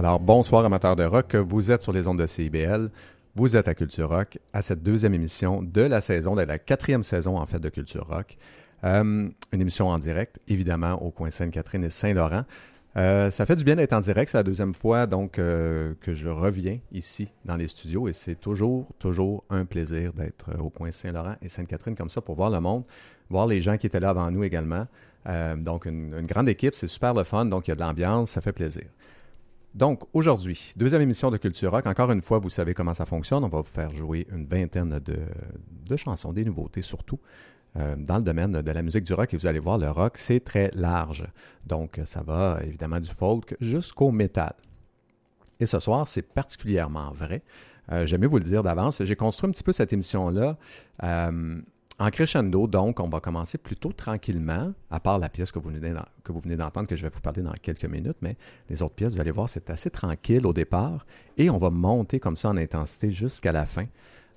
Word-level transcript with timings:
Alors, 0.00 0.18
bonsoir 0.18 0.64
amateurs 0.64 0.96
de 0.96 1.04
rock, 1.04 1.34
vous 1.34 1.70
êtes 1.70 1.82
sur 1.82 1.92
les 1.92 2.08
ondes 2.08 2.18
de 2.18 2.26
CIBL, 2.26 2.88
vous 3.34 3.54
êtes 3.54 3.68
à 3.68 3.74
Culture 3.74 4.08
Rock, 4.08 4.38
à 4.54 4.62
cette 4.62 4.82
deuxième 4.82 5.12
émission 5.12 5.62
de 5.62 5.82
la 5.82 6.00
saison, 6.00 6.34
de 6.34 6.40
la 6.40 6.58
quatrième 6.58 7.02
saison 7.02 7.36
en 7.36 7.44
fait 7.44 7.58
de 7.58 7.68
Culture 7.68 8.06
Rock. 8.06 8.38
Euh, 8.84 9.28
une 9.52 9.60
émission 9.60 9.88
en 9.88 9.98
direct, 9.98 10.40
évidemment, 10.48 10.94
au 11.02 11.10
coin 11.10 11.30
Sainte-Catherine 11.30 11.84
et 11.84 11.90
Saint-Laurent. 11.90 12.44
Euh, 12.96 13.30
ça 13.30 13.44
fait 13.44 13.56
du 13.56 13.62
bien 13.62 13.76
d'être 13.76 13.92
en 13.92 14.00
direct, 14.00 14.30
c'est 14.30 14.38
la 14.38 14.42
deuxième 14.42 14.72
fois 14.72 15.06
donc 15.06 15.38
euh, 15.38 15.92
que 16.00 16.14
je 16.14 16.30
reviens 16.30 16.78
ici 16.92 17.28
dans 17.44 17.56
les 17.56 17.68
studios 17.68 18.08
et 18.08 18.14
c'est 18.14 18.40
toujours, 18.40 18.86
toujours 18.98 19.44
un 19.50 19.66
plaisir 19.66 20.14
d'être 20.14 20.58
au 20.62 20.70
coin 20.70 20.92
Saint-Laurent 20.92 21.34
et 21.42 21.50
Sainte-Catherine 21.50 21.94
comme 21.94 22.08
ça 22.08 22.22
pour 22.22 22.36
voir 22.36 22.48
le 22.48 22.60
monde, 22.60 22.84
voir 23.28 23.46
les 23.46 23.60
gens 23.60 23.76
qui 23.76 23.86
étaient 23.86 24.00
là 24.00 24.08
avant 24.08 24.30
nous 24.30 24.44
également. 24.44 24.86
Donc 25.58 25.84
une, 25.84 26.14
une 26.14 26.26
grande 26.26 26.48
équipe, 26.48 26.74
c'est 26.74 26.86
super 26.86 27.12
le 27.12 27.22
fun, 27.22 27.44
donc 27.44 27.68
il 27.68 27.70
y 27.70 27.72
a 27.72 27.74
de 27.74 27.80
l'ambiance, 27.80 28.30
ça 28.30 28.40
fait 28.40 28.54
plaisir. 28.54 28.86
Donc, 29.74 30.02
aujourd'hui, 30.12 30.72
deuxième 30.74 31.02
émission 31.02 31.30
de 31.30 31.36
Culture 31.36 31.70
Rock. 31.70 31.86
Encore 31.86 32.10
une 32.10 32.22
fois, 32.22 32.40
vous 32.40 32.50
savez 32.50 32.74
comment 32.74 32.92
ça 32.92 33.06
fonctionne. 33.06 33.44
On 33.44 33.48
va 33.48 33.58
vous 33.58 33.64
faire 33.64 33.94
jouer 33.94 34.26
une 34.32 34.44
vingtaine 34.44 34.98
de, 34.98 35.96
chansons, 35.96 36.32
des 36.32 36.44
nouveautés 36.44 36.82
surtout, 36.82 37.20
euh, 37.76 37.94
dans 37.96 38.16
le 38.16 38.22
domaine 38.22 38.50
de 38.50 38.72
la 38.72 38.82
musique 38.82 39.04
du 39.04 39.14
rock. 39.14 39.32
Et 39.32 39.36
vous 39.36 39.46
allez 39.46 39.60
voir, 39.60 39.78
le 39.78 39.88
rock, 39.88 40.18
c'est 40.18 40.40
très 40.40 40.72
large. 40.74 41.24
Donc, 41.64 42.00
ça 42.04 42.20
va 42.22 42.58
évidemment 42.64 42.98
du 42.98 43.08
folk 43.08 43.56
jusqu'au 43.60 44.10
métal. 44.10 44.54
Et 45.60 45.66
ce 45.66 45.78
soir, 45.78 46.08
c'est 46.08 46.22
particulièrement 46.22 47.12
vrai. 47.12 47.42
Euh, 47.92 48.06
J'aime 48.06 48.22
mieux 48.22 48.28
vous 48.28 48.38
le 48.38 48.44
dire 48.44 48.64
d'avance. 48.64 49.04
J'ai 49.04 49.16
construit 49.16 49.48
un 49.48 49.52
petit 49.52 49.62
peu 49.62 49.72
cette 49.72 49.92
émission-là 49.92 50.58
euh, 51.04 51.60
en 52.00 52.08
crescendo, 52.08 52.66
donc, 52.66 52.98
on 52.98 53.10
va 53.10 53.20
commencer 53.20 53.58
plutôt 53.58 53.92
tranquillement, 53.92 54.72
à 54.90 55.00
part 55.00 55.18
la 55.18 55.28
pièce 55.28 55.52
que 55.52 55.58
vous 55.58 55.68
venez 55.68 56.56
d'entendre, 56.56 56.88
que 56.88 56.96
je 56.96 57.02
vais 57.02 57.10
vous 57.10 57.20
parler 57.20 57.42
dans 57.42 57.52
quelques 57.60 57.84
minutes, 57.84 58.16
mais 58.22 58.36
les 58.70 58.80
autres 58.80 58.94
pièces, 58.94 59.14
vous 59.14 59.20
allez 59.20 59.30
voir, 59.30 59.50
c'est 59.50 59.68
assez 59.68 59.90
tranquille 59.90 60.46
au 60.46 60.54
départ, 60.54 61.04
et 61.36 61.50
on 61.50 61.58
va 61.58 61.68
monter 61.68 62.18
comme 62.18 62.36
ça 62.36 62.48
en 62.48 62.56
intensité 62.56 63.12
jusqu'à 63.12 63.52
la 63.52 63.66
fin. 63.66 63.84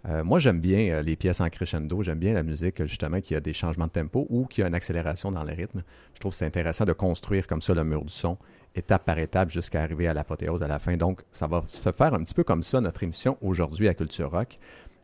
Euh, 0.10 0.26
moi, 0.26 0.40
j'aime 0.40 0.60
bien 0.60 0.90
euh, 0.90 1.02
les 1.02 1.16
pièces 1.16 1.40
en 1.40 1.48
crescendo, 1.48 2.04
j'aime 2.04 2.20
bien 2.20 2.34
la 2.34 2.44
musique, 2.44 2.86
justement, 2.86 3.22
qui 3.22 3.34
a 3.34 3.40
des 3.40 3.54
changements 3.54 3.88
de 3.88 3.92
tempo 3.92 4.28
ou 4.30 4.46
qui 4.46 4.62
a 4.62 4.68
une 4.68 4.76
accélération 4.76 5.32
dans 5.32 5.46
le 5.46 5.54
rythme. 5.54 5.84
Je 6.16 6.20
trouve 6.20 6.34
que 6.34 6.38
c'est 6.38 6.46
intéressant 6.46 6.84
de 6.84 6.92
construire 6.92 7.48
comme 7.48 7.62
ça 7.62 7.74
le 7.74 7.86
mur 7.86 8.04
du 8.04 8.12
son, 8.12 8.38
étape 8.76 9.06
par 9.06 9.18
étape, 9.20 9.50
jusqu'à 9.50 9.82
arriver 9.84 10.10
à 10.10 10.14
l'apothéose 10.14 10.62
à 10.64 10.68
la 10.68 10.80
fin. 10.80 10.98
Donc, 10.98 11.22
ça 11.32 11.48
va 11.48 11.64
se 11.68 11.94
faire 11.94 12.14
un 12.14 12.24
petit 12.26 12.34
peu 12.34 12.44
comme 12.44 12.64
ça, 12.64 12.82
notre 12.82 13.04
émission 13.04 13.38
aujourd'hui 13.40 13.88
à 13.88 13.94
Culture 13.94 14.32
Rock. 14.32 14.60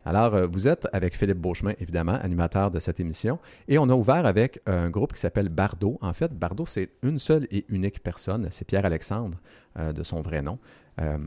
Alors, 0.09 0.33
euh, 0.33 0.47
vous 0.47 0.67
êtes 0.67 0.87
avec 0.91 1.15
Philippe 1.15 1.37
Beauchemin, 1.37 1.73
évidemment, 1.79 2.15
animateur 2.15 2.71
de 2.71 2.79
cette 2.79 2.99
émission, 2.99 3.37
et 3.67 3.77
on 3.77 3.87
a 3.89 3.93
ouvert 3.93 4.25
avec 4.25 4.59
un 4.65 4.89
groupe 4.89 5.13
qui 5.13 5.19
s'appelle 5.19 5.49
Bardot. 5.49 5.99
En 6.01 6.13
fait, 6.13 6.33
Bardot, 6.33 6.65
c'est 6.65 6.89
une 7.03 7.19
seule 7.19 7.45
et 7.51 7.63
unique 7.69 8.01
personne, 8.01 8.47
c'est 8.49 8.65
Pierre-Alexandre, 8.65 9.37
euh, 9.77 9.93
de 9.93 10.01
son 10.01 10.21
vrai 10.21 10.41
nom. 10.41 10.57
Euh, 10.99 11.19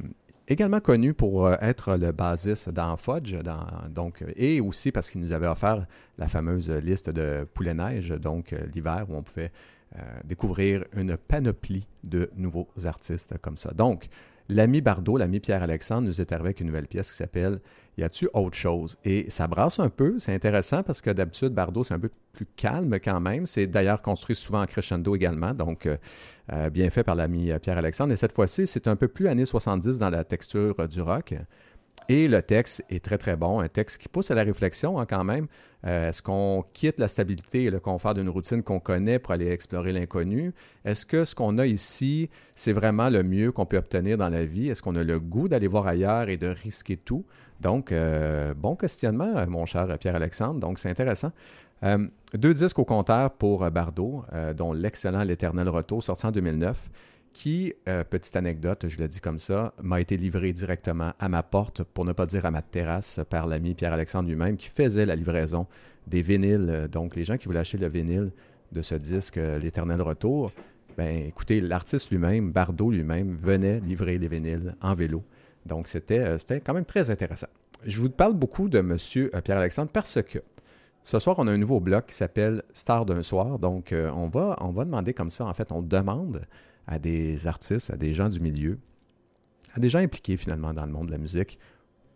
également 0.49 0.81
connu 0.81 1.14
pour 1.14 1.46
euh, 1.46 1.55
être 1.61 1.94
le 1.94 2.11
bassiste 2.11 2.70
dans 2.70 2.96
Fudge, 2.96 3.37
donc, 3.88 4.20
euh, 4.20 4.32
et 4.34 4.61
aussi 4.61 4.90
parce 4.90 5.11
qu'il 5.11 5.20
nous 5.20 5.31
avait 5.31 5.46
offert 5.46 5.87
la 6.19 6.26
fameuse 6.26 6.69
liste 6.69 7.08
de 7.08 7.46
Poulet 7.55 7.75
Neige, 7.75 8.08
donc 8.08 8.52
euh, 8.52 8.67
l'hiver, 8.75 9.06
où 9.08 9.14
on 9.14 9.23
pouvait 9.23 9.52
euh, 9.94 10.00
découvrir 10.25 10.82
une 10.96 11.17
panoplie 11.17 11.87
de 12.02 12.31
nouveaux 12.37 12.67
artistes 12.84 13.38
comme 13.38 13.56
ça. 13.56 13.70
Donc, 13.70 14.08
l'ami 14.49 14.81
Bardot, 14.81 15.19
l'ami 15.19 15.38
Pierre-Alexandre, 15.38 16.08
nous 16.08 16.20
est 16.20 16.32
arrivé 16.32 16.49
avec 16.49 16.61
une 16.61 16.67
nouvelle 16.67 16.88
pièce 16.88 17.12
qui 17.12 17.17
s'appelle 17.17 17.61
Y 17.98 18.04
a-tu 18.04 18.28
autre 18.32 18.56
chose? 18.56 18.96
Et 19.04 19.30
ça 19.30 19.46
brasse 19.46 19.78
un 19.78 19.90
peu, 19.90 20.18
c'est 20.18 20.34
intéressant 20.34 20.82
parce 20.82 21.02
que 21.02 21.10
d'habitude, 21.10 21.50
Bardot, 21.50 21.84
c'est 21.84 21.92
un 21.92 21.98
peu 21.98 22.10
plus 22.32 22.46
calme 22.46 22.98
quand 22.98 23.20
même. 23.20 23.44
C'est 23.46 23.66
d'ailleurs 23.66 24.00
construit 24.00 24.34
souvent 24.34 24.62
en 24.62 24.66
crescendo 24.66 25.14
également, 25.14 25.52
donc 25.52 25.84
euh, 25.84 25.98
euh, 26.52 26.70
bien 26.70 26.88
fait 26.88 27.04
par 27.04 27.14
l'ami 27.14 27.50
euh, 27.50 27.58
Pierre-Alexandre. 27.58 28.14
Et 28.14 28.16
cette 28.16 28.32
fois-ci, 28.32 28.66
c'est 28.66 28.88
un 28.88 28.96
peu 28.96 29.08
plus 29.08 29.28
années 29.28 29.44
70 29.44 29.98
dans 29.98 30.08
la 30.08 30.24
texture 30.24 30.88
du 30.88 31.02
rock. 31.02 31.34
Et 32.08 32.28
le 32.28 32.42
texte 32.42 32.82
est 32.88 33.04
très 33.04 33.18
très 33.18 33.36
bon, 33.36 33.60
un 33.60 33.68
texte 33.68 34.00
qui 34.00 34.08
pousse 34.08 34.30
à 34.30 34.34
la 34.34 34.42
réflexion 34.42 34.98
hein, 34.98 35.06
quand 35.06 35.24
même. 35.24 35.46
Euh, 35.87 36.08
Est-ce 36.08 36.23
qu'on 36.23 36.64
quitte 36.73 36.99
la 36.99 37.08
stabilité 37.08 37.64
et 37.64 37.70
le 37.70 37.81
confort 37.81 38.14
d'une 38.14 38.29
routine 38.29 38.62
qu'on 38.62 38.81
connaît 38.81 39.19
pour 39.19 39.32
aller 39.32 39.50
explorer 39.50 39.93
l'inconnu? 39.93 40.52
Est-ce 40.84 41.05
que 41.05 41.25
ce 41.25 41.34
qu'on 41.34 41.58
a 41.58 41.67
ici, 41.67 42.31
c'est 42.55 42.73
vraiment 42.73 43.08
le 43.08 43.23
mieux 43.23 43.52
qu'on 43.52 43.67
peut 43.67 43.76
obtenir 43.76 44.17
dans 44.17 44.29
la 44.29 44.44
vie? 44.44 44.69
Est-ce 44.69 44.82
qu'on 44.82 44.96
a 44.96 45.05
le 45.05 45.19
goût 45.19 45.49
d'aller 45.49 45.67
voir 45.67 45.87
ailleurs 45.87 46.29
et 46.29 46.37
de 46.37 46.46
risquer 46.46 46.96
tout? 46.96 47.25
Donc, 47.61 47.93
euh, 47.93 48.55
bon 48.55 48.76
questionnement, 48.76 49.46
mon 49.46 49.67
cher 49.67 49.99
Pierre-Alexandre. 49.99 50.61
Donc, 50.61 50.79
c'est 50.79 50.90
intéressant. 50.90 51.32
Euh, 51.84 52.06
deux 52.34 52.55
disques 52.55 52.79
au 52.79 52.84
compteur 52.84 53.32
pour 53.32 53.69
Bardot, 53.70 54.25
dont 54.56 54.73
l'excellent 54.73 55.25
L'Éternel 55.25 55.69
Retour, 55.69 56.02
sorti 56.02 56.26
en 56.26 56.31
2009 56.31 56.90
qui, 57.32 57.75
euh, 57.88 58.05
petite 58.05 58.37
anecdote, 58.37 58.87
je 58.88 58.99
le 58.99 59.08
dis 59.08 59.20
comme 59.20 59.38
ça, 59.38 59.73
m'a 59.82 60.00
été 60.00 60.17
livré 60.17 60.52
directement 60.52 61.12
à 61.19 61.29
ma 61.29 61.43
porte, 61.43 61.82
pour 61.82 62.05
ne 62.05 62.12
pas 62.12 62.26
dire 62.26 62.46
à 62.46 62.50
ma 62.50 62.62
terrasse, 62.62 63.20
par 63.29 63.46
l'ami 63.46 63.75
Pierre-Alexandre 63.75 64.29
lui-même, 64.29 64.56
qui 64.56 64.69
faisait 64.69 65.06
la 65.06 65.17
livraison 65.17 65.67
des 66.06 66.23
vinyles. 66.23 66.88
Donc, 66.90 67.17
les 67.17 67.25
gens 67.25 67.37
qui 67.37 67.46
voulaient 67.46 67.61
acheter 67.61 67.79
le 67.79 67.88
vinyle 67.88 68.31
de 68.73 68.82
ce 68.82 68.94
disque, 68.94 69.38
euh, 69.38 69.58
L'Éternel 69.58 70.02
Retour, 70.02 70.52
ben, 70.96 71.26
écoutez, 71.26 71.61
l'artiste 71.61 72.11
lui-même, 72.11 72.52
Bardot 72.52 72.90
lui-même, 72.90 73.37
venait 73.37 73.81
livrer 73.81 74.19
les 74.19 74.29
vinyles 74.29 74.75
en 74.82 74.94
vélo. 74.94 75.23
Donc, 75.64 75.88
c'était 75.88 76.20
euh, 76.20 76.38
quand 76.64 76.75
même 76.75 76.84
très 76.84 77.11
intéressant. 77.11 77.49
Je 77.84 78.00
vous 78.00 78.11
parle 78.11 78.34
beaucoup 78.34 78.69
de 78.69 78.79
M. 78.79 78.96
Pierre-Alexandre 79.43 79.90
parce 79.93 80.23
que 80.23 80.38
ce 81.02 81.19
soir, 81.19 81.37
on 81.38 81.49
a 81.49 81.52
un 81.52 81.58
nouveau 81.58 81.81
bloc 81.81 82.06
qui 82.06 82.14
s'appelle 82.14 82.62
Star 82.73 83.05
d'un 83.05 83.25
soir. 83.25 83.58
Donc, 83.58 83.93
on, 83.93 84.29
va, 84.29 84.56
on 84.61 84.70
va 84.70 84.84
demander 84.84 85.12
comme 85.14 85.31
ça, 85.31 85.46
en 85.46 85.52
fait, 85.52 85.73
on 85.73 85.82
demande 85.82 86.43
à 86.87 86.99
des 86.99 87.46
artistes, 87.46 87.90
à 87.90 87.96
des 87.96 88.14
gens 88.14 88.29
du 88.29 88.40
milieu, 88.40 88.79
à 89.75 89.81
des 89.81 89.88
gens 89.88 89.99
impliqués 89.99 90.37
finalement 90.37 90.75
dans 90.75 90.87
le 90.87 90.93
monde 90.93 91.06
de 91.06 91.12
la 91.12 91.19
musique, 91.19 91.58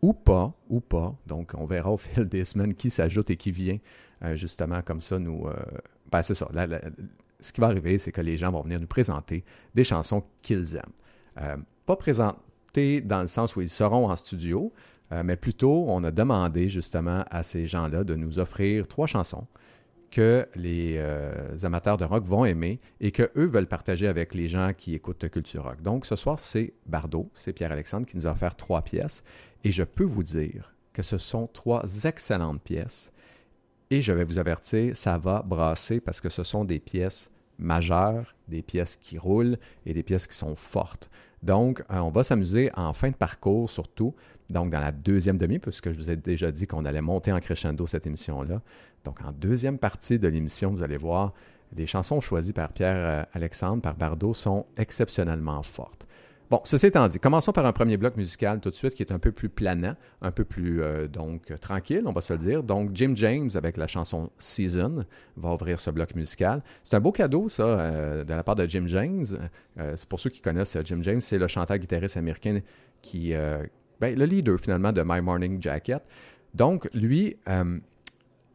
ou 0.02 0.12
pas, 0.12 0.52
ou 0.68 0.80
pas. 0.80 1.14
Donc, 1.26 1.52
on 1.56 1.66
verra 1.66 1.90
au 1.90 1.96
fil 1.96 2.26
des 2.26 2.44
semaines 2.44 2.74
qui 2.74 2.90
s'ajoute 2.90 3.30
et 3.30 3.36
qui 3.36 3.50
vient, 3.50 3.78
euh, 4.22 4.36
justement, 4.36 4.82
comme 4.82 5.00
ça, 5.00 5.18
nous... 5.18 5.46
euh, 5.46 5.54
ben, 6.10 6.22
c'est 6.22 6.34
ça. 6.34 6.48
Ce 7.40 7.52
qui 7.52 7.60
va 7.60 7.66
arriver, 7.66 7.98
c'est 7.98 8.12
que 8.12 8.20
les 8.20 8.36
gens 8.36 8.50
vont 8.50 8.62
venir 8.62 8.80
nous 8.80 8.86
présenter 8.86 9.44
des 9.74 9.84
chansons 9.84 10.22
qu'ils 10.42 10.76
aiment. 10.76 10.82
Euh, 11.40 11.56
pas 11.84 11.96
présentées 11.96 13.00
dans 13.00 13.20
le 13.20 13.26
sens 13.26 13.56
où 13.56 13.60
ils 13.60 13.68
seront 13.68 14.10
en 14.10 14.16
studio, 14.16 14.72
mais 15.24 15.36
plutôt, 15.36 15.84
on 15.86 16.02
a 16.02 16.10
demandé 16.10 16.68
justement 16.68 17.24
à 17.30 17.44
ces 17.44 17.68
gens-là 17.68 18.02
de 18.02 18.16
nous 18.16 18.40
offrir 18.40 18.88
trois 18.88 19.06
chansons 19.06 19.46
que 20.10 20.46
les 20.54 20.94
euh, 20.96 21.56
amateurs 21.62 21.96
de 21.96 22.04
rock 22.04 22.24
vont 22.24 22.44
aimer 22.44 22.80
et 23.00 23.10
que 23.10 23.30
eux 23.36 23.46
veulent 23.46 23.66
partager 23.66 24.06
avec 24.06 24.34
les 24.34 24.48
gens 24.48 24.72
qui 24.76 24.94
écoutent 24.94 25.28
Culture 25.28 25.64
Rock. 25.64 25.82
Donc 25.82 26.06
ce 26.06 26.16
soir, 26.16 26.38
c'est 26.38 26.72
Bardot, 26.86 27.30
c'est 27.34 27.52
Pierre-Alexandre 27.52 28.06
qui 28.06 28.16
nous 28.16 28.26
a 28.26 28.30
offert 28.30 28.56
trois 28.56 28.82
pièces 28.82 29.24
et 29.64 29.72
je 29.72 29.82
peux 29.82 30.04
vous 30.04 30.22
dire 30.22 30.74
que 30.92 31.02
ce 31.02 31.18
sont 31.18 31.46
trois 31.46 31.84
excellentes 32.04 32.62
pièces 32.62 33.12
et 33.90 34.02
je 34.02 34.12
vais 34.12 34.24
vous 34.24 34.38
avertir, 34.38 34.96
ça 34.96 35.18
va 35.18 35.42
brasser 35.42 36.00
parce 36.00 36.20
que 36.20 36.28
ce 36.28 36.42
sont 36.42 36.64
des 36.64 36.80
pièces 36.80 37.30
majeures, 37.58 38.34
des 38.48 38.62
pièces 38.62 38.96
qui 38.96 39.18
roulent 39.18 39.58
et 39.84 39.92
des 39.92 40.02
pièces 40.02 40.26
qui 40.26 40.36
sont 40.36 40.56
fortes. 40.56 41.10
Donc, 41.42 41.84
euh, 41.90 41.98
on 41.98 42.10
va 42.10 42.24
s'amuser 42.24 42.70
en 42.74 42.92
fin 42.92 43.10
de 43.10 43.14
parcours 43.14 43.70
surtout, 43.70 44.14
donc 44.50 44.70
dans 44.70 44.80
la 44.80 44.92
deuxième 44.92 45.38
demi, 45.38 45.58
puisque 45.58 45.92
je 45.92 45.98
vous 45.98 46.10
ai 46.10 46.16
déjà 46.16 46.50
dit 46.50 46.66
qu'on 46.66 46.84
allait 46.84 47.00
monter 47.00 47.32
en 47.32 47.40
crescendo 47.40 47.86
cette 47.86 48.06
émission-là. 48.06 48.62
Donc, 49.06 49.20
en 49.24 49.32
deuxième 49.32 49.78
partie 49.78 50.18
de 50.18 50.28
l'émission, 50.28 50.72
vous 50.72 50.82
allez 50.82 50.96
voir, 50.96 51.32
les 51.74 51.86
chansons 51.86 52.20
choisies 52.20 52.52
par 52.52 52.72
Pierre-Alexandre, 52.72 53.80
par 53.80 53.96
Bardot, 53.96 54.34
sont 54.34 54.66
exceptionnellement 54.76 55.62
fortes. 55.62 56.06
Bon, 56.50 56.60
ceci 56.64 56.86
étant 56.86 57.08
dit, 57.08 57.18
commençons 57.18 57.52
par 57.52 57.66
un 57.66 57.72
premier 57.72 57.96
bloc 57.96 58.16
musical 58.16 58.60
tout 58.60 58.70
de 58.70 58.74
suite 58.74 58.94
qui 58.94 59.02
est 59.02 59.12
un 59.12 59.18
peu 59.18 59.32
plus 59.32 59.48
planant, 59.48 59.94
un 60.22 60.30
peu 60.30 60.44
plus 60.44 60.80
euh, 60.80 61.08
donc 61.08 61.52
tranquille, 61.60 62.02
on 62.06 62.12
va 62.12 62.20
se 62.20 62.32
le 62.34 62.38
dire. 62.38 62.62
Donc 62.62 62.90
Jim 62.94 63.12
James 63.16 63.50
avec 63.56 63.76
la 63.76 63.88
chanson 63.88 64.30
Season 64.38 65.04
va 65.36 65.54
ouvrir 65.54 65.80
ce 65.80 65.90
bloc 65.90 66.14
musical. 66.14 66.62
C'est 66.84 66.94
un 66.94 67.00
beau 67.00 67.10
cadeau 67.10 67.48
ça 67.48 67.64
euh, 67.64 68.22
de 68.22 68.32
la 68.32 68.44
part 68.44 68.54
de 68.54 68.64
Jim 68.64 68.84
James. 68.86 69.24
Euh, 69.80 69.94
c'est 69.96 70.08
pour 70.08 70.20
ceux 70.20 70.30
qui 70.30 70.40
connaissent 70.40 70.76
euh, 70.76 70.82
Jim 70.84 71.00
James, 71.02 71.20
c'est 71.20 71.38
le 71.38 71.48
chanteur 71.48 71.78
guitariste 71.78 72.16
américain 72.16 72.60
qui 73.02 73.34
euh, 73.34 73.64
ben, 74.00 74.16
le 74.16 74.24
leader 74.24 74.60
finalement 74.60 74.92
de 74.92 75.02
My 75.04 75.20
Morning 75.20 75.60
Jacket. 75.60 76.04
Donc 76.54 76.88
lui 76.94 77.36
euh, 77.48 77.80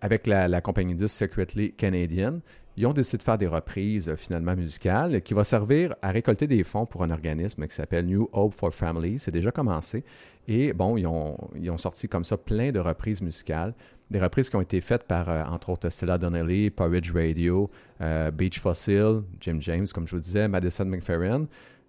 avec 0.02 0.28
la, 0.28 0.62
compagnie 0.62 0.96
disque 0.96 1.16
Secretly 1.16 1.74
Canadian, 1.74 2.40
ils 2.78 2.88
ont 2.88 2.94
décidé 2.94 3.18
de 3.18 3.24
faire 3.24 3.38
des 3.38 3.48
reprises 3.48 4.10
euh, 4.10 4.16
finalement 4.16 4.56
musicales 4.56 5.22
qui 5.22 5.34
va 5.34 5.44
servir 5.44 5.94
à 6.02 6.12
récolter 6.12 6.48
des 6.48 6.64
fonds 6.64 6.86
pour 6.86 7.04
un 7.04 7.12
organisme 7.12 7.68
qui 7.68 7.76
s'appelle 7.76 8.06
New 8.06 8.30
Hope 8.32 8.54
for 8.54 8.74
Families. 8.74 9.20
C'est 9.20 9.32
déjà 9.32 9.52
commencé. 9.52 10.04
Et 10.48 10.74
bon, 10.74 10.98
ils 10.98 11.06
ont, 11.06 11.38
ils 11.56 11.70
ont 11.70 11.78
sorti 11.78 12.08
comme 12.08 12.24
ça 12.24 12.38
plein 12.38 12.72
de 12.72 12.80
reprises 12.80 13.22
musicales. 13.22 13.74
Des 14.10 14.20
reprises 14.20 14.50
qui 14.50 14.56
ont 14.56 14.62
été 14.62 14.82
faites 14.82 15.04
par, 15.04 15.30
euh, 15.30 15.44
entre 15.44 15.70
autres, 15.70 15.90
Stella 15.90 16.18
Donnelly, 16.18 16.70
Porridge 16.70 17.12
Radio, 17.14 17.70
euh, 18.02 18.32
Beach 18.32 18.60
Fossil, 18.60 19.22
Jim 19.40 19.58
James, 19.60 19.88
comme 19.94 20.08
je 20.08 20.16
vous 20.16 20.22
disais, 20.22 20.48
Madison 20.48 20.86
McFerrin. 20.86 21.48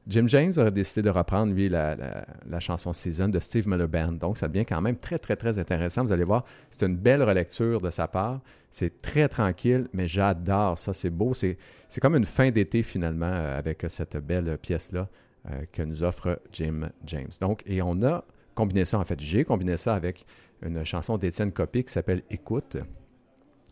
Jim 0.08 0.26
James 0.26 0.52
a 0.56 0.70
décidé 0.70 1.02
de 1.02 1.10
reprendre, 1.10 1.52
lui, 1.54 1.68
la, 1.68 1.94
la- 1.94 2.60
chanson 2.60 2.92
Season 2.92 3.28
de 3.28 3.38
Steve 3.38 3.68
Miller 3.68 3.86
Band. 3.88 4.12
Donc, 4.12 4.36
ça 4.36 4.48
devient 4.48 4.64
quand 4.64 4.80
même 4.80 4.96
très, 4.96 5.18
très, 5.18 5.36
très 5.36 5.58
intéressant. 5.58 6.02
Vous 6.04 6.12
allez 6.12 6.24
voir, 6.24 6.44
c'est 6.70 6.86
une 6.86 6.96
belle 6.96 7.22
relecture 7.22 7.80
de 7.80 7.90
sa 7.90 8.08
part. 8.08 8.40
C'est 8.68 9.00
très 9.00 9.28
tranquille, 9.28 9.86
mais 9.92 10.08
j'adore 10.08 10.76
ça. 10.78 10.92
C'est 10.92 11.10
beau. 11.10 11.34
C'est 11.34 11.56
c'est 11.88 12.00
comme 12.00 12.16
une 12.16 12.24
fin 12.24 12.50
d'été, 12.50 12.82
finalement, 12.82 13.30
euh, 13.30 13.58
avec 13.58 13.84
cette 13.88 14.16
belle 14.16 14.58
pièce-là 14.58 15.08
euh, 15.50 15.64
que 15.70 15.82
nous 15.82 16.02
offre 16.02 16.40
Jim 16.52 16.90
James. 17.06 17.30
Donc, 17.40 17.62
et 17.66 17.80
on 17.80 18.02
a 18.02 18.24
combiné 18.54 18.84
ça, 18.84 18.98
en 18.98 19.04
fait, 19.04 19.20
j'ai 19.20 19.44
combiné 19.44 19.76
ça 19.76 19.94
avec 19.94 20.24
une 20.62 20.84
chanson 20.84 21.16
d'Étienne 21.16 21.52
Copé 21.52 21.84
qui 21.84 21.92
s'appelle 21.92 22.22
Écoute. 22.30 22.76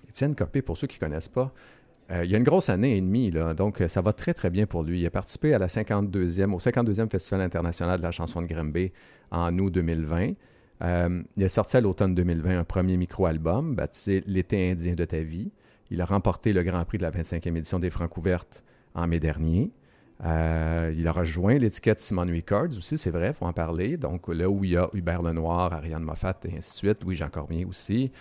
Étienne 0.08 0.34
Copé, 0.34 0.62
pour 0.62 0.76
ceux 0.76 0.87
qui 0.87 0.96
ne 0.96 1.00
connaissent 1.08 1.28
pas, 1.28 1.52
euh, 2.11 2.25
il 2.25 2.31
y 2.31 2.35
a 2.35 2.38
une 2.38 2.45
grosse 2.45 2.69
année 2.69 2.97
et 2.97 3.00
demie, 3.00 3.31
là, 3.31 3.55
donc 3.55 3.81
euh, 3.81 3.88
ça 3.88 4.00
va 4.00 4.12
très 4.12 4.35
très 4.35 4.50
bien 4.50 4.67
pour 4.67 4.83
lui. 4.83 5.00
Il 5.00 5.07
a 5.07 5.11
participé 5.11 5.55
à 5.55 5.59
la 5.59 5.69
52e, 5.69 6.52
au 6.52 6.59
52e 6.59 7.09
Festival 7.09 7.40
international 7.40 7.99
de 7.99 8.02
la 8.02 8.11
chanson 8.11 8.43
de 8.43 8.47
Grimby 8.47 8.93
en 9.31 9.57
août 9.59 9.71
2020. 9.71 10.33
Euh, 10.83 11.23
il 11.37 11.45
a 11.45 11.49
sorti 11.49 11.76
à 11.76 11.81
l'automne 11.81 12.14
2020 12.14 12.59
un 12.59 12.64
premier 12.64 12.97
micro-album 12.97 13.76
baptisé 13.76 14.25
L'été 14.26 14.71
indien 14.71 14.95
de 14.95 15.05
ta 15.05 15.21
vie. 15.21 15.52
Il 15.90 16.00
a 16.00 16.05
remporté 16.05 16.52
le 16.52 16.62
Grand 16.62 16.85
Prix 16.85 16.99
de 16.99 17.02
la 17.02 17.11
25e 17.11 17.57
édition 17.57 17.79
des 17.79 17.90
Francs 17.90 18.17
ouvertes 18.17 18.64
en 18.95 19.07
mai 19.07 19.21
dernier. 19.21 19.71
Il 20.23 21.07
a 21.07 21.12
rejoint 21.12 21.59
l'étiquette 21.59 22.00
Simon 22.00 22.26
Records 22.26 22.76
aussi, 22.76 22.99
c'est 22.99 23.11
vrai, 23.11 23.29
il 23.29 23.35
faut 23.35 23.47
en 23.47 23.52
parler. 23.52 23.97
Donc 23.97 24.29
là 24.29 24.49
où 24.49 24.64
il 24.64 24.73
y 24.73 24.76
a 24.76 24.88
Hubert 24.93 25.23
Lenoir, 25.23 25.73
Ariane 25.73 26.02
Moffat 26.02 26.38
et 26.45 26.59
ainsi 26.59 26.73
de 26.73 26.76
suite, 26.76 27.05
Louis-Jean 27.05 27.31
Cormier 27.31 27.64
aussi. 27.64 28.12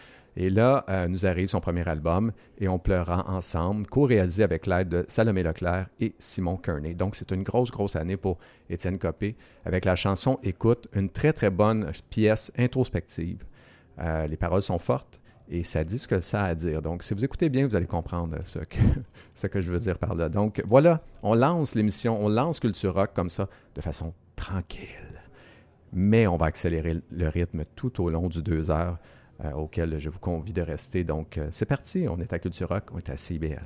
Et 0.42 0.50
là, 0.50 0.86
euh, 0.88 1.10
nous 1.10 1.26
arrive 1.26 1.50
son 1.50 1.60
premier 1.60 1.86
album, 1.86 2.32
Et 2.60 2.70
on 2.70 2.80
pleura 2.80 3.30
ensemble, 3.30 3.86
co-réalisé 3.88 4.42
avec 4.42 4.68
l'aide 4.68 4.88
de 4.88 5.06
Salomé 5.10 5.44
Leclerc 5.44 5.88
et 6.00 6.16
Simon 6.18 6.56
Kearney. 6.56 6.96
Donc, 6.96 7.18
c'est 7.18 7.32
une 7.32 7.44
grosse, 7.44 7.72
grosse 7.72 7.98
année 7.98 8.16
pour 8.16 8.38
Étienne 8.70 8.98
Copé, 8.98 9.36
avec 9.66 9.84
la 9.84 9.98
chanson 9.98 10.40
Écoute, 10.42 10.88
une 10.94 11.10
très, 11.10 11.34
très 11.34 11.50
bonne 11.50 11.92
pièce 12.10 12.54
introspective. 12.58 13.44
Euh, 14.00 14.28
les 14.28 14.38
paroles 14.38 14.62
sont 14.62 14.80
fortes 14.80 15.20
et 15.50 15.66
ça 15.66 15.84
dit 15.84 16.00
ce 16.00 16.08
que 16.08 16.22
ça 16.22 16.46
a 16.46 16.48
à 16.48 16.56
dire. 16.56 16.82
Donc, 16.82 17.04
si 17.04 17.14
vous 17.14 17.26
écoutez 17.26 17.50
bien, 17.50 17.68
vous 17.68 17.76
allez 17.76 17.86
comprendre 17.86 18.38
ce 18.46 18.60
que, 18.60 18.80
ce 19.36 19.48
que 19.48 19.60
je 19.60 19.70
veux 19.70 19.80
dire 19.80 19.98
par 20.00 20.16
là. 20.16 20.30
Donc, 20.30 20.64
voilà, 20.66 21.02
on 21.22 21.36
lance 21.36 21.76
l'émission, 21.76 22.18
on 22.24 22.30
lance 22.30 22.62
Culture 22.62 22.94
Rock 22.94 23.12
comme 23.14 23.30
ça, 23.30 23.50
de 23.76 23.82
façon 23.82 24.14
tranquille. 24.38 24.88
Mais 25.92 26.28
on 26.28 26.38
va 26.38 26.46
accélérer 26.46 27.02
le 27.12 27.28
rythme 27.28 27.66
tout 27.76 28.02
au 28.02 28.10
long 28.10 28.30
du 28.30 28.42
deux 28.42 28.72
heures 28.72 29.00
euh, 29.46 29.54
auquel 29.54 30.00
je 30.00 30.10
vous 30.10 30.20
convie 30.20 30.52
de 30.52 30.62
rester. 30.62 31.06
Donc, 31.06 31.38
euh, 31.38 31.48
c'est 31.50 31.66
parti, 31.66 32.08
on 32.10 32.20
est 32.20 32.34
à 32.34 32.40
Culture 32.40 32.68
Rock, 32.68 32.90
on 32.92 32.98
est 32.98 33.10
à 33.10 33.16
CIBL. 33.16 33.66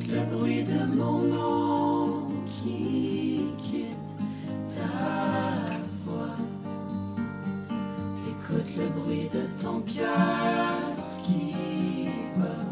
J'écoute 0.00 0.16
le 0.16 0.36
bruit 0.36 0.64
de 0.64 0.84
mon 0.96 1.18
nom 1.18 2.30
qui 2.46 3.52
quitte 3.58 4.16
ta 4.74 5.78
voix. 6.04 6.36
Écoute 8.28 8.76
le 8.76 8.88
bruit 9.00 9.28
de 9.32 9.62
ton 9.62 9.80
cœur 9.80 10.78
qui 11.22 12.08
bat 12.36 12.66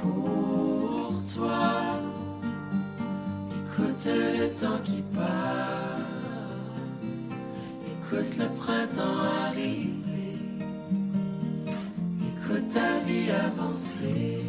pour 0.00 1.12
toi. 1.34 2.00
Écoute 3.50 4.06
le 4.06 4.48
temps 4.54 4.80
qui 4.82 5.02
passe. 5.14 5.26
Écoute 7.92 8.36
le 8.38 8.48
printemps 8.56 9.18
arriver. 9.48 10.38
Écoute 12.20 12.68
ta 12.68 12.98
vie 13.06 13.30
avancer. 13.30 14.45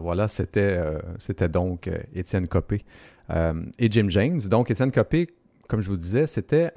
Voilà, 0.00 0.28
c'était 0.28 0.78
euh, 0.78 1.48
donc 1.48 1.88
euh, 1.88 1.98
Étienne 2.14 2.48
Copé 2.48 2.84
euh, 3.30 3.62
et 3.78 3.90
Jim 3.90 4.08
James. 4.08 4.40
Donc 4.40 4.70
Étienne 4.70 4.92
Copé, 4.92 5.26
comme 5.68 5.80
je 5.80 5.88
vous 5.88 5.96
disais, 5.96 6.26
c'était 6.26 6.72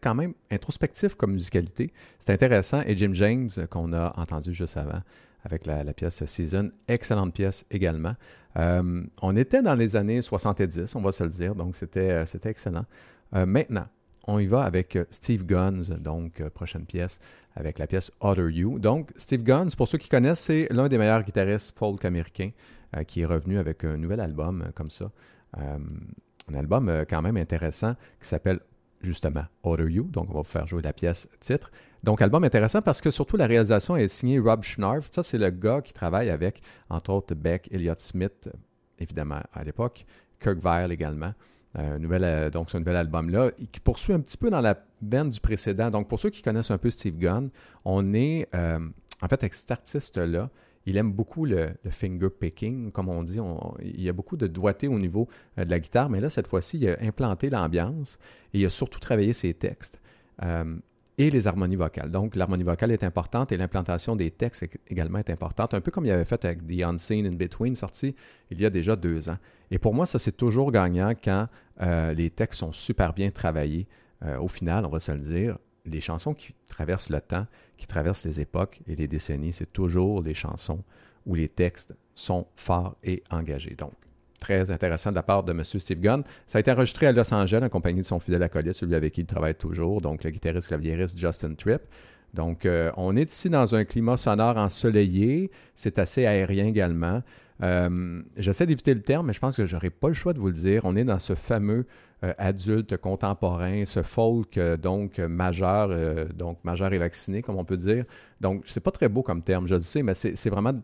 quand 0.00 0.14
même 0.14 0.34
introspectif 0.50 1.14
comme 1.14 1.32
musicalité. 1.32 1.92
C'était 2.18 2.32
intéressant. 2.32 2.82
Et 2.86 2.96
Jim 2.96 3.10
James, 3.12 3.50
qu'on 3.70 3.92
a 3.92 4.18
entendu 4.18 4.54
juste 4.54 4.76
avant 4.76 5.00
avec 5.44 5.66
la, 5.66 5.84
la 5.84 5.92
pièce 5.92 6.24
Season, 6.24 6.70
excellente 6.88 7.34
pièce 7.34 7.66
également. 7.70 8.14
On 8.56 9.36
était 9.36 9.62
dans 9.62 9.74
les 9.74 9.94
années 9.94 10.22
70, 10.22 10.94
on 10.96 11.02
va 11.02 11.12
se 11.12 11.22
le 11.22 11.30
dire, 11.30 11.54
donc 11.54 11.76
c'était 11.76 12.24
excellent. 12.44 12.86
Maintenant, 13.32 13.86
on 14.28 14.38
y 14.38 14.46
va 14.46 14.62
avec 14.62 14.94
euh, 14.94 15.04
Steve 15.10 15.44
Guns, 15.44 15.96
donc 15.98 16.40
euh, 16.40 16.50
prochaine 16.50 16.84
pièce, 16.84 17.18
avec 17.56 17.78
la 17.78 17.86
pièce 17.86 18.12
Other 18.20 18.50
You. 18.50 18.78
Donc, 18.78 19.10
Steve 19.16 19.42
Guns, 19.42 19.70
pour 19.76 19.88
ceux 19.88 19.98
qui 19.98 20.10
connaissent, 20.10 20.40
c'est 20.40 20.68
l'un 20.70 20.86
des 20.86 20.98
meilleurs 20.98 21.24
guitaristes 21.24 21.76
folk 21.76 22.04
américains 22.04 22.50
euh, 22.94 23.04
qui 23.04 23.22
est 23.22 23.24
revenu 23.24 23.58
avec 23.58 23.84
un 23.84 23.96
nouvel 23.96 24.20
album 24.20 24.70
comme 24.74 24.90
ça. 24.90 25.10
Un 25.56 26.54
album 26.54 27.04
quand 27.08 27.22
même 27.22 27.38
intéressant 27.38 27.94
qui 28.20 28.28
s'appelle 28.28 28.60
justement 29.00 29.44
Other 29.62 29.88
You. 29.88 30.04
Donc, 30.04 30.26
on 30.28 30.34
va 30.34 30.40
vous 30.40 30.44
faire 30.44 30.66
jouer 30.66 30.82
la 30.82 30.92
pièce 30.92 31.26
titre. 31.40 31.70
Donc, 32.04 32.20
album 32.20 32.44
intéressant 32.44 32.82
parce 32.82 33.00
que 33.00 33.10
surtout 33.10 33.38
la 33.38 33.46
réalisation 33.46 33.96
est 33.96 34.08
signée 34.08 34.38
Rob 34.38 34.62
Schnarf. 34.62 35.08
Ça, 35.10 35.22
c'est 35.22 35.38
le 35.38 35.48
gars 35.50 35.80
qui 35.80 35.94
travaille 35.94 36.28
avec, 36.28 36.60
entre 36.90 37.12
autres, 37.14 37.34
Beck, 37.34 37.68
Elliott 37.72 37.98
Smith, 37.98 38.50
évidemment, 38.98 39.40
à 39.54 39.64
l'époque, 39.64 40.04
Kirk 40.38 40.58
Vile 40.62 40.92
également. 40.92 41.32
Euh, 41.78 41.98
euh, 42.02 42.50
donc, 42.50 42.70
ce 42.70 42.78
nouvel 42.78 42.96
album-là, 42.96 43.50
qui 43.72 43.80
poursuit 43.80 44.12
un 44.12 44.20
petit 44.20 44.36
peu 44.36 44.50
dans 44.50 44.60
la 44.60 44.76
veine 45.02 45.30
du 45.30 45.40
précédent. 45.40 45.90
Donc, 45.90 46.08
pour 46.08 46.18
ceux 46.18 46.30
qui 46.30 46.42
connaissent 46.42 46.70
un 46.70 46.78
peu 46.78 46.90
Steve 46.90 47.18
Gunn, 47.18 47.50
on 47.84 48.14
est, 48.14 48.48
euh, 48.54 48.78
en 49.22 49.28
fait, 49.28 49.42
avec 49.42 49.54
cet 49.54 49.70
artiste-là, 49.70 50.50
il 50.86 50.96
aime 50.96 51.12
beaucoup 51.12 51.44
le, 51.44 51.70
finger 51.90 52.30
picking, 52.30 52.90
comme 52.92 53.08
on 53.08 53.22
dit. 53.22 53.38
Il 53.82 54.00
y 54.00 54.08
a 54.08 54.12
beaucoup 54.12 54.36
de 54.36 54.46
doigté 54.46 54.88
au 54.88 54.98
niveau 54.98 55.28
de 55.58 55.68
la 55.68 55.80
guitare, 55.80 56.08
mais 56.08 56.20
là, 56.20 56.30
cette 56.30 56.46
fois-ci, 56.46 56.78
il 56.78 56.88
a 56.88 56.96
implanté 57.02 57.50
l'ambiance 57.50 58.18
et 58.54 58.60
il 58.60 58.64
a 58.64 58.70
surtout 58.70 58.98
travaillé 58.98 59.34
ses 59.34 59.52
textes 59.52 60.00
et 61.18 61.30
les 61.30 61.46
harmonies 61.46 61.76
vocales. 61.76 62.10
Donc, 62.10 62.36
l'harmonie 62.36 62.62
vocale 62.62 62.92
est 62.92 63.02
importante 63.02 63.50
et 63.52 63.56
l'implantation 63.56 64.16
des 64.16 64.30
textes 64.30 64.66
également 64.88 65.18
est 65.18 65.30
importante, 65.30 65.74
un 65.74 65.80
peu 65.80 65.90
comme 65.90 66.06
il 66.06 66.12
avait 66.12 66.24
fait 66.24 66.44
avec 66.44 66.66
The 66.66 66.82
Unseen 66.82 67.26
in 67.26 67.34
Between, 67.34 67.74
sorti 67.74 68.14
il 68.50 68.60
y 68.60 68.64
a 68.64 68.70
déjà 68.70 68.96
deux 68.96 69.28
ans. 69.28 69.38
Et 69.70 69.78
pour 69.78 69.94
moi, 69.94 70.06
ça, 70.06 70.18
c'est 70.18 70.36
toujours 70.36 70.72
gagnant 70.72 71.12
quand 71.22 71.48
euh, 71.82 72.14
les 72.14 72.30
textes 72.30 72.60
sont 72.60 72.72
super 72.72 73.12
bien 73.12 73.30
travaillés. 73.30 73.86
Euh, 74.22 74.38
au 74.38 74.48
final, 74.48 74.86
on 74.86 74.90
va 74.90 75.00
se 75.00 75.12
le 75.12 75.20
dire, 75.20 75.58
les 75.84 76.00
chansons 76.00 76.34
qui 76.34 76.54
traversent 76.66 77.10
le 77.10 77.20
temps, 77.20 77.46
qui 77.76 77.86
traversent 77.86 78.24
les 78.24 78.40
époques 78.40 78.80
et 78.86 78.94
les 78.94 79.08
décennies, 79.08 79.52
c'est 79.52 79.72
toujours 79.72 80.22
les 80.22 80.34
chansons 80.34 80.82
où 81.26 81.34
les 81.34 81.48
textes 81.48 81.94
sont 82.14 82.46
forts 82.54 82.96
et 83.02 83.22
engagés. 83.30 83.74
Donc, 83.74 83.92
très 84.38 84.70
intéressant 84.70 85.10
de 85.10 85.16
la 85.16 85.22
part 85.22 85.42
de 85.42 85.52
M. 85.52 85.62
Steve 85.64 86.00
Gunn. 86.00 86.22
Ça 86.46 86.58
a 86.58 86.60
été 86.60 86.70
enregistré 86.70 87.06
à 87.06 87.12
Los 87.12 87.32
Angeles 87.32 87.60
en 87.62 87.68
compagnie 87.68 88.00
de 88.00 88.06
son 88.06 88.20
fidèle 88.20 88.42
acolyte, 88.42 88.72
celui 88.72 88.94
avec 88.94 89.12
qui 89.12 89.22
il 89.22 89.26
travaille 89.26 89.54
toujours, 89.54 90.00
donc 90.00 90.24
le 90.24 90.30
guitariste 90.30 90.68
claviériste 90.68 91.18
Justin 91.18 91.54
Tripp. 91.54 91.82
Donc, 92.34 92.66
euh, 92.66 92.90
on 92.96 93.16
est 93.16 93.30
ici 93.30 93.50
dans 93.50 93.74
un 93.74 93.84
climat 93.84 94.16
sonore 94.16 94.56
ensoleillé. 94.56 95.50
C'est 95.74 95.98
assez 95.98 96.26
aérien 96.26 96.66
également. 96.66 97.22
Euh, 97.62 98.22
J'essaie 98.36 98.66
d'éviter 98.66 98.94
le 98.94 99.02
terme, 99.02 99.26
mais 99.26 99.32
je 99.32 99.40
pense 99.40 99.56
que 99.56 99.66
j'aurais 99.66 99.90
pas 99.90 100.08
le 100.08 100.14
choix 100.14 100.32
de 100.32 100.38
vous 100.38 100.48
le 100.48 100.52
dire. 100.52 100.82
On 100.84 100.94
est 100.94 101.04
dans 101.04 101.18
ce 101.18 101.34
fameux 101.34 101.86
euh, 102.22 102.32
adulte 102.38 102.96
contemporain, 102.98 103.84
ce 103.84 104.02
folk 104.02 104.58
donc 104.80 105.18
majeur, 105.18 105.90
donc 106.34 106.58
majeur 106.64 106.92
et 106.92 106.98
vacciné, 106.98 107.42
comme 107.42 107.56
on 107.56 107.64
peut 107.64 107.76
dire. 107.76 108.04
Donc, 108.40 108.64
c'est 108.66 108.80
pas 108.80 108.90
très 108.90 109.08
beau 109.08 109.22
comme 109.22 109.42
terme, 109.42 109.66
je 109.66 109.74
le 109.74 109.80
sais, 109.80 110.02
mais 110.02 110.14
c'est 110.14 110.50
vraiment 110.50 110.74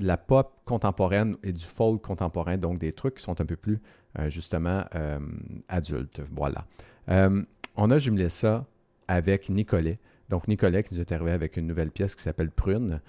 de 0.00 0.06
la 0.06 0.16
pop 0.16 0.60
contemporaine 0.64 1.36
et 1.42 1.52
du 1.52 1.64
folk 1.64 2.02
contemporain, 2.02 2.56
donc 2.56 2.78
des 2.78 2.92
trucs 2.92 3.16
qui 3.16 3.22
sont 3.22 3.40
un 3.40 3.46
peu 3.46 3.56
plus 3.56 3.80
euh, 4.18 4.30
justement 4.30 4.84
euh, 4.94 5.18
adultes. 5.68 6.22
Voilà. 6.32 6.66
Euh, 7.08 7.42
on 7.76 7.90
a 7.90 7.98
jumelé 7.98 8.28
ça 8.28 8.66
avec 9.08 9.48
Nicolet. 9.48 9.98
Donc, 10.28 10.48
Nicolet 10.48 10.82
qui 10.82 10.94
nous 10.94 11.00
est 11.00 11.12
arrivé 11.12 11.32
avec 11.32 11.56
une 11.56 11.66
nouvelle 11.66 11.90
pièce 11.90 12.14
qui 12.14 12.22
s'appelle 12.22 12.50
Prune. 12.50 13.00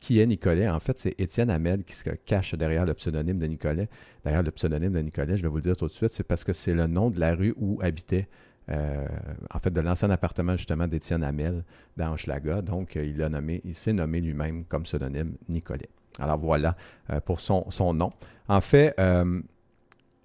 Qui 0.00 0.20
est 0.20 0.26
Nicolet? 0.26 0.68
En 0.68 0.80
fait, 0.80 0.98
c'est 0.98 1.14
Étienne 1.18 1.50
Hamel 1.50 1.84
qui 1.84 1.94
se 1.94 2.10
cache 2.10 2.54
derrière 2.54 2.84
le 2.84 2.94
pseudonyme 2.94 3.38
de 3.38 3.46
Nicolet. 3.46 3.88
Derrière 4.24 4.42
le 4.42 4.50
pseudonyme 4.50 4.92
de 4.92 5.00
Nicolet, 5.00 5.36
je 5.36 5.42
vais 5.42 5.48
vous 5.48 5.56
le 5.56 5.62
dire 5.62 5.76
tout 5.76 5.86
de 5.86 5.92
suite, 5.92 6.10
c'est 6.10 6.26
parce 6.26 6.44
que 6.44 6.52
c'est 6.52 6.74
le 6.74 6.86
nom 6.86 7.10
de 7.10 7.20
la 7.20 7.34
rue 7.34 7.54
où 7.56 7.78
habitait, 7.82 8.28
euh, 8.70 9.06
en 9.52 9.58
fait, 9.58 9.70
de 9.70 9.80
l'ancien 9.80 10.10
appartement 10.10 10.56
justement 10.56 10.88
d'Étienne 10.88 11.22
Hamel 11.22 11.64
dans 11.96 12.12
Hochelaga. 12.12 12.62
Donc, 12.62 12.96
euh, 12.96 13.04
il 13.04 13.16
nommé, 13.16 13.60
il 13.64 13.74
s'est 13.74 13.92
nommé 13.92 14.20
lui-même 14.20 14.64
comme 14.64 14.82
pseudonyme 14.82 15.34
Nicolet. 15.48 15.88
Alors 16.18 16.38
voilà 16.38 16.76
euh, 17.10 17.20
pour 17.20 17.40
son, 17.40 17.94
nom. 17.94 18.10
En 18.48 18.60
fait, 18.60 18.94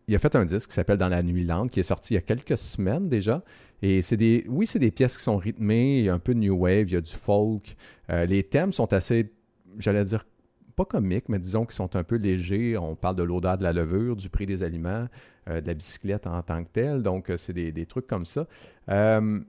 il 0.08 0.16
a 0.16 0.20
fait 0.20 0.36
un 0.36 0.46
disque 0.46 0.70
qui 0.70 0.76
s'appelle 0.76 0.98
Dans 0.98 1.10
la 1.10 1.22
nuit 1.22 1.46
lente, 1.46 1.72
qui 1.72 1.80
est 1.80 1.84
sorti 1.84 2.14
il 2.14 2.16
y 2.16 2.18
a 2.18 2.22
quelques 2.22 2.58
semaines 2.58 3.10
déjà. 3.10 3.44
Et 3.82 4.02
c'est 4.02 4.18
des, 4.18 4.46
oui, 4.48 4.68
c'est 4.68 4.80
des 4.80 4.92
pièces 4.92 5.18
qui 5.18 5.24
sont 5.24 5.38
rythmées, 5.38 6.00
il 6.00 6.06
y 6.06 6.10
a 6.10 6.14
un 6.14 6.20
peu 6.20 6.34
de 6.34 6.40
new 6.40 6.56
wave, 6.56 6.88
il 6.88 6.94
y 6.94 6.98
a 6.98 7.02
du 7.02 7.12
folk. 7.12 7.76
Les 8.10 8.44
thèmes 8.44 8.74
sont 8.74 8.94
assez, 8.94 9.34
j'allais 9.80 10.04
dire, 10.04 10.26
pas 10.72 10.86
comiques, 10.86 11.30
mais 11.30 11.40
disons 11.40 11.66
qu'ils 11.66 11.76
sont 11.76 11.96
un 11.96 12.04
peu 12.04 12.16
légers. 12.16 12.78
On 12.78 12.96
parle 12.96 13.16
de 13.16 13.24
l'odeur 13.24 13.58
de 13.58 13.64
la 13.64 13.74
levure, 13.74 14.16
du 14.16 14.30
prix 14.30 14.46
des 14.46 14.64
aliments, 14.64 15.08
euh, 15.50 15.62
de 15.62 15.68
la 15.68 15.74
bicyclette 15.74 16.28
en 16.28 16.42
tant 16.42 16.64
que 16.64 16.70
telle. 16.70 17.02
Donc, 17.02 17.30
euh, 17.30 17.38
c'est 17.38 17.54
des, 17.54 17.86
trucs 17.86 18.08
comme 18.08 18.26
ça. 18.26 18.48
Euh, 18.90 19.40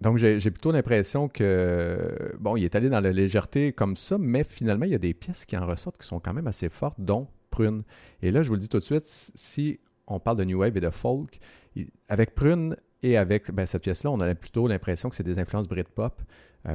donc, 0.00 0.16
j'ai 0.16 0.50
plutôt 0.50 0.72
l'impression 0.72 1.28
que, 1.28 2.34
bon, 2.38 2.56
il 2.56 2.64
est 2.64 2.74
allé 2.74 2.88
dans 2.88 3.00
la 3.00 3.12
légèreté 3.12 3.72
comme 3.72 3.96
ça, 3.96 4.16
mais 4.18 4.44
finalement, 4.44 4.86
il 4.86 4.92
y 4.92 4.94
a 4.94 4.98
des 4.98 5.12
pièces 5.12 5.44
qui 5.44 5.56
en 5.56 5.66
ressortent 5.66 5.98
qui 5.98 6.06
sont 6.06 6.20
quand 6.20 6.32
même 6.32 6.46
assez 6.46 6.68
fortes, 6.68 6.98
dont 6.98 7.28
Prune. 7.50 7.82
Et 8.22 8.30
là, 8.30 8.42
je 8.42 8.48
vous 8.48 8.54
le 8.54 8.60
dis 8.60 8.68
tout 8.68 8.78
de 8.78 8.84
suite, 8.84 9.04
si 9.04 9.80
on 10.06 10.20
parle 10.20 10.38
de 10.38 10.44
New 10.44 10.58
Wave 10.58 10.76
et 10.76 10.80
de 10.80 10.90
folk, 10.90 11.38
avec 12.08 12.34
Prune 12.34 12.76
et 13.02 13.16
avec 13.16 13.50
ben, 13.50 13.66
cette 13.66 13.82
pièce-là, 13.82 14.10
on 14.10 14.20
a 14.20 14.34
plutôt 14.34 14.68
l'impression 14.68 15.10
que 15.10 15.16
c'est 15.16 15.24
des 15.24 15.38
influences 15.38 15.68
Britpop 15.68 16.22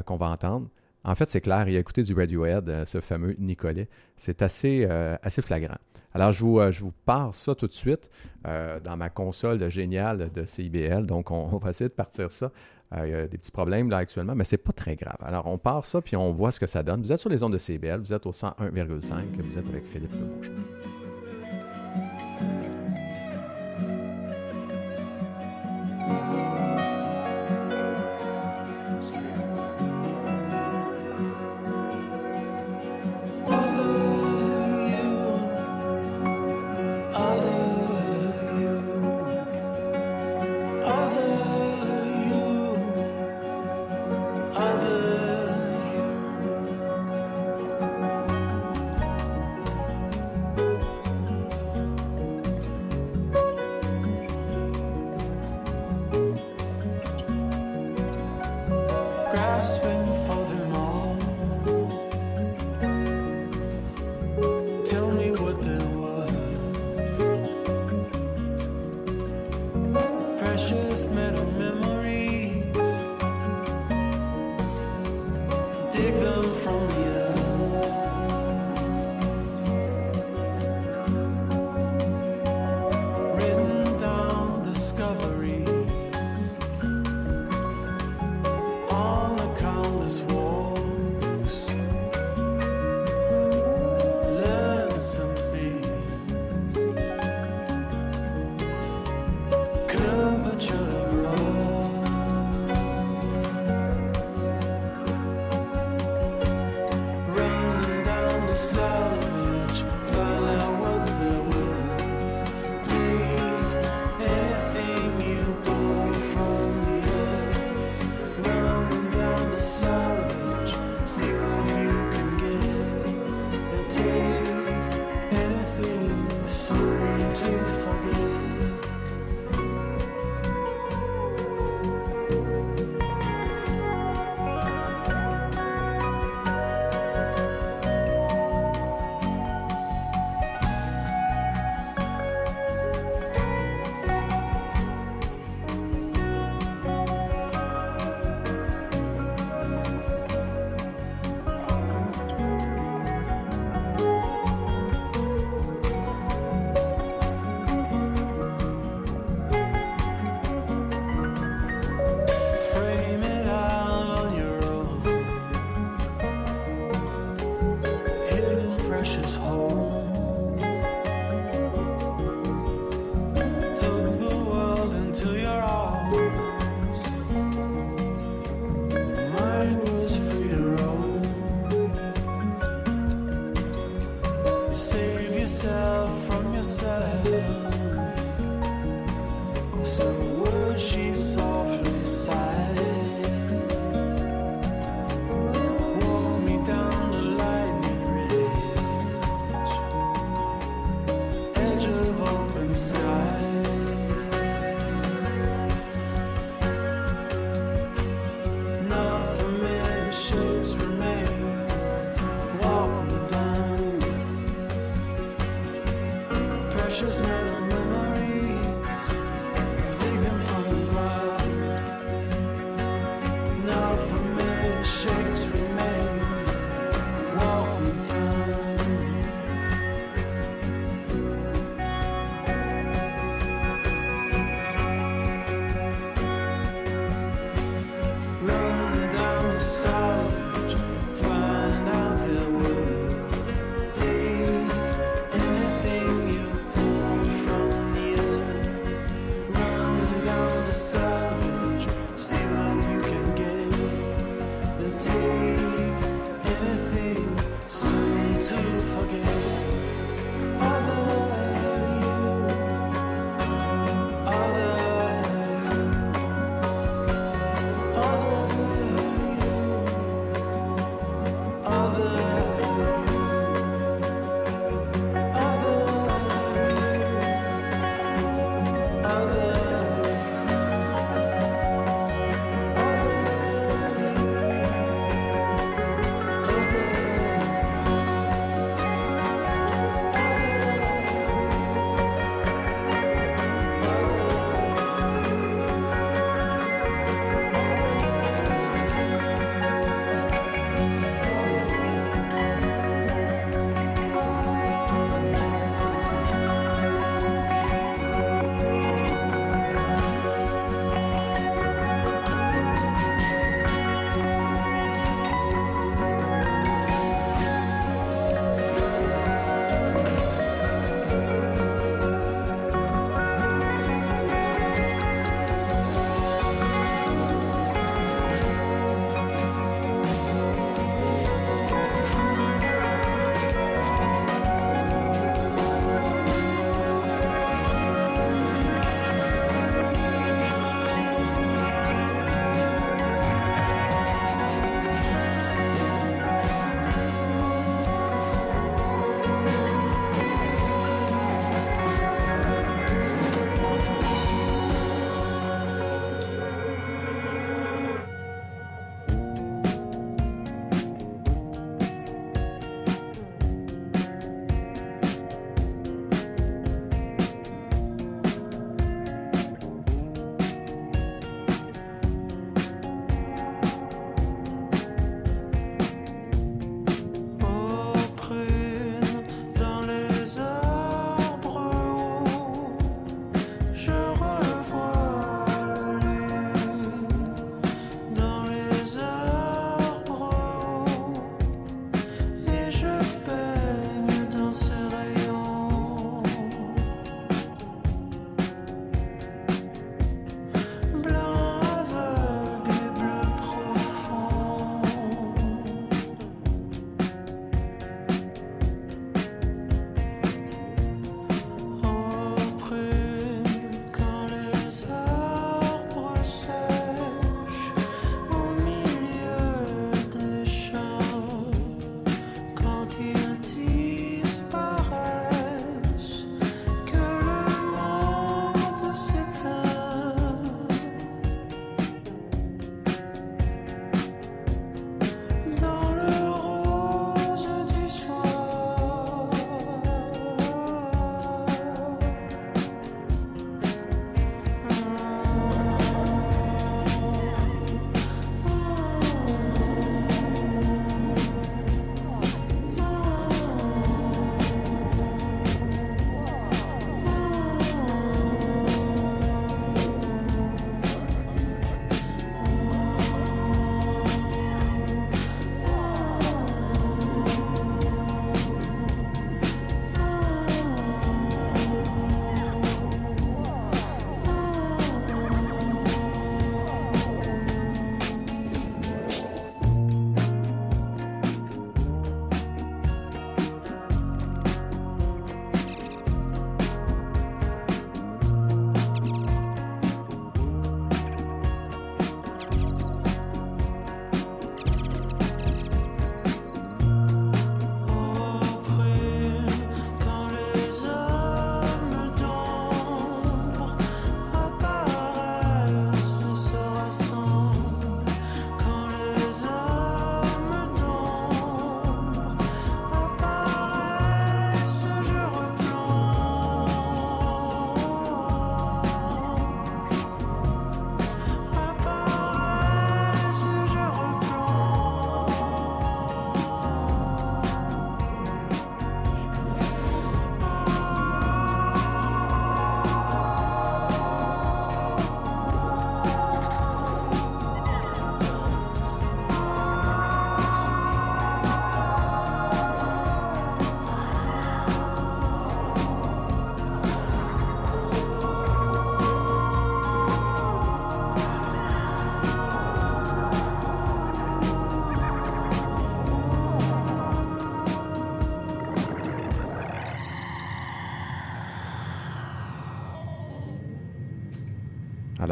qu'on 0.06 0.18
va 0.18 0.30
entendre. 0.30 0.70
En 1.06 1.14
fait, 1.14 1.30
c'est 1.30 1.42
clair, 1.42 1.70
il 1.70 1.76
a 1.76 1.80
écouté 1.80 2.02
du 2.02 2.16
Radiohead, 2.16 2.68
euh, 2.68 2.86
ce 2.86 3.00
fameux 3.00 3.36
Nicolet. 3.38 3.88
C'est 4.18 4.42
assez, 4.42 4.88
euh, 4.90 5.16
flagrant. 5.42 5.78
Alors, 6.16 6.34
je 6.34 6.44
vous, 6.44 6.60
euh, 6.60 6.72
je 6.72 6.84
pars 7.06 7.36
ça 7.36 7.54
tout 7.54 7.68
de 7.68 7.74
suite 7.74 8.10
dans 8.44 8.98
ma 8.98 9.10
console 9.10 9.70
géniale 9.70 10.32
de 10.34 10.46
CIBL. 10.46 11.06
Donc, 11.06 11.32
on, 11.32 11.58
va 11.58 11.70
essayer 11.70 11.90
de 11.90 11.94
partir 11.94 12.32
ça. 12.32 12.52
Il 13.04 13.10
y 13.10 13.14
a 13.14 13.28
des 13.28 13.38
petits 13.38 13.52
problèmes 13.52 13.90
là 13.90 13.98
actuellement, 13.98 14.36
mais 14.36 14.44
c'est 14.44 14.58
pas 14.58 14.72
très 14.72 14.96
grave. 14.96 15.18
Alors, 15.22 15.48
on 15.48 15.58
part 15.58 15.86
ça, 15.86 16.02
puis 16.02 16.16
on 16.16 16.32
voit 16.32 16.52
ce 16.52 16.60
que 16.60 16.68
ça 16.68 16.84
donne. 16.84 17.02
Vous 17.02 17.12
êtes 17.12 17.20
sur 17.20 17.30
les 17.30 17.44
ondes 17.44 17.54
de 17.54 17.58
CIBL, 17.58 18.00
vous 18.00 18.14
êtes 18.14 18.26
au 18.26 18.32
101,5, 18.32 19.24
vous 19.40 19.58
êtes 19.58 19.68
avec 19.68 19.86
Philippe 19.86 20.14
grasping 20.42 22.85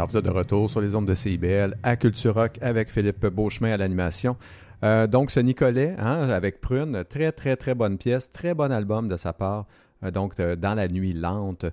Vous 0.06 0.18
êtes 0.18 0.26
de 0.26 0.32
retour 0.32 0.70
sur 0.70 0.82
les 0.82 0.96
ondes 0.96 1.08
de 1.08 1.14
CIBL 1.14 1.78
à 1.82 1.96
Culture 1.96 2.34
Rock 2.34 2.58
avec 2.62 2.90
Philippe 2.90 3.26
Beauchemin 3.28 3.72
à 3.72 3.78
l'animation. 3.78 4.36
Euh, 4.84 5.08
donc, 5.08 5.32
ce 5.32 5.40
Nicolet, 5.40 5.96
hein, 5.98 6.30
avec 6.30 6.60
Prune, 6.60 7.06
très, 7.08 7.32
très, 7.32 7.56
très 7.56 7.74
bonne 7.74 7.98
pièce, 7.98 8.30
très 8.30 8.54
bon 8.54 8.70
album 8.72 9.08
de 9.08 9.16
sa 9.16 9.32
part. 9.32 9.66
Euh, 10.04 10.12
donc, 10.12 10.38
euh, 10.40 10.58
dans 10.58 10.74
la 10.74 10.90
nuit 10.90 11.14
lente. 11.14 11.66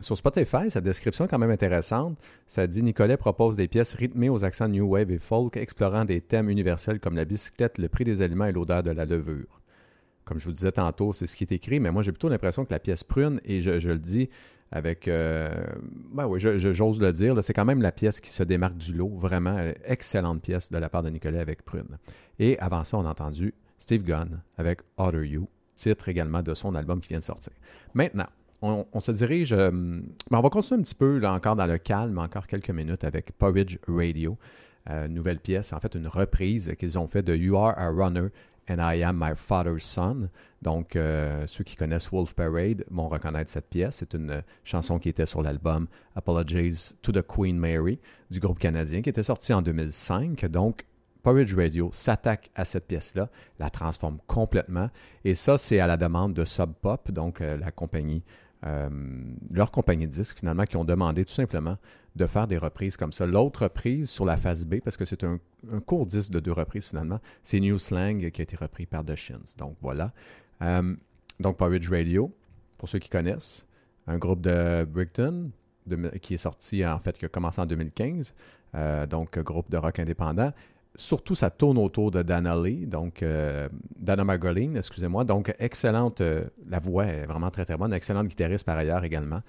Sur 0.00 0.18
Spotify, 0.18 0.70
sa 0.70 0.82
description 0.82 1.24
est 1.24 1.28
quand 1.28 1.38
même 1.38 1.50
intéressante. 1.50 2.18
Ça 2.46 2.66
dit 2.66 2.82
Nicolet 2.82 3.16
propose 3.16 3.56
des 3.56 3.68
pièces 3.68 3.94
rythmées 3.94 4.28
aux 4.28 4.44
accents 4.44 4.68
new 4.68 4.86
wave 4.86 5.10
et 5.10 5.18
folk, 5.18 5.56
explorant 5.56 6.04
des 6.04 6.20
thèmes 6.20 6.50
universels 6.50 7.00
comme 7.00 7.16
la 7.16 7.24
bicyclette, 7.24 7.78
le 7.78 7.88
prix 7.88 8.04
des 8.04 8.20
aliments 8.20 8.44
et 8.44 8.52
l'odeur 8.52 8.82
de 8.82 8.90
la 8.90 9.06
levure. 9.06 9.60
Comme 10.24 10.38
je 10.38 10.44
vous 10.44 10.52
disais 10.52 10.72
tantôt, 10.72 11.14
c'est 11.14 11.26
ce 11.26 11.36
qui 11.36 11.44
est 11.44 11.52
écrit, 11.52 11.80
mais 11.80 11.90
moi 11.90 12.02
j'ai 12.02 12.12
plutôt 12.12 12.28
l'impression 12.28 12.64
que 12.64 12.72
la 12.72 12.78
pièce 12.78 13.02
Prune, 13.02 13.40
et 13.44 13.60
je 13.62 13.88
le 13.88 13.98
dis 13.98 14.28
avec. 14.70 15.08
euh, 15.08 15.48
ben 16.12 16.28
j'ose 16.36 17.00
le 17.00 17.12
dire, 17.12 17.42
c'est 17.42 17.52
quand 17.52 17.64
même 17.64 17.82
la 17.82 17.92
pièce 17.92 18.20
qui 18.20 18.30
se 18.30 18.42
démarque 18.42 18.76
du 18.76 18.94
lot. 18.94 19.12
Vraiment, 19.16 19.56
euh, 19.58 19.72
excellente 19.84 20.42
pièce 20.42 20.70
de 20.70 20.78
la 20.78 20.88
part 20.88 21.02
de 21.02 21.10
Nicolet 21.10 21.40
avec 21.40 21.64
Prune. 21.64 21.98
Et 22.38 22.58
avant 22.58 22.84
ça, 22.84 22.98
on 22.98 23.06
a 23.06 23.10
entendu 23.10 23.54
Steve 23.78 24.02
Gunn 24.02 24.40
avec 24.56 24.80
Other 24.96 25.24
You, 25.24 25.48
titre 25.74 26.08
également 26.08 26.42
de 26.42 26.54
son 26.54 26.74
album 26.74 27.00
qui 27.00 27.08
vient 27.08 27.18
de 27.18 27.24
sortir. 27.24 27.52
Maintenant, 27.94 28.26
on, 28.60 29.00
se 29.00 29.12
dirige. 29.12 29.52
euh, 29.52 29.70
ben, 29.70 30.38
on 30.38 30.40
va 30.40 30.50
continuer 30.50 30.80
un 30.80 30.82
petit 30.82 30.94
peu 30.94 31.18
là, 31.18 31.32
encore 31.32 31.56
dans 31.56 31.66
le 31.66 31.78
calme, 31.78 32.18
encore 32.18 32.46
quelques 32.46 32.70
minutes 32.70 33.04
avec 33.04 33.32
Porridge 33.32 33.78
Radio. 33.88 34.36
Nouvelle 35.10 35.38
pièce, 35.38 35.74
en 35.74 35.80
fait 35.80 35.94
une 35.96 36.08
reprise 36.08 36.74
qu'ils 36.78 36.98
ont 36.98 37.06
fait 37.08 37.20
de 37.22 37.36
You 37.36 37.58
Are 37.58 37.74
a 37.76 37.90
Runner 37.90 38.28
and 38.68 38.76
I 38.78 39.02
Am 39.02 39.16
My 39.18 39.34
Father's 39.34 39.84
Son. 39.84 40.28
Donc, 40.62 40.96
euh, 40.96 41.46
ceux 41.46 41.64
qui 41.64 41.76
connaissent 41.76 42.10
Wolf 42.10 42.34
Parade 42.34 42.84
vont 42.90 43.08
reconnaître 43.08 43.50
cette 43.50 43.68
pièce. 43.68 43.96
C'est 43.96 44.14
une 44.14 44.42
chanson 44.64 44.98
qui 44.98 45.08
était 45.08 45.26
sur 45.26 45.42
l'album 45.42 45.86
Apologies 46.16 46.94
to 47.02 47.12
the 47.12 47.22
Queen 47.22 47.58
Mary 47.58 47.98
du 48.30 48.40
groupe 48.40 48.58
canadien 48.58 49.02
qui 49.02 49.08
était 49.08 49.22
sorti 49.22 49.52
en 49.52 49.62
2005. 49.62 50.44
Donc, 50.46 50.84
Porridge 51.22 51.54
Radio 51.54 51.90
s'attaque 51.92 52.50
à 52.54 52.64
cette 52.64 52.86
pièce-là, 52.86 53.28
la 53.58 53.70
transforme 53.70 54.18
complètement. 54.26 54.88
Et 55.24 55.34
ça, 55.34 55.58
c'est 55.58 55.80
à 55.80 55.86
la 55.86 55.96
demande 55.96 56.34
de 56.34 56.44
Sub 56.44 56.72
Pop, 56.80 57.10
donc 57.10 57.40
euh, 57.40 57.56
la 57.56 57.70
compagnie, 57.70 58.22
euh, 58.66 58.88
leur 59.50 59.70
compagnie 59.70 60.06
de 60.06 60.12
disques 60.12 60.38
finalement, 60.38 60.64
qui 60.64 60.76
ont 60.76 60.84
demandé 60.84 61.24
tout 61.24 61.32
simplement 61.32 61.76
de 62.16 62.26
faire 62.26 62.46
des 62.46 62.58
reprises 62.58 62.96
comme 62.96 63.12
ça. 63.12 63.26
L'autre 63.26 63.64
reprise 63.64 64.10
sur 64.10 64.24
la 64.24 64.36
phase 64.36 64.64
B, 64.66 64.76
parce 64.82 64.96
que 64.96 65.04
c'est 65.04 65.24
un, 65.24 65.38
court 65.86 66.06
disque 66.06 66.32
de 66.32 66.40
deux 66.40 66.52
reprises 66.52 66.88
finalement, 66.88 67.20
c'est 67.42 67.60
New 67.60 67.78
Slang 67.78 68.30
qui 68.30 68.40
a 68.40 68.42
été 68.42 68.56
repris 68.56 68.86
par 68.86 69.04
The 69.04 69.14
Shins. 69.14 69.54
Donc 69.56 69.76
voilà. 69.80 70.12
Euh, 70.62 70.96
donc 71.38 71.56
Porridge 71.56 71.88
Radio, 71.88 72.34
pour 72.76 72.88
ceux 72.88 72.98
qui 72.98 73.08
connaissent, 73.08 73.66
un 74.06 74.18
groupe 74.18 74.40
de 74.40 74.84
Brighton 74.84 75.50
de- 75.86 76.10
qui 76.18 76.34
est 76.34 76.38
sorti 76.38 76.84
en 76.84 76.98
fait, 76.98 77.16
qui 77.16 77.24
a 77.24 77.28
commencé 77.28 77.60
en 77.60 77.66
2015, 77.66 78.34
euh, 78.74 79.06
donc 79.06 79.38
groupe 79.38 79.70
de 79.70 79.76
rock 79.76 79.98
indépendant. 79.98 80.52
Surtout, 80.98 81.36
ça 81.36 81.48
tourne 81.48 81.78
autour 81.78 82.10
de 82.10 82.22
Dana 82.22 82.56
Lee, 82.60 82.84
donc 82.84 83.22
euh, 83.22 83.68
Dana 83.96 84.24
Margolin, 84.24 84.74
excusez-moi. 84.74 85.22
Donc, 85.22 85.54
excellente, 85.60 86.20
euh, 86.20 86.44
la 86.68 86.80
voix 86.80 87.06
est 87.06 87.24
vraiment 87.24 87.52
très 87.52 87.64
très 87.64 87.76
bonne, 87.76 87.92
excellente 87.92 88.26
guitariste 88.26 88.66
par 88.66 88.76
ailleurs 88.76 89.04
également. 89.04 89.40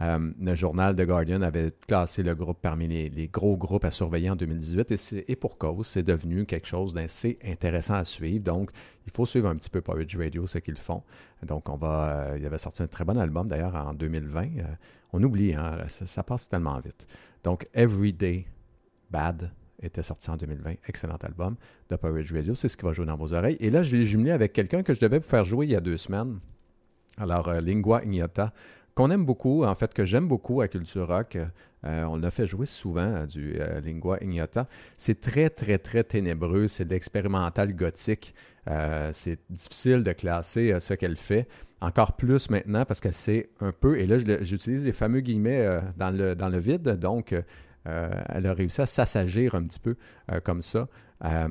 Euh, 0.00 0.32
le 0.40 0.54
journal 0.56 0.96
The 0.96 1.02
Guardian 1.02 1.42
avait 1.42 1.72
classé 1.86 2.24
le 2.24 2.34
groupe 2.34 2.58
parmi 2.60 2.88
les, 2.88 3.28
gros 3.28 3.56
groupes 3.56 3.84
à 3.84 3.92
surveiller 3.92 4.30
en 4.30 4.34
2018 4.34 5.24
et, 5.28 5.36
pour 5.36 5.58
cause, 5.58 5.86
c'est 5.86 6.02
devenu 6.02 6.44
quelque 6.44 6.66
chose 6.66 6.92
d'assez 6.92 7.38
intéressant 7.44 7.94
à 7.94 8.02
suivre. 8.02 8.42
Donc, 8.42 8.72
il 9.06 9.12
faut 9.12 9.26
suivre 9.26 9.48
un 9.48 9.54
petit 9.54 9.70
peu 9.70 9.82
Porridge 9.82 10.16
Radio, 10.16 10.44
ce 10.48 10.58
qu'ils 10.58 10.76
font. 10.76 11.04
Donc, 11.46 11.68
on 11.68 11.76
va, 11.76 12.32
il 12.36 12.44
avait 12.44 12.58
sorti 12.58 12.82
un 12.82 12.88
très 12.88 13.04
bon 13.04 13.16
album 13.16 13.46
d'ailleurs 13.46 13.76
en 13.76 13.94
2020. 13.94 14.42
Euh, 14.42 14.62
on 15.12 15.22
oublie, 15.22 15.54
hein, 15.54 15.78
ça, 15.88 16.04
ça 16.04 16.24
passe 16.24 16.48
tellement 16.48 16.80
vite. 16.80 17.06
Donc, 17.44 17.64
Everyday 17.74 18.44
Bad 19.08 19.52
était 19.82 20.02
sorti 20.02 20.30
en 20.30 20.36
2020. 20.36 20.74
Excellent 20.88 21.16
album 21.22 21.56
de 21.90 21.96
Porridge 21.96 22.32
Radio. 22.32 22.54
C'est 22.54 22.68
ce 22.68 22.76
qui 22.76 22.84
va 22.84 22.92
jouer 22.92 23.06
dans 23.06 23.16
vos 23.16 23.32
oreilles. 23.32 23.56
Et 23.60 23.70
là, 23.70 23.82
je 23.82 23.96
l'ai 23.96 24.04
jumelé 24.04 24.30
avec 24.30 24.52
quelqu'un 24.52 24.82
que 24.82 24.94
je 24.94 25.00
devais 25.00 25.18
vous 25.18 25.28
faire 25.28 25.44
jouer 25.44 25.66
il 25.66 25.72
y 25.72 25.76
a 25.76 25.80
deux 25.80 25.96
semaines. 25.96 26.38
Alors, 27.18 27.48
euh, 27.48 27.60
Lingua 27.60 28.02
Ignota, 28.04 28.52
qu'on 28.94 29.10
aime 29.10 29.24
beaucoup, 29.24 29.64
en 29.64 29.74
fait, 29.74 29.92
que 29.94 30.04
j'aime 30.04 30.28
beaucoup 30.28 30.60
à 30.60 30.68
Culture 30.68 31.06
Rock. 31.06 31.38
Euh, 31.84 32.04
on 32.04 32.16
l'a 32.16 32.30
fait 32.30 32.46
jouer 32.46 32.66
souvent, 32.66 33.00
euh, 33.02 33.26
du 33.26 33.58
Lingua 33.84 34.18
Ignota. 34.22 34.66
C'est 34.98 35.20
très, 35.20 35.50
très, 35.50 35.78
très 35.78 36.04
ténébreux. 36.04 36.68
C'est 36.68 36.84
de 36.84 36.90
l'expérimental 36.90 37.74
gothique. 37.74 38.34
C'est 39.12 39.38
difficile 39.48 40.02
de 40.02 40.12
classer 40.12 40.80
ce 40.80 40.94
qu'elle 40.94 41.16
fait. 41.16 41.46
Encore 41.80 42.16
plus 42.16 42.50
maintenant 42.50 42.84
parce 42.84 43.00
qu'elle 43.00 43.14
sait 43.14 43.50
un 43.60 43.70
peu, 43.70 43.98
et 43.98 44.06
là, 44.06 44.16
j'utilise 44.40 44.84
les 44.84 44.92
fameux 44.92 45.20
guillemets 45.20 45.80
dans, 45.96 46.10
le, 46.10 46.34
dans 46.34 46.48
le 46.48 46.58
vide. 46.58 46.98
Donc, 46.98 47.32
elle 48.28 48.46
a 48.46 48.54
réussi 48.54 48.80
à 48.80 48.86
s'assagir 48.86 49.54
un 49.54 49.64
petit 49.64 49.80
peu 49.80 49.96
euh, 50.32 50.40
comme 50.40 50.62
ça. 50.62 50.88
Euh, 51.24 51.48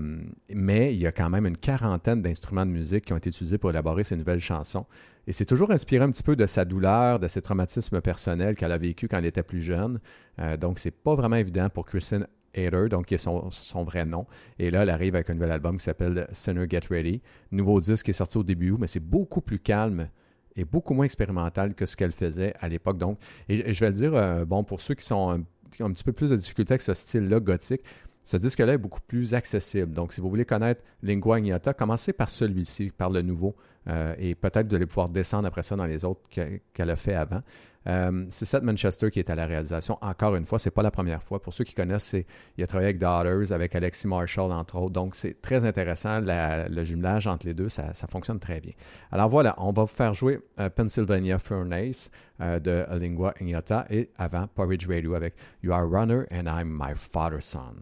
mais 0.53 0.93
il 0.93 0.99
y 0.99 1.07
a 1.07 1.11
quand 1.11 1.29
même 1.29 1.45
une 1.45 1.57
quarantaine 1.57 2.21
d'instruments 2.21 2.65
de 2.65 2.71
musique 2.71 3.05
qui 3.05 3.13
ont 3.13 3.17
été 3.17 3.29
utilisés 3.29 3.57
pour 3.57 3.71
élaborer 3.71 4.03
ces 4.03 4.15
nouvelles 4.15 4.39
chansons. 4.39 4.85
Et 5.27 5.31
c'est 5.31 5.45
toujours 5.45 5.71
inspiré 5.71 6.03
un 6.03 6.11
petit 6.11 6.23
peu 6.23 6.35
de 6.35 6.45
sa 6.45 6.65
douleur, 6.65 7.19
de 7.19 7.27
ses 7.27 7.41
traumatismes 7.41 7.99
personnels 8.01 8.55
qu'elle 8.55 8.71
a 8.71 8.77
vécu 8.77 9.07
quand 9.07 9.17
elle 9.17 9.25
était 9.25 9.43
plus 9.43 9.61
jeune. 9.61 9.99
Euh, 10.39 10.55
donc, 10.55 10.77
c'est 10.77 10.91
pas 10.91 11.15
vraiment 11.15 11.37
évident 11.37 11.69
pour 11.69 11.85
Kristen 11.85 12.27
Hader, 12.55 12.89
donc 12.89 13.07
qui 13.07 13.15
est 13.15 13.17
son, 13.17 13.83
vrai 13.83 14.05
nom. 14.05 14.27
Et 14.59 14.69
là, 14.69 14.83
elle 14.83 14.89
arrive 14.89 15.15
avec 15.15 15.29
un 15.29 15.33
nouvel 15.33 15.51
album 15.51 15.77
qui 15.77 15.83
s'appelle 15.83 16.27
Sinner 16.31 16.67
Get 16.69 16.81
Ready. 16.89 17.21
Nouveau 17.51 17.79
disque 17.79 18.05
qui 18.05 18.11
est 18.11 18.13
sorti 18.13 18.37
au 18.37 18.43
début, 18.43 18.75
mais 18.79 18.87
c'est 18.87 18.99
beaucoup 18.99 19.41
plus 19.41 19.59
calme 19.59 20.07
et 20.55 20.63
beaucoup 20.63 20.93
moins 20.93 21.05
expérimental 21.05 21.75
que 21.75 21.85
ce 21.85 21.97
qu'elle 21.97 22.11
faisait 22.11 22.53
à 22.59 22.69
l'époque. 22.69 22.97
Donc, 22.97 23.19
et, 23.49 23.73
je 23.73 23.79
vais 23.79 23.89
le 23.89 23.95
dire, 23.95 24.15
euh, 24.15 24.45
bon, 24.45 24.63
pour 24.63 24.79
ceux 24.79 24.93
qui 24.93 25.05
sont 25.05 25.31
un, 25.31 25.43
qui 25.71 25.83
ont 25.83 25.87
un 25.87 25.91
petit 25.91 26.03
peu 26.03 26.13
plus 26.13 26.29
de 26.31 26.35
difficulté 26.35 26.73
avec 26.73 26.81
ce 26.81 26.93
style-là 26.93 27.39
gothique, 27.39 27.81
ce 28.23 28.37
disque-là 28.37 28.73
est 28.73 28.77
beaucoup 28.77 29.01
plus 29.07 29.33
accessible. 29.33 29.93
Donc, 29.93 30.11
si 30.11 30.19
vous 30.19 30.29
voulez 30.29 30.45
connaître 30.45 30.83
Lingua 31.03 31.39
Ignota, 31.39 31.73
commencez 31.73 32.11
par 32.11 32.29
celui-ci, 32.29 32.89
par 32.89 33.09
le 33.11 33.21
nouveau, 33.21 33.55
euh, 33.87 34.15
et 34.17 34.35
peut-être 34.35 34.67
vous 34.69 34.75
allez 34.75 34.85
pouvoir 34.85 35.09
descendre 35.09 35.47
après 35.47 35.63
ça 35.63 35.75
dans 35.75 35.85
les 35.85 36.03
autres 36.05 36.21
que- 36.29 36.59
qu'elle 36.73 36.89
a 36.89 36.95
fait 36.95 37.15
avant. 37.15 37.41
Euh, 37.87 38.25
c'est 38.31 38.45
Seth 38.45 38.63
Manchester 38.63 39.11
qui 39.11 39.19
est 39.19 39.29
à 39.29 39.35
la 39.35 39.45
réalisation. 39.45 39.99
Encore 40.01 40.35
une 40.35 40.45
fois, 40.47 40.57
c'est 40.57 40.71
pas 40.71 40.81
la 40.81 40.89
première 40.89 41.21
fois. 41.21 41.39
Pour 41.39 41.53
ceux 41.53 41.63
qui 41.63 41.75
connaissent, 41.75 42.15
il 42.57 42.63
a 42.63 42.65
travaillé 42.65 42.87
avec 42.87 42.97
Daughters, 42.97 43.51
avec 43.53 43.75
Alexis 43.75 44.07
Marshall, 44.07 44.51
entre 44.51 44.77
autres. 44.77 44.89
Donc, 44.93 45.13
c'est 45.13 45.39
très 45.39 45.65
intéressant. 45.65 46.19
Le 46.19 46.83
jumelage 46.83 47.27
entre 47.27 47.45
les 47.45 47.53
deux, 47.53 47.69
ça, 47.69 47.93
ça 47.93 48.07
fonctionne 48.07 48.39
très 48.39 48.59
bien. 48.59 48.73
Alors 49.11 49.29
voilà, 49.29 49.53
on 49.59 49.71
va 49.71 49.83
vous 49.83 49.87
faire 49.87 50.15
jouer 50.15 50.39
euh, 50.59 50.67
Pennsylvania 50.71 51.37
Furnace 51.37 52.09
euh, 52.41 52.59
de 52.59 52.85
Lingua 52.99 53.35
Ignota 53.39 53.85
et 53.91 54.09
avant 54.17 54.47
Porridge 54.47 54.87
Radio 54.87 55.13
avec 55.13 55.35
You 55.61 55.71
Are 55.71 55.87
Runner 55.87 56.23
and 56.31 56.45
I'm 56.47 56.69
My 56.75 56.95
Father's 56.95 57.45
Son. 57.45 57.75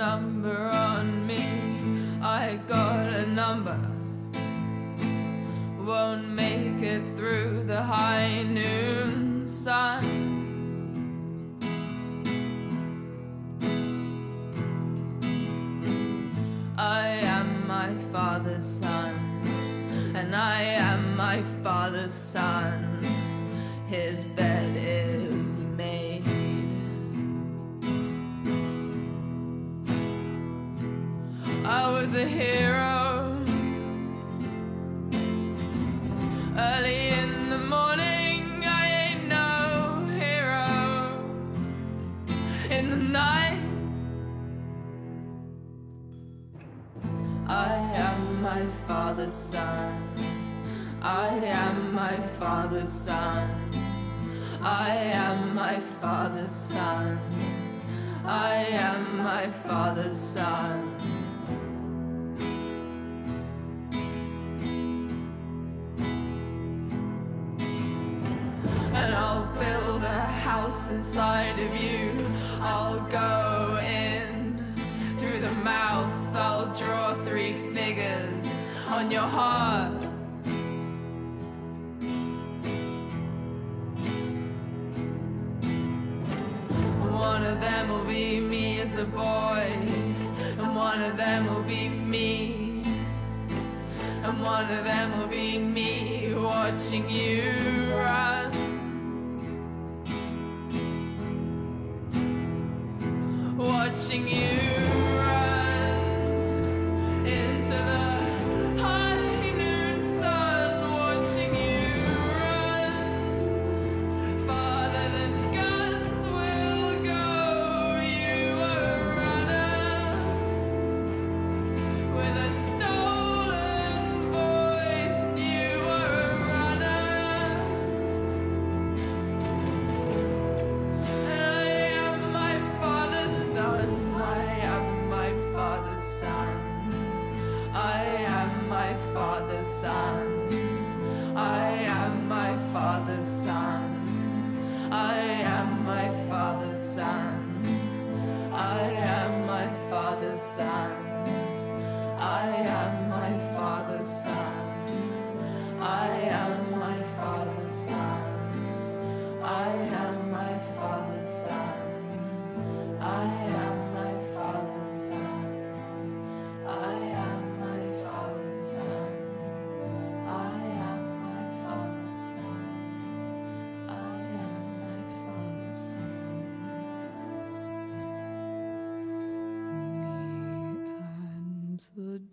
A 0.00 0.06
number 0.06 0.29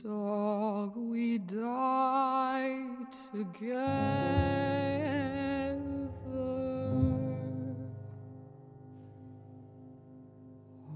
dog, 0.04 0.96
we 0.96 1.38
die 1.38 2.86
together 3.32 3.78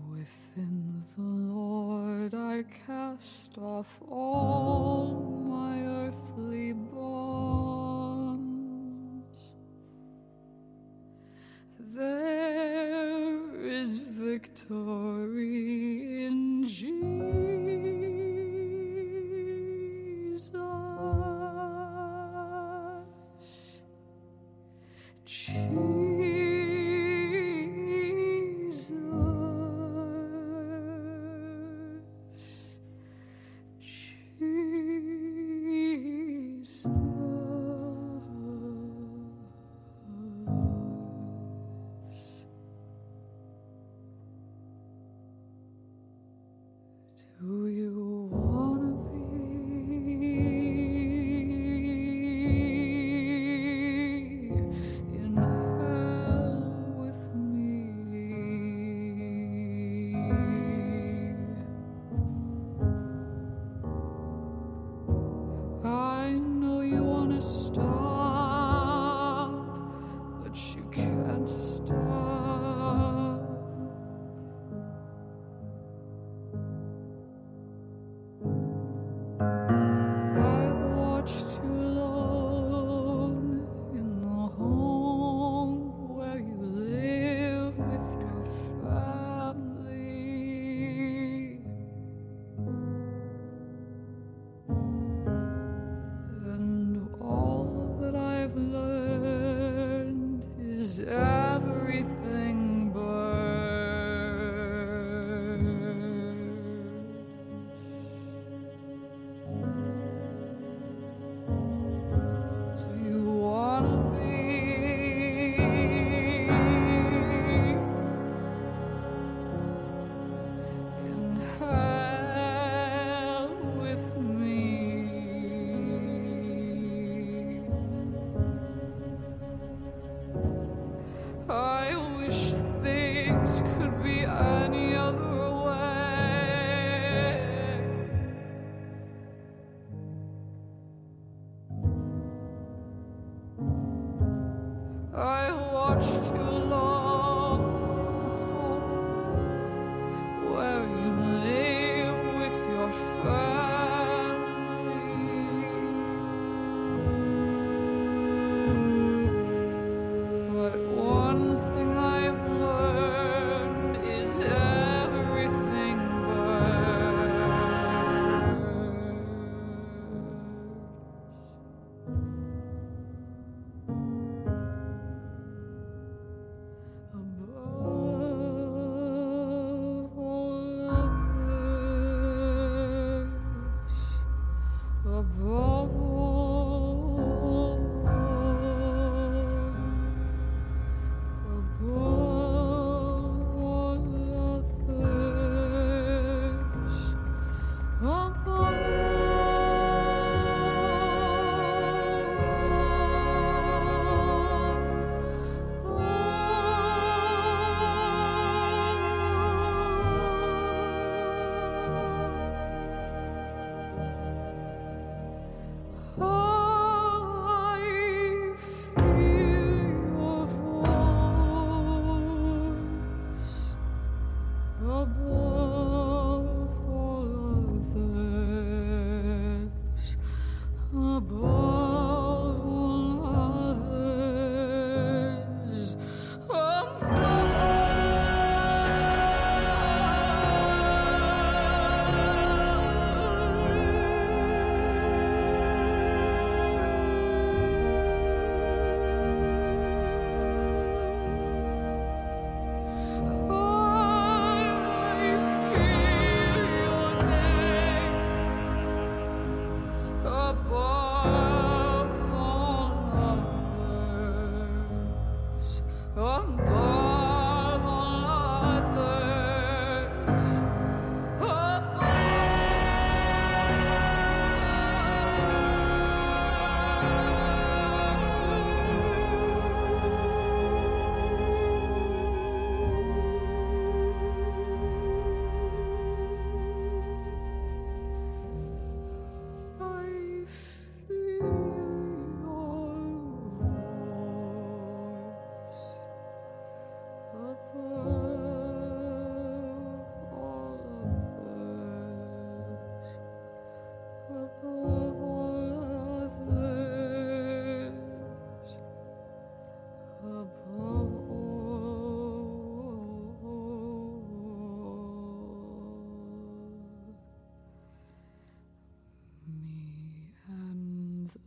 within 0.09 1.03
the 1.15 1.23
Lord 1.53 2.33
I 2.33 2.63
cast 2.85 3.57
off 3.57 3.99
all 4.09 5.43
my 5.47 5.81
earthly 5.81 6.73
bonds. 6.73 8.41
There 11.79 13.55
is 13.61 13.97
victory. 13.99 15.10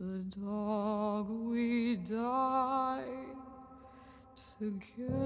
The 0.05 0.23
dog, 0.39 1.27
we 1.29 1.97
together. 4.59 5.25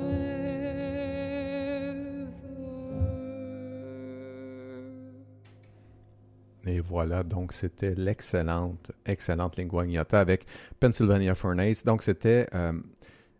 Et 6.65 6.81
voilà, 6.81 7.23
donc 7.23 7.51
c'était 7.51 7.95
l'excellente, 7.95 8.91
excellente 9.05 9.57
Lingua 9.57 9.85
Ignota 9.85 10.19
avec 10.19 10.45
Pennsylvania 10.79 11.33
Furnace. 11.33 11.83
Donc 11.83 12.03
c'était, 12.03 12.47
euh, 12.53 12.73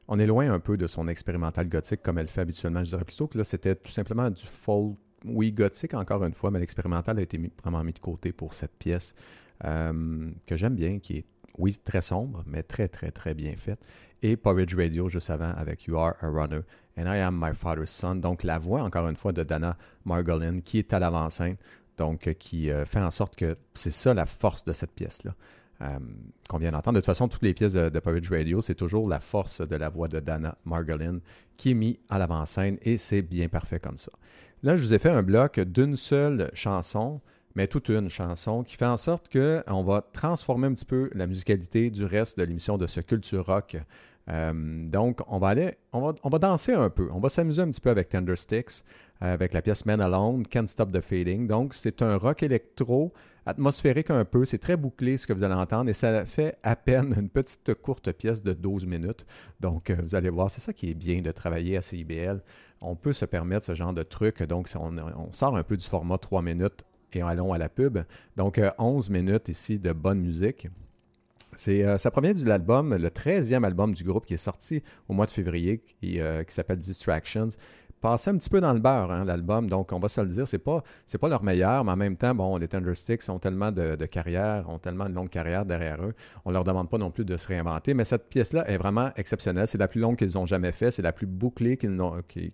on 0.08 0.18
est 0.20 0.26
loin 0.26 0.52
un 0.52 0.60
peu 0.60 0.78
de 0.78 0.88
son 0.88 1.08
expérimental 1.08 1.70
gothique 1.70 2.02
comme 2.02 2.18
elle 2.18 2.28
fait 2.28 2.42
habituellement. 2.42 2.84
Je 2.84 2.90
dirais 2.90 3.06
plutôt 3.06 3.28
que 3.28 3.38
là, 3.38 3.44
c'était 3.44 3.76
tout 3.76 3.92
simplement 3.92 4.30
du 4.32 4.46
folk, 4.46 4.98
oui, 5.26 5.52
gothique 5.52 5.94
encore 5.94 6.24
une 6.26 6.34
fois, 6.34 6.50
mais 6.50 6.60
l'expérimental 6.60 7.20
a 7.20 7.22
été 7.22 7.40
vraiment 7.62 7.84
mis 7.84 7.94
de 7.94 8.00
côté 8.00 8.32
pour 8.32 8.54
cette 8.54 8.74
pièce 8.80 9.14
euh, 9.66 10.30
que 10.46 10.56
j'aime 10.56 10.76
bien, 10.76 11.00
qui 11.00 11.18
est, 11.18 11.26
oui, 11.58 11.78
très 11.84 12.02
sombre, 12.02 12.44
mais 12.46 12.64
très, 12.64 12.88
très, 12.88 13.12
très 13.12 13.34
bien 13.34 13.56
faite. 13.56 13.80
Et 14.22 14.38
Porridge 14.38 14.76
Radio 14.76 15.10
juste 15.10 15.30
avant 15.30 15.52
avec 15.52 15.86
You 15.86 15.98
Are 15.98 16.16
a 16.22 16.28
Runner 16.28 16.62
and 16.98 17.04
I 17.04 17.20
Am 17.20 17.38
My 17.40 17.54
Father's 17.54 17.92
Son. 17.92 18.16
Donc 18.16 18.44
la 18.44 18.60
voix, 18.60 18.84
encore 18.84 19.08
une 19.08 19.16
fois, 19.16 19.32
de 19.32 19.44
Dana 19.44 19.78
Margolin 20.06 20.62
qui 20.62 20.80
est 20.80 20.94
à 20.94 21.00
l'avant-scène. 21.00 21.56
Donc, 21.98 22.28
euh, 22.28 22.34
qui 22.34 22.72
euh, 22.72 22.86
fait 22.86 23.02
en 23.02 23.12
sorte 23.12 23.36
que 23.36 23.56
c'est 23.74 23.92
ça 23.92 24.14
la 24.14 24.26
force 24.26 24.64
de 24.64 24.74
cette 24.74 24.92
pièce-là 24.92 25.36
qu'on 26.50 26.58
vient 26.58 26.72
d'entendre. 26.72 26.96
De 26.96 27.00
toute 27.00 27.06
façon, 27.06 27.30
toutes 27.30 27.42
les 27.42 27.54
pièces 27.54 27.72
de, 27.72 27.88
de 27.88 28.00
Porridge 28.00 28.30
Radio, 28.30 28.60
c'est 28.60 28.76
toujours 28.76 29.08
la 29.08 29.22
force 29.22 29.62
de 29.62 29.78
la 29.78 29.88
voix 29.88 30.10
de 30.10 30.20
Dana 30.20 30.58
Margolin 30.66 31.20
qui 31.56 31.72
est 31.72 31.74
mis 31.74 32.00
à 32.10 32.18
l'avant-scène 32.20 32.78
et 32.82 32.98
c'est 32.98 33.22
bien 33.22 33.48
parfait 33.48 33.80
comme 33.80 33.98
ça. 33.98 34.12
Là, 34.64 34.76
je 34.76 34.82
vous 34.82 34.94
ai 34.94 35.00
fait 35.00 35.10
un 35.10 35.24
bloc 35.24 35.60
d'une 35.60 35.96
seule 35.96 36.50
chanson, 36.54 37.22
mais 37.56 37.68
toute 37.68 37.90
une 37.90 38.10
chanson 38.10 38.64
qui 38.64 38.76
fait 38.76 38.86
en 38.86 38.98
sorte 38.98 39.32
qu'on 39.32 39.84
va 39.84 40.02
transformer 40.14 40.68
un 40.68 40.74
petit 40.74 40.86
peu 40.86 41.10
la 41.14 41.28
musicalité 41.28 41.90
du 41.90 42.06
reste 42.06 42.38
de 42.38 42.44
l'émission 42.44 42.78
de 42.78 42.88
ce 42.88 43.02
Culture 43.02 43.46
Rock. 43.46 43.78
Euh, 44.30 44.54
donc, 44.88 45.22
on 45.28 45.40
va 45.40 45.48
aller, 45.50 45.76
on 45.92 46.02
va, 46.02 46.14
on 46.24 46.30
va 46.30 46.40
danser 46.40 46.74
un 46.74 46.90
peu, 46.90 47.10
on 47.12 47.20
va 47.20 47.30
s'amuser 47.30 47.62
un 47.62 47.70
petit 47.70 47.82
peu 47.82 47.90
avec 47.90 48.10
Tender 48.10 48.36
Sticks, 48.36 48.84
euh, 49.24 49.34
avec 49.34 49.54
la 49.54 49.62
pièce 49.62 49.86
Man 49.86 50.02
Alone, 50.02 50.46
Can't 50.46 50.68
Stop 50.68 50.92
the 50.92 51.02
Fading. 51.02 51.48
Donc, 51.48 51.74
c'est 51.74 52.02
un 52.04 52.16
rock 52.18 52.44
électro, 52.44 53.12
atmosphérique 53.46 54.12
un 54.12 54.26
peu, 54.26 54.46
c'est 54.46 54.60
très 54.60 54.78
bouclé 54.78 55.18
ce 55.18 55.26
que 55.26 55.34
vous 55.34 55.44
allez 55.44 55.56
entendre 55.56 55.90
et 55.90 55.94
ça 55.94 56.26
fait 56.26 56.58
à 56.62 56.76
peine 56.76 57.16
une 57.18 57.30
petite 57.30 57.74
courte 57.74 58.12
pièce 58.12 58.44
de 58.44 58.54
12 58.54 58.86
minutes. 58.86 59.26
Donc, 59.60 59.90
euh, 59.90 59.96
vous 60.00 60.14
allez 60.14 60.30
voir, 60.30 60.52
c'est 60.52 60.62
ça 60.62 60.74
qui 60.74 60.92
est 60.92 60.96
bien 60.96 61.22
de 61.22 61.32
travailler 61.32 61.78
à 61.78 61.82
CIBL. 61.82 62.42
On 62.82 62.96
peut 62.96 63.14
se 63.14 63.26
permettre 63.26 63.66
ce 63.66 63.74
genre 63.74 63.94
de 63.94 64.04
truc, 64.04 64.44
donc 64.44 64.70
on, 64.76 64.96
on 64.98 65.34
sort 65.34 65.58
un 65.58 65.64
peu 65.64 65.76
du 65.76 65.86
format 65.86 66.18
3 66.18 66.44
minutes 66.44 66.86
et 67.14 67.22
allons 67.22 67.54
à 67.54 67.58
la 67.58 67.70
pub. 67.70 68.00
Donc, 68.38 68.58
euh, 68.58 68.72
11 68.78 69.10
minutes 69.10 69.50
ici 69.50 69.80
de 69.80 69.94
bonne 69.94 70.20
musique. 70.20 70.68
Euh, 71.68 71.98
ça 71.98 72.12
provient 72.12 72.34
de 72.34 72.46
l'album, 72.46 72.96
le 72.96 73.10
13e 73.10 73.64
album 73.64 73.94
du 73.94 74.04
groupe 74.04 74.26
qui 74.26 74.36
est 74.36 74.38
sorti 74.38 74.84
au 75.08 75.14
mois 75.14 75.26
de 75.26 75.32
février, 75.32 75.80
qui, 75.80 76.20
euh, 76.20 76.44
qui 76.44 76.54
s'appelle 76.54 76.78
Distractions. 76.78 77.50
Passé 78.02 78.30
un 78.30 78.38
petit 78.38 78.50
peu 78.50 78.62
dans 78.62 78.72
le 78.72 78.80
beurre, 78.80 79.12
hein, 79.12 79.26
l'album, 79.26 79.70
donc 79.70 79.92
on 79.92 80.00
va 80.00 80.08
se 80.08 80.22
le 80.22 80.28
dire, 80.28 80.48
c'est 80.48 80.58
pas, 80.58 80.82
pas 81.20 81.28
leur 81.28 81.44
meilleur, 81.44 81.84
mais 81.84 81.92
en 81.92 81.98
même 81.98 82.16
temps, 82.16 82.34
bon, 82.34 82.56
les 82.56 82.70
Thundersticks 82.70 83.28
ont 83.28 83.40
tellement 83.40 83.74
de, 83.74 83.98
de 83.98 84.06
carrière, 84.06 84.70
ont 84.70 84.80
tellement 84.80 85.10
de 85.10 85.14
longue 85.14 85.28
carrière 85.28 85.66
derrière 85.66 86.02
eux, 86.02 86.14
on 86.46 86.52
leur 86.52 86.64
demande 86.64 86.90
pas 86.90 86.98
non 86.98 87.12
plus 87.12 87.26
de 87.26 87.36
se 87.36 87.46
réinventer, 87.46 87.94
mais 87.94 88.06
cette 88.06 88.30
pièce-là 88.30 88.70
est 88.70 88.78
vraiment 88.78 89.12
exceptionnelle. 89.18 89.68
C'est 89.68 89.78
la 89.78 89.90
plus 89.90 90.00
longue 90.00 90.16
qu'ils 90.16 90.38
ont 90.38 90.46
jamais 90.46 90.72
fait, 90.72 90.92
c'est 90.92 91.02
la 91.02 91.12
plus 91.12 91.28
bouclée 91.28 91.76
qu'ils 91.76 92.00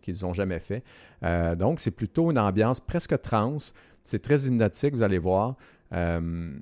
qu'ils 0.02 0.26
ont 0.26 0.34
jamais 0.34 0.58
fait. 0.58 0.84
Euh, 1.22 1.54
donc, 1.54 1.80
c'est 1.80 1.92
plutôt 1.92 2.32
une 2.32 2.40
ambiance 2.40 2.80
presque 2.80 3.22
trans. 3.22 3.58
C'est 4.06 4.22
très 4.22 4.44
hypnotique, 4.44 4.94
vous 4.94 5.02
allez 5.02 5.20
voir. 5.20 5.58
Euh, 5.92 6.58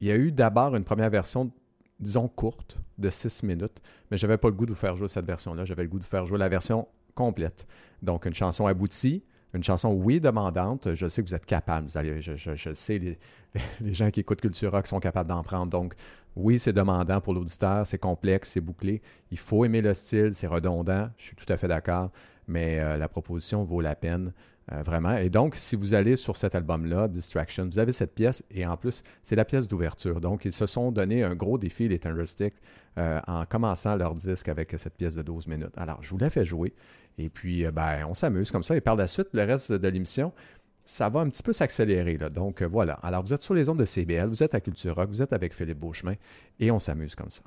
il 0.00 0.06
y 0.06 0.12
a 0.12 0.16
eu 0.16 0.30
d'abord 0.30 0.76
une 0.76 0.84
première 0.84 1.10
version 1.10 1.50
disons, 1.98 2.28
courte, 2.28 2.78
de 2.98 3.10
6 3.10 3.42
minutes, 3.42 3.80
mais 4.10 4.16
j'avais 4.16 4.36
pas 4.36 4.48
le 4.48 4.54
goût 4.54 4.66
de 4.66 4.72
vous 4.72 4.76
faire 4.76 4.96
jouer 4.96 5.08
cette 5.08 5.26
version-là. 5.26 5.64
J'avais 5.64 5.82
le 5.82 5.88
goût 5.88 5.98
de 5.98 6.04
vous 6.04 6.08
faire 6.08 6.26
jouer 6.26 6.38
la 6.38 6.48
version 6.48 6.86
complète. 7.14 7.66
Donc, 8.02 8.26
une 8.26 8.34
chanson 8.34 8.66
aboutie, 8.66 9.24
une 9.54 9.62
chanson, 9.62 9.92
oui, 9.92 10.20
demandante. 10.20 10.94
Je 10.94 11.08
sais 11.08 11.22
que 11.22 11.28
vous 11.28 11.34
êtes 11.34 11.46
capable. 11.46 11.86
Vous 11.86 11.96
allez, 11.96 12.20
je, 12.20 12.36
je, 12.36 12.54
je 12.54 12.72
sais, 12.72 12.98
les, 12.98 13.18
les 13.80 13.94
gens 13.94 14.10
qui 14.10 14.20
écoutent 14.20 14.40
Culture 14.40 14.72
Rock 14.72 14.86
sont 14.86 15.00
capables 15.00 15.28
d'en 15.28 15.42
prendre. 15.42 15.70
Donc, 15.70 15.94
oui, 16.34 16.58
c'est 16.58 16.74
demandant 16.74 17.20
pour 17.22 17.32
l'auditeur, 17.32 17.86
c'est 17.86 17.98
complexe, 17.98 18.50
c'est 18.50 18.60
bouclé. 18.60 19.00
Il 19.30 19.38
faut 19.38 19.64
aimer 19.64 19.80
le 19.80 19.94
style, 19.94 20.34
c'est 20.34 20.46
redondant. 20.46 21.08
Je 21.16 21.24
suis 21.24 21.36
tout 21.36 21.50
à 21.50 21.56
fait 21.56 21.68
d'accord, 21.68 22.10
mais 22.46 22.78
euh, 22.78 22.98
la 22.98 23.08
proposition 23.08 23.64
vaut 23.64 23.80
la 23.80 23.94
peine. 23.94 24.34
Euh, 24.72 24.82
vraiment. 24.82 25.16
Et 25.16 25.30
donc, 25.30 25.54
si 25.54 25.76
vous 25.76 25.94
allez 25.94 26.16
sur 26.16 26.36
cet 26.36 26.56
album-là, 26.56 27.06
Distraction, 27.06 27.66
vous 27.66 27.78
avez 27.78 27.92
cette 27.92 28.14
pièce 28.14 28.42
et 28.50 28.66
en 28.66 28.76
plus, 28.76 29.04
c'est 29.22 29.36
la 29.36 29.44
pièce 29.44 29.68
d'ouverture. 29.68 30.20
Donc, 30.20 30.44
ils 30.44 30.52
se 30.52 30.66
sont 30.66 30.90
donné 30.90 31.22
un 31.22 31.36
gros 31.36 31.56
défi, 31.56 31.86
les 31.86 32.00
Thundersticks, 32.00 32.56
euh, 32.98 33.20
en 33.28 33.44
commençant 33.44 33.94
leur 33.94 34.14
disque 34.14 34.48
avec 34.48 34.74
cette 34.76 34.94
pièce 34.94 35.14
de 35.14 35.22
12 35.22 35.46
minutes. 35.46 35.76
Alors, 35.76 36.02
je 36.02 36.10
vous 36.10 36.18
la 36.18 36.30
fais 36.30 36.44
jouer 36.44 36.74
et 37.16 37.30
puis, 37.30 37.64
euh, 37.64 37.70
ben, 37.70 38.04
on 38.08 38.14
s'amuse 38.14 38.50
comme 38.50 38.64
ça. 38.64 38.76
Et 38.76 38.80
par 38.80 38.96
la 38.96 39.06
suite, 39.06 39.28
le 39.34 39.44
reste 39.44 39.70
de 39.70 39.88
l'émission, 39.88 40.32
ça 40.84 41.08
va 41.10 41.20
un 41.20 41.28
petit 41.28 41.44
peu 41.44 41.52
s'accélérer. 41.52 42.18
Donc, 42.32 42.62
voilà. 42.62 42.94
Alors, 42.94 43.22
vous 43.22 43.32
êtes 43.32 43.42
sur 43.42 43.54
les 43.54 43.68
ondes 43.68 43.78
de 43.78 43.84
CBL, 43.84 44.26
vous 44.26 44.42
êtes 44.42 44.54
à 44.56 44.60
Culture 44.60 44.96
Rock, 44.96 45.10
vous 45.10 45.22
êtes 45.22 45.32
avec 45.32 45.54
Philippe 45.54 45.78
Beauchemin 45.78 46.14
et 46.58 46.72
on 46.72 46.80
s'amuse 46.80 47.14
comme 47.14 47.30
ça. 47.30 47.42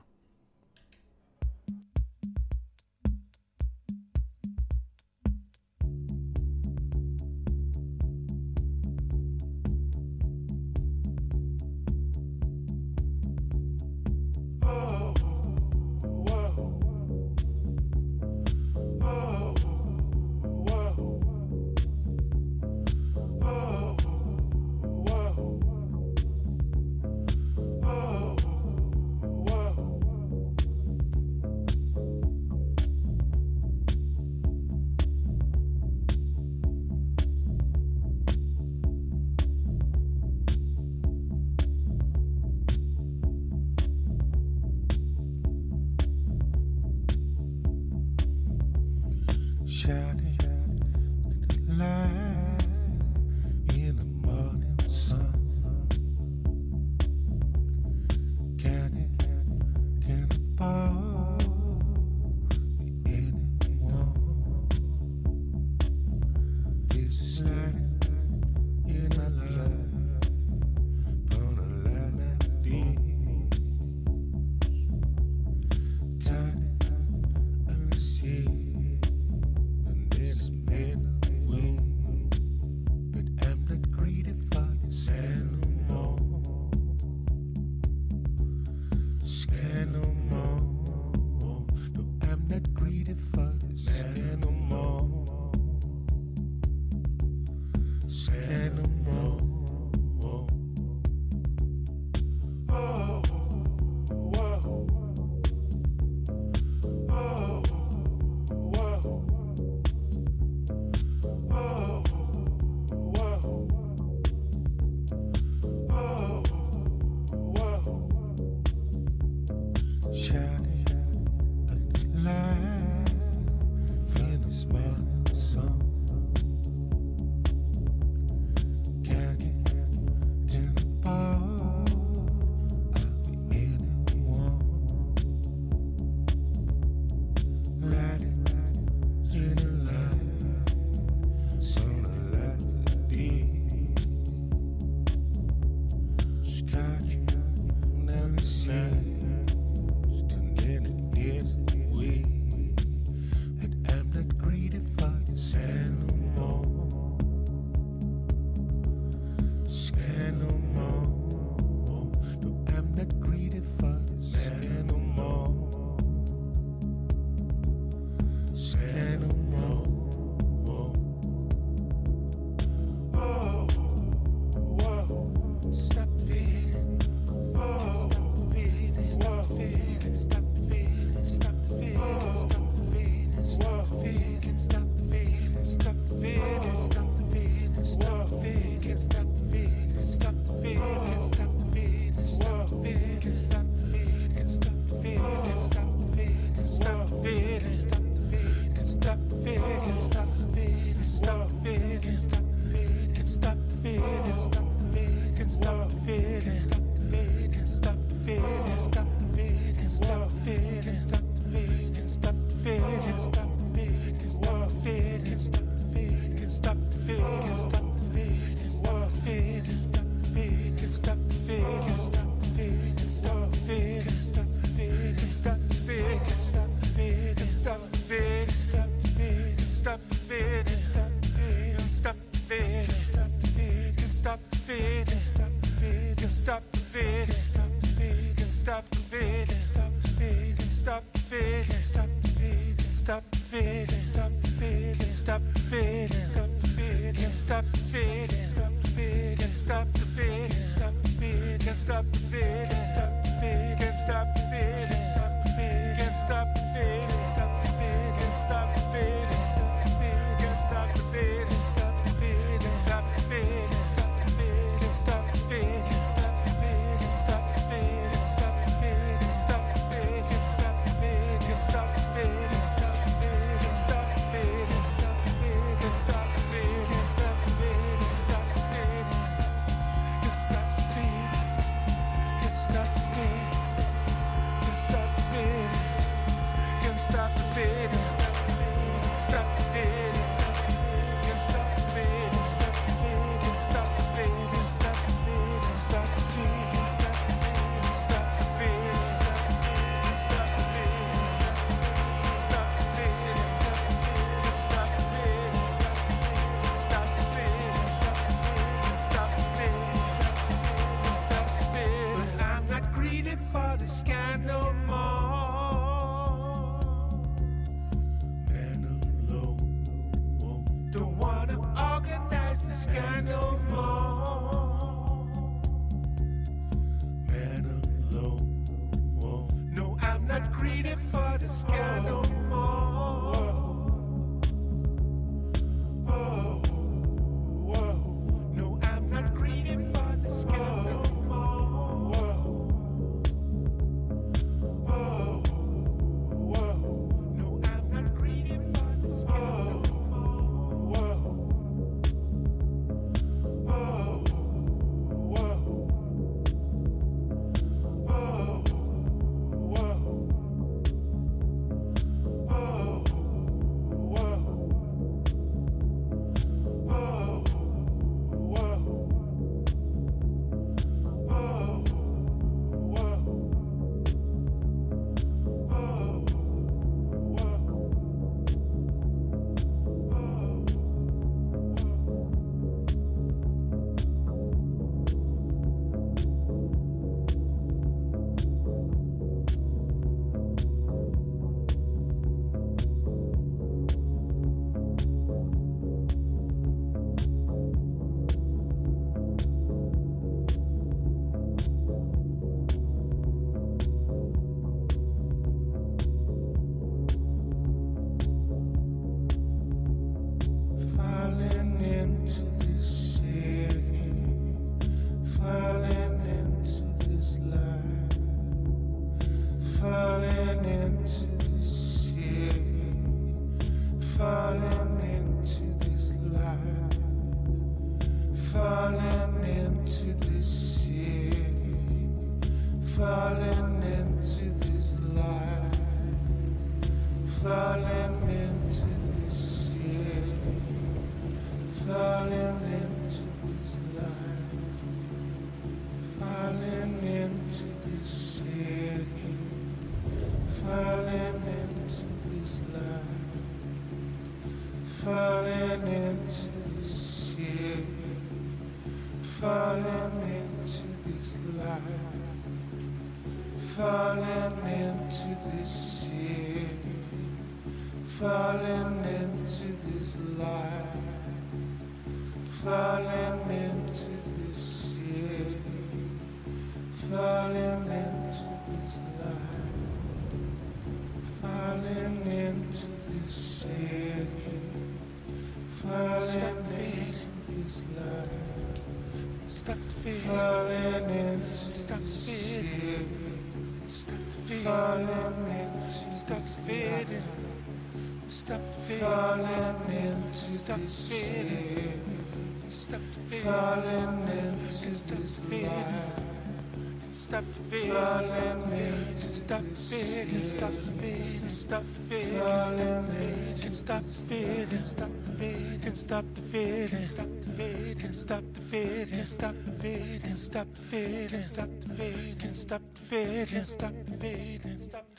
stop 510.60 510.72
the 510.84 510.92
feeling, 510.92 511.50
stop 511.50 511.84
the 511.94 512.00
feeling, 512.10 513.58
can 513.62 513.74
stop 513.74 514.04
the 514.04 514.22
feeling, 514.28 514.84
stop 514.84 515.10
the 515.24 515.32
feeling, 515.32 515.80
can 515.80 515.96
stop 515.96 516.26
the 516.36 516.42
feeling, 516.42 517.02
stop 517.02 517.28
the 517.46 517.52
feeling, 517.52 517.96
can 517.96 518.14
stop 518.14 518.44
the 518.54 518.62
feeling, 518.62 519.26
stop 519.26 519.56
the 519.64 519.72
feeling, 519.72 520.20
can 520.20 520.36
stop 520.38 520.68
the 520.74 520.82
feeling, 520.82 521.42
stop 521.42 521.70
the 521.80 521.90
feeling, 521.96 522.36
can 522.38 522.56
stop 522.56 522.82
the 522.94 523.02
feeling, 523.02 523.64
stop 523.64 523.94
the 524.06 524.18
feeling, 524.18 524.78
stop 524.78 525.06
the 525.16 525.19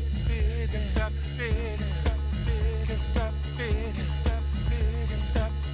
Stop 0.71 1.11
the 1.11 1.23
fear. 1.35 1.77
Stop 1.77 2.15
the 2.15 2.37
fear. 2.47 2.97
Stop 2.97 3.33
the 3.33 3.49
fear. 3.49 3.81
Stop 3.81 5.51
the 5.51 5.71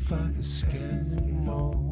motherfucker 0.10 0.44
scan 0.44 1.46
more. 1.46 1.90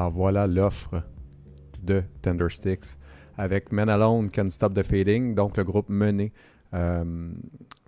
Alors 0.00 0.12
voilà 0.12 0.46
l'offre 0.46 1.02
de 1.82 2.02
Tender 2.22 2.48
Sticks 2.48 2.96
avec 3.36 3.70
Men 3.70 3.90
Alone 3.90 4.30
Can 4.30 4.48
Stop 4.48 4.72
the 4.72 4.82
Fading, 4.82 5.34
donc 5.34 5.58
le 5.58 5.64
groupe 5.64 5.90
mené 5.90 6.32
euh, 6.72 7.34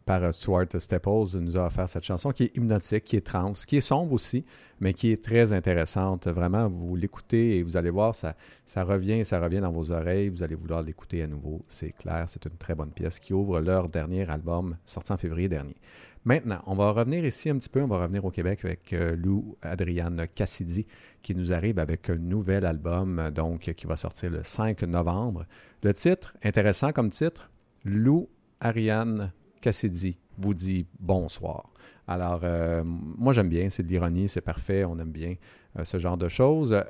par 0.04 0.34
Stuart 0.34 0.66
Staples 0.78 1.38
nous 1.40 1.56
a 1.56 1.64
offert 1.64 1.88
cette 1.88 2.04
chanson 2.04 2.30
qui 2.32 2.42
est 2.42 2.56
hypnotique, 2.56 3.04
qui 3.04 3.16
est 3.16 3.26
trans, 3.26 3.54
qui 3.66 3.78
est 3.78 3.80
sombre 3.80 4.12
aussi, 4.12 4.44
mais 4.78 4.92
qui 4.92 5.10
est 5.10 5.24
très 5.24 5.54
intéressante. 5.54 6.26
Vraiment, 6.26 6.68
vous 6.68 6.96
l'écoutez 6.96 7.56
et 7.56 7.62
vous 7.62 7.78
allez 7.78 7.88
voir, 7.88 8.14
ça, 8.14 8.36
ça 8.66 8.84
revient, 8.84 9.24
ça 9.24 9.40
revient 9.40 9.60
dans 9.60 9.72
vos 9.72 9.90
oreilles. 9.90 10.28
Vous 10.28 10.42
allez 10.42 10.54
vouloir 10.54 10.82
l'écouter 10.82 11.22
à 11.22 11.26
nouveau. 11.26 11.64
C'est 11.66 11.92
clair, 11.92 12.24
c'est 12.28 12.44
une 12.44 12.58
très 12.58 12.74
bonne 12.74 12.90
pièce 12.90 13.18
qui 13.20 13.32
ouvre 13.32 13.58
leur 13.58 13.88
dernier 13.88 14.28
album 14.28 14.76
sorti 14.84 15.12
en 15.12 15.16
février 15.16 15.48
dernier. 15.48 15.76
Maintenant, 16.24 16.62
on 16.66 16.76
va 16.76 16.92
revenir 16.92 17.24
ici 17.24 17.50
un 17.50 17.56
petit 17.58 17.68
peu, 17.68 17.82
on 17.82 17.88
va 17.88 18.00
revenir 18.00 18.24
au 18.24 18.30
Québec 18.30 18.64
avec 18.64 18.92
euh, 18.92 19.16
Lou 19.16 19.56
Adriane 19.60 20.28
Cassidy 20.32 20.86
qui 21.20 21.34
nous 21.34 21.52
arrive 21.52 21.80
avec 21.80 22.10
un 22.10 22.16
nouvel 22.16 22.64
album 22.64 23.18
euh, 23.18 23.30
donc 23.32 23.72
qui 23.76 23.86
va 23.88 23.96
sortir 23.96 24.30
le 24.30 24.44
5 24.44 24.82
novembre. 24.82 25.46
Le 25.82 25.92
titre, 25.92 26.36
intéressant 26.44 26.92
comme 26.92 27.08
titre, 27.08 27.50
Lou 27.84 28.28
Ariane 28.60 29.32
Cassidy 29.60 30.16
vous 30.38 30.54
dit 30.54 30.86
bonsoir. 31.00 31.72
Alors, 32.06 32.42
euh, 32.44 32.84
moi 32.86 33.32
j'aime 33.32 33.48
bien, 33.48 33.68
c'est 33.68 33.82
de 33.82 33.88
l'ironie, 33.88 34.28
c'est 34.28 34.42
parfait, 34.42 34.84
on 34.84 35.00
aime 35.00 35.10
bien 35.10 35.34
ce 35.82 35.98
genre 35.98 36.16
de 36.16 36.28
choses. 36.28 36.84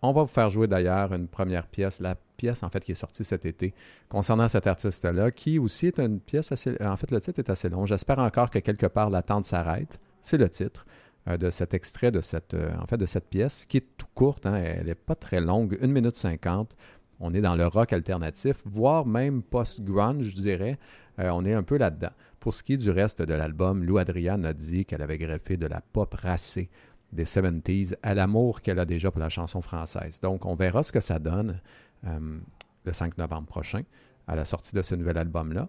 On 0.00 0.12
va 0.12 0.22
vous 0.22 0.28
faire 0.28 0.48
jouer 0.48 0.66
d'ailleurs 0.66 1.12
une 1.12 1.28
première 1.28 1.66
pièce, 1.66 2.00
la 2.00 2.16
pièce 2.38 2.62
en 2.62 2.70
fait 2.70 2.82
qui 2.82 2.92
est 2.92 3.02
sortie 3.06 3.24
cet 3.24 3.44
été 3.44 3.74
concernant 4.08 4.48
cet 4.48 4.66
artiste-là, 4.66 5.30
qui 5.30 5.58
aussi 5.58 5.88
est 5.88 5.98
une 5.98 6.20
pièce 6.20 6.50
assez... 6.52 6.74
En 6.82 6.96
fait, 6.96 7.10
le 7.10 7.20
titre 7.20 7.38
est 7.40 7.50
assez 7.50 7.68
long. 7.68 7.84
J'espère 7.84 8.18
encore 8.20 8.48
que 8.48 8.60
quelque 8.60 8.86
part 8.86 9.10
l'attente 9.10 9.44
s'arrête. 9.44 9.98
C'est 10.22 10.38
le 10.38 10.48
titre. 10.48 10.86
euh, 11.28 11.36
de 11.36 11.50
cet 11.50 11.74
extrait 11.74 12.10
de 12.10 12.20
cette, 12.20 12.54
euh, 12.54 12.70
en 12.80 12.86
fait, 12.86 12.96
de 12.96 13.06
cette 13.06 13.28
pièce 13.28 13.66
qui 13.66 13.76
est 13.78 13.86
tout 13.98 14.06
courte. 14.14 14.46
hein. 14.46 14.54
elle 14.54 14.86
n'est 14.86 14.94
pas 14.94 15.14
très 15.14 15.40
longue, 15.40 15.76
1 15.82 15.86
minute 15.88 16.16
50. 16.16 16.74
On 17.20 17.34
est 17.34 17.40
dans 17.40 17.56
le 17.56 17.66
rock 17.66 17.92
alternatif, 17.92 18.56
voire 18.64 19.04
même 19.04 19.42
post-grunge, 19.42 20.22
je 20.22 20.36
dirais. 20.36 20.78
Euh, 21.18 21.30
on 21.30 21.44
est 21.44 21.54
un 21.54 21.64
peu 21.64 21.76
là-dedans. 21.76 22.12
Pour 22.40 22.54
ce 22.54 22.62
qui 22.62 22.74
est 22.74 22.76
du 22.76 22.90
reste 22.90 23.22
de 23.22 23.34
l'album, 23.34 23.82
Lou 23.84 23.98
Adrian 23.98 24.44
a 24.44 24.52
dit 24.52 24.84
qu'elle 24.86 25.02
avait 25.02 25.18
greffé 25.18 25.56
de 25.56 25.66
la 25.66 25.80
pop 25.80 26.14
racée 26.14 26.70
des 27.12 27.24
70s 27.24 27.96
à 28.02 28.14
l'amour 28.14 28.60
qu'elle 28.62 28.78
a 28.78 28.84
déjà 28.84 29.10
pour 29.10 29.20
la 29.20 29.30
chanson 29.30 29.60
française. 29.60 30.20
Donc, 30.20 30.46
on 30.46 30.54
verra 30.54 30.82
ce 30.82 30.92
que 30.92 31.00
ça 31.00 31.18
donne 31.18 31.60
le 32.04 32.92
5 32.92 33.18
novembre 33.18 33.46
prochain, 33.46 33.82
à 34.26 34.36
la 34.36 34.44
sortie 34.44 34.74
de 34.74 34.82
ce 34.82 34.94
nouvel 34.94 35.18
album-là. 35.18 35.68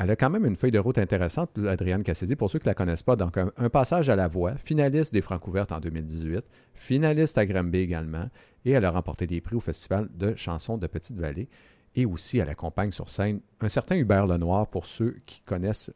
Elle 0.00 0.10
a 0.12 0.16
quand 0.16 0.30
même 0.30 0.46
une 0.46 0.54
feuille 0.54 0.70
de 0.70 0.78
route 0.78 0.98
intéressante, 0.98 1.58
Adrienne 1.58 2.04
Cassidy, 2.04 2.36
pour 2.36 2.50
ceux 2.50 2.60
qui 2.60 2.66
ne 2.66 2.70
la 2.70 2.74
connaissent 2.74 3.02
pas. 3.02 3.16
Donc, 3.16 3.36
un, 3.36 3.50
un 3.56 3.68
passage 3.68 4.08
à 4.08 4.14
la 4.14 4.28
voix, 4.28 4.54
finaliste 4.54 5.12
des 5.12 5.22
Francouvertes 5.22 5.72
en 5.72 5.80
2018, 5.80 6.44
finaliste 6.74 7.36
à 7.36 7.44
Granby 7.44 7.78
également, 7.78 8.28
et 8.64 8.70
elle 8.70 8.84
a 8.84 8.92
remporté 8.92 9.26
des 9.26 9.40
prix 9.40 9.56
au 9.56 9.60
Festival 9.60 10.08
de 10.14 10.36
chansons 10.36 10.78
de 10.78 10.86
Petite-Vallée. 10.86 11.48
Et 11.96 12.06
aussi, 12.06 12.38
elle 12.38 12.48
accompagne 12.48 12.92
sur 12.92 13.08
scène 13.08 13.40
un 13.60 13.68
certain 13.68 13.96
Hubert 13.96 14.26
Lenoir 14.28 14.68
pour 14.68 14.86
ceux 14.86 15.16
qui 15.26 15.40
connaissent 15.40 15.92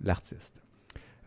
l'artiste. 0.00 0.60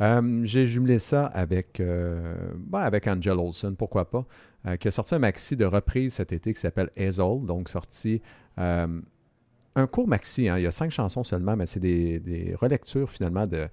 Euh, 0.02 0.42
J'ai 0.44 0.68
jumelé 0.68 1.00
ça 1.00 1.28
avec, 1.28 1.80
euh, 1.80 2.36
ben, 2.58 2.80
avec 2.80 3.08
Angel 3.08 3.38
Olsen, 3.38 3.76
pourquoi 3.76 4.10
pas, 4.10 4.26
euh, 4.68 4.76
qui 4.76 4.88
a 4.88 4.92
sorti 4.92 5.16
un 5.16 5.20
maxi 5.20 5.56
de 5.56 5.66
reprise 5.66 6.16
cet 6.16 6.34
été 6.34 6.54
qui 6.54 6.60
s'appelle 6.60 6.90
Hazel, 6.98 7.46
donc 7.46 7.70
sorti 7.70 8.22
euh, 8.60 9.02
un 9.78 9.88
court 9.88 10.08
maxi, 10.08 10.50
hein, 10.50 10.58
il 10.58 10.64
y 10.64 10.68
a 10.68 10.72
cinq 10.72 10.92
chansons 10.92 11.24
seulement, 11.24 11.56
mais 11.56 11.68
c'est 11.68 11.80
des, 11.80 12.56
relectures 12.60 13.10
finalement 13.10 13.46
de, 13.46 13.68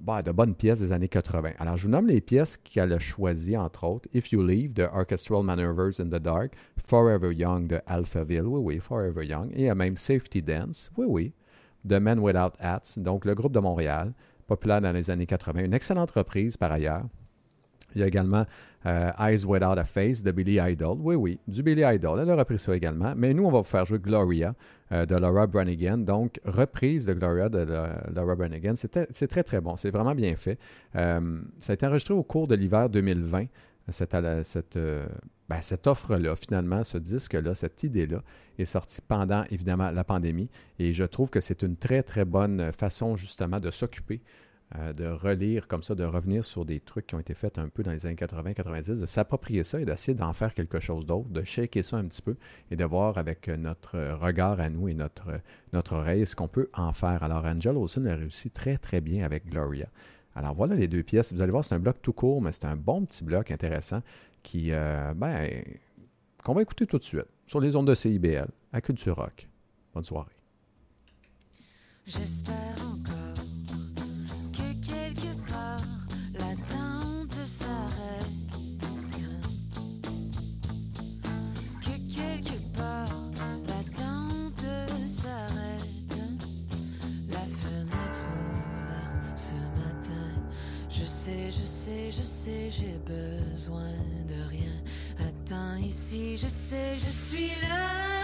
bah, 0.00 0.20
de 0.20 0.32
bonnes 0.32 0.54
pièces 0.54 0.80
des 0.80 0.90
années 0.92 1.08
80. 1.08 1.52
Alors, 1.58 1.76
je 1.76 1.84
vous 1.84 1.90
nomme 1.90 2.08
les 2.08 2.20
pièces 2.20 2.56
qu'elle 2.56 2.92
a 2.92 2.98
choisies, 2.98 3.56
entre 3.56 3.84
autres. 3.84 4.08
If 4.12 4.32
You 4.32 4.44
Leave, 4.44 4.72
de 4.72 4.82
Orchestral 4.82 5.44
Maneuvers 5.44 6.00
in 6.00 6.06
the 6.06 6.20
Dark. 6.20 6.54
Forever 6.76 7.32
Young, 7.32 7.68
de 7.68 7.80
Alphaville. 7.86 8.46
Oui, 8.46 8.60
oui, 8.60 8.80
Forever 8.80 9.24
Young. 9.24 9.52
Et 9.54 9.72
même 9.72 9.96
Safety 9.96 10.42
Dance. 10.42 10.90
Oui, 10.96 11.06
oui. 11.08 11.32
De 11.84 11.98
Men 11.98 12.18
Without 12.18 12.54
Hats. 12.58 12.94
Donc, 12.96 13.24
le 13.24 13.36
groupe 13.36 13.52
de 13.52 13.60
Montréal, 13.60 14.12
populaire 14.48 14.80
dans 14.80 14.92
les 14.92 15.08
années 15.08 15.26
80. 15.26 15.64
Une 15.64 15.74
excellente 15.74 16.10
reprise, 16.10 16.56
par 16.56 16.72
ailleurs. 16.72 17.04
Il 17.94 18.00
y 18.00 18.04
a 18.04 18.06
également 18.06 18.44
euh, 18.86 19.10
Eyes 19.20 19.44
Without 19.44 19.78
a 19.78 19.84
Face 19.84 20.22
de 20.22 20.32
Billy 20.32 20.58
Idol. 20.60 20.98
Oui, 21.00 21.14
oui, 21.14 21.38
du 21.46 21.62
Billy 21.62 21.82
Idol. 21.84 22.20
Elle 22.20 22.30
a 22.30 22.36
repris 22.36 22.58
ça 22.58 22.74
également. 22.74 23.14
Mais 23.16 23.32
nous, 23.34 23.44
on 23.44 23.50
va 23.50 23.58
vous 23.58 23.64
faire 23.64 23.84
jouer 23.86 23.98
Gloria 23.98 24.54
euh, 24.90 25.06
de 25.06 25.14
Laura 25.16 25.46
Branigan. 25.46 25.98
Donc, 25.98 26.40
reprise 26.44 27.06
de 27.06 27.12
Gloria 27.14 27.48
de 27.48 27.58
la- 27.58 28.02
Laura 28.14 28.34
Branigan. 28.34 28.74
C'est 28.76 29.28
très, 29.28 29.42
très 29.42 29.60
bon. 29.60 29.76
C'est 29.76 29.90
vraiment 29.90 30.14
bien 30.14 30.34
fait. 30.36 30.58
Euh, 30.96 31.40
ça 31.58 31.72
a 31.72 31.74
été 31.74 31.86
enregistré 31.86 32.14
au 32.14 32.22
cours 32.22 32.46
de 32.48 32.54
l'hiver 32.54 32.88
2020. 32.88 33.46
Cette, 33.88 34.14
ben, 35.48 35.60
cette 35.60 35.86
offre-là, 35.86 36.36
finalement, 36.36 36.84
ce 36.84 36.98
disque-là, 36.98 37.54
cette 37.54 37.82
idée-là, 37.82 38.22
est 38.58 38.64
sortie 38.64 39.00
pendant, 39.06 39.44
évidemment, 39.50 39.90
la 39.90 40.04
pandémie. 40.04 40.48
Et 40.78 40.92
je 40.92 41.04
trouve 41.04 41.30
que 41.30 41.40
c'est 41.40 41.62
une 41.62 41.76
très, 41.76 42.02
très 42.02 42.24
bonne 42.24 42.70
façon, 42.78 43.16
justement, 43.16 43.58
de 43.58 43.70
s'occuper 43.70 44.20
euh, 44.78 44.92
de 44.92 45.06
relire 45.06 45.66
comme 45.66 45.82
ça, 45.82 45.94
de 45.94 46.04
revenir 46.04 46.44
sur 46.44 46.64
des 46.64 46.80
trucs 46.80 47.06
qui 47.06 47.14
ont 47.14 47.18
été 47.18 47.34
faits 47.34 47.58
un 47.58 47.68
peu 47.68 47.82
dans 47.82 47.90
les 47.90 48.06
années 48.06 48.14
80-90, 48.14 49.00
de 49.00 49.06
s'approprier 49.06 49.64
ça 49.64 49.80
et 49.80 49.84
d'essayer 49.84 50.14
d'en 50.14 50.32
faire 50.32 50.54
quelque 50.54 50.80
chose 50.80 51.04
d'autre, 51.04 51.28
de 51.28 51.42
shaker 51.44 51.84
ça 51.84 51.98
un 51.98 52.04
petit 52.04 52.22
peu 52.22 52.36
et 52.70 52.76
de 52.76 52.84
voir 52.84 53.18
avec 53.18 53.48
euh, 53.48 53.56
notre 53.56 53.98
regard 54.14 54.60
à 54.60 54.70
nous 54.70 54.88
et 54.88 54.94
notre, 54.94 55.28
euh, 55.28 55.38
notre 55.72 55.96
oreille 55.96 56.26
ce 56.26 56.34
qu'on 56.34 56.48
peut 56.48 56.70
en 56.72 56.92
faire. 56.92 57.22
Alors, 57.22 57.44
Angel 57.44 57.76
Olsen 57.76 58.06
a 58.06 58.16
réussi 58.16 58.50
très, 58.50 58.78
très 58.78 59.00
bien 59.00 59.24
avec 59.24 59.46
Gloria. 59.46 59.88
Alors, 60.34 60.54
voilà 60.54 60.74
les 60.74 60.88
deux 60.88 61.02
pièces. 61.02 61.32
Vous 61.34 61.42
allez 61.42 61.52
voir, 61.52 61.64
c'est 61.64 61.74
un 61.74 61.80
bloc 61.80 62.00
tout 62.00 62.14
court, 62.14 62.40
mais 62.40 62.52
c'est 62.52 62.64
un 62.64 62.76
bon 62.76 63.04
petit 63.04 63.24
bloc 63.24 63.50
intéressant 63.50 64.00
qui, 64.42 64.70
ben, 64.70 65.46
qu'on 66.42 66.54
va 66.54 66.62
écouter 66.62 66.86
tout 66.86 66.98
de 66.98 67.04
suite 67.04 67.26
sur 67.46 67.60
les 67.60 67.76
ondes 67.76 67.86
de 67.86 67.94
CIBL 67.94 68.48
à 68.72 68.80
Culture 68.80 69.16
Rock. 69.16 69.46
Bonne 69.92 70.04
soirée. 70.04 70.32
J'espère 72.06 72.54
encore 72.82 73.21
sais, 92.44 92.70
j'ai 92.70 92.98
besoin 93.06 93.92
de 94.26 94.48
rien. 94.50 94.74
Attends 95.20 95.76
ici, 95.76 96.36
je 96.36 96.48
sais, 96.48 96.94
je 96.96 97.10
suis 97.28 97.52
là. 97.62 98.21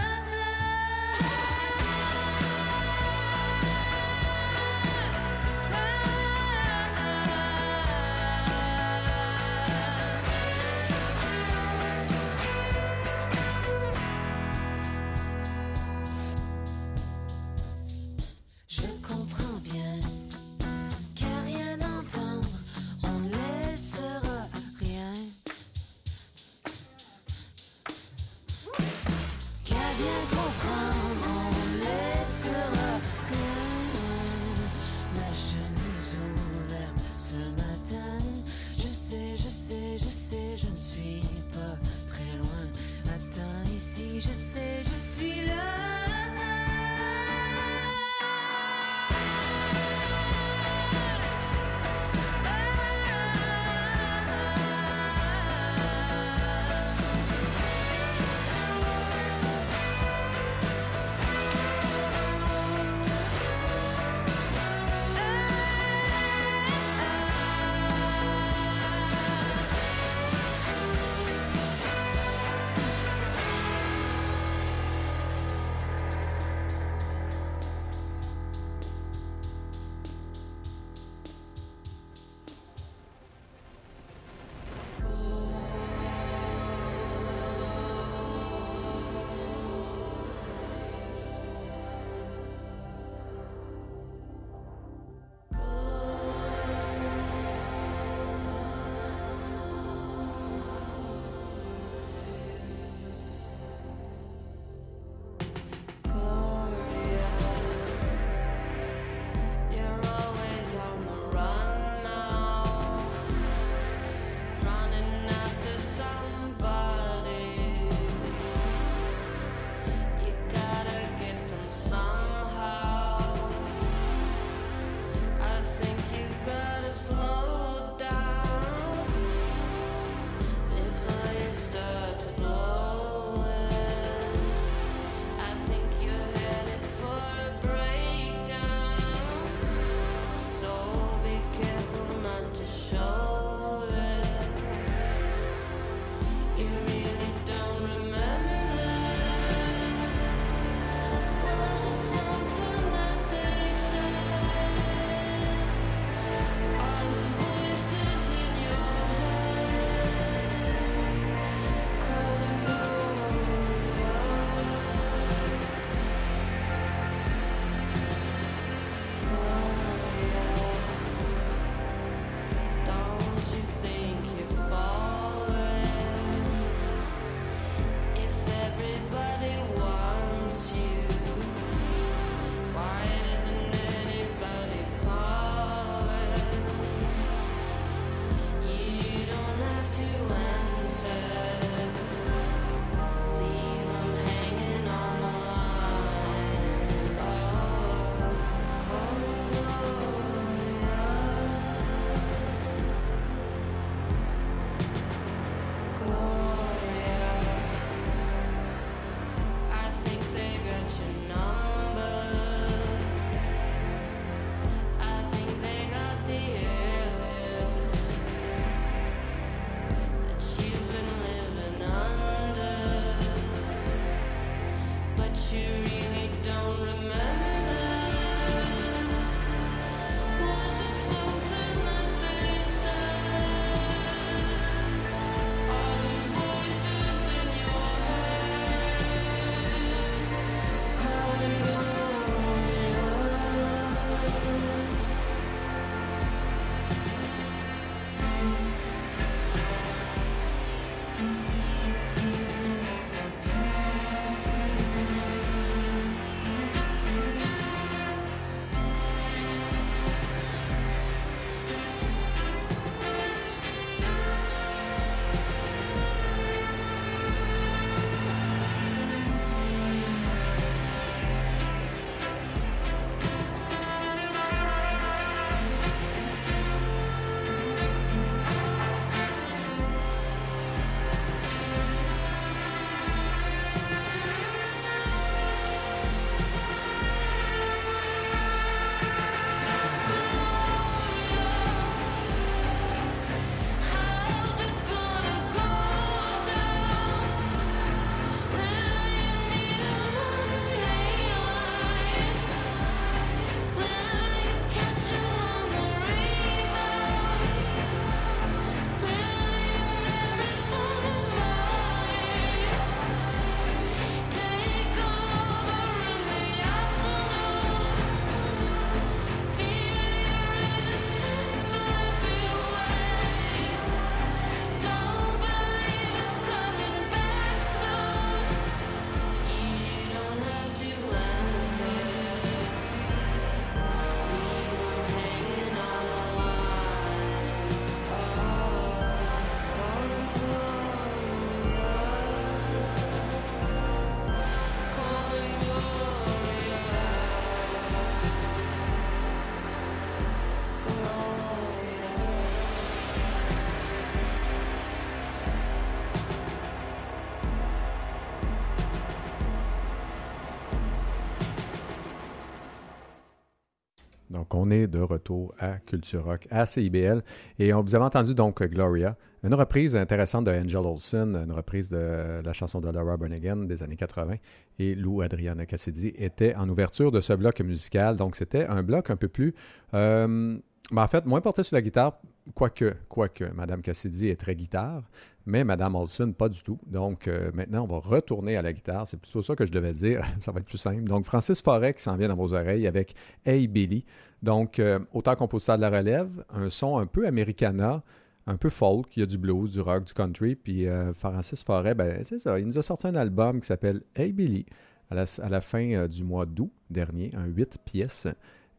De 364.69 364.99
retour 364.99 365.55
à 365.59 365.79
Culture 365.79 366.25
Rock, 366.25 366.47
à 366.51 366.67
CIBL. 366.67 367.23
Et 367.59 367.73
on 367.73 367.83
vous 367.83 367.95
avait 367.95 368.05
entendu 368.05 368.35
donc 368.35 368.63
Gloria, 368.63 369.17
une 369.43 369.55
reprise 369.55 369.97
intéressante 369.97 370.45
de 370.45 370.51
Angel 370.51 370.79
Olsen, 370.79 371.37
une 371.37 371.53
reprise 371.53 371.89
de 371.91 372.43
la 372.45 372.53
chanson 372.53 372.81
de 372.81 372.91
Laura 372.91 373.17
Branigan 373.17 373.57
des 373.57 373.83
années 373.83 373.97
80. 373.97 374.35
Et 374.79 374.95
Lou 374.95 375.23
Adriana 375.23 375.65
Cassidy 375.65 376.13
était 376.17 376.55
en 376.55 376.69
ouverture 376.69 377.11
de 377.11 377.21
ce 377.21 377.33
bloc 377.33 377.61
musical. 377.61 378.17
Donc, 378.17 378.37
c'était 378.37 378.67
un 378.67 378.83
bloc 378.83 379.11
un 379.11 379.17
peu 379.17 379.29
plus. 379.29 379.55
euh, 379.95 380.59
ben, 380.91 381.03
en 381.03 381.09
fait, 381.09 381.27
moins 381.27 381.41
porté 381.41 381.63
sur 381.63 381.75
la 381.77 381.83
guitare, 381.83 382.21
quoique, 382.55 382.95
quoique, 383.09 383.45
Madame 383.45 383.83
Cassidy 383.83 384.29
est 384.29 384.37
très 384.37 384.55
guitare, 384.55 385.03
mais 385.47 385.65
Madame 385.65 385.95
Olsen, 385.95 386.35
pas 386.35 386.49
du 386.49 386.63
tout. 386.63 386.79
Donc, 386.87 387.27
euh, 387.27 387.51
maintenant, 387.55 387.85
on 387.85 387.87
va 387.87 387.99
retourner 387.99 388.57
à 388.57 388.63
la 388.63 388.73
guitare. 388.73 389.07
C'est 389.07 389.19
plutôt 389.19 389.43
ça 389.43 389.57
que 389.57 389.65
je 389.65 389.73
devais 389.73 389.93
dire. 389.93 390.23
ça 390.39 390.53
va 390.53 390.61
être 390.61 390.67
plus 390.67 390.79
simple. 390.79 391.05
Donc, 391.05 391.25
Francis 391.25 391.63
Forêt 391.63 391.95
qui 391.95 392.03
s'en 392.03 392.17
vient 392.17 392.29
dans 392.29 392.37
vos 392.37 392.53
oreilles 392.53 392.87
avec 392.87 393.15
Hey 393.47 393.67
Billy. 393.67 394.05
Donc, 394.43 394.79
euh, 394.79 394.99
auteur-compositeur 395.13 395.77
de 395.77 395.83
la 395.83 395.91
relève, 395.91 396.45
un 396.51 396.69
son 396.71 396.99
un 396.99 397.07
peu 397.07 397.27
americana, 397.27 398.03
un 398.47 398.57
peu 398.57 398.69
folk. 398.69 399.17
Il 399.17 399.21
y 399.21 399.23
a 399.23 399.27
du 399.27 399.39
blues, 399.39 399.73
du 399.73 399.81
rock, 399.81 400.05
du 400.05 400.13
country. 400.13 400.55
Puis, 400.55 400.87
euh, 400.87 401.13
Francis 401.13 401.65
Forêt, 401.65 401.95
ben, 401.95 402.23
c'est 402.23 402.39
ça. 402.39 402.59
Il 402.59 402.67
nous 402.67 402.79
a 402.79 402.83
sorti 402.83 403.07
un 403.07 403.15
album 403.15 403.61
qui 403.61 403.67
s'appelle 403.67 404.03
Hey 404.15 404.33
Billy 404.33 404.67
à 405.11 405.15
la, 405.15 405.25
à 405.43 405.49
la 405.49 405.61
fin 405.61 405.93
euh, 405.93 406.09
du 406.09 406.25
mois 406.25 406.47
d'août 406.47 406.71
dernier, 406.91 407.31
un 407.37 407.47
8 407.47 407.79
pièces. 407.85 408.29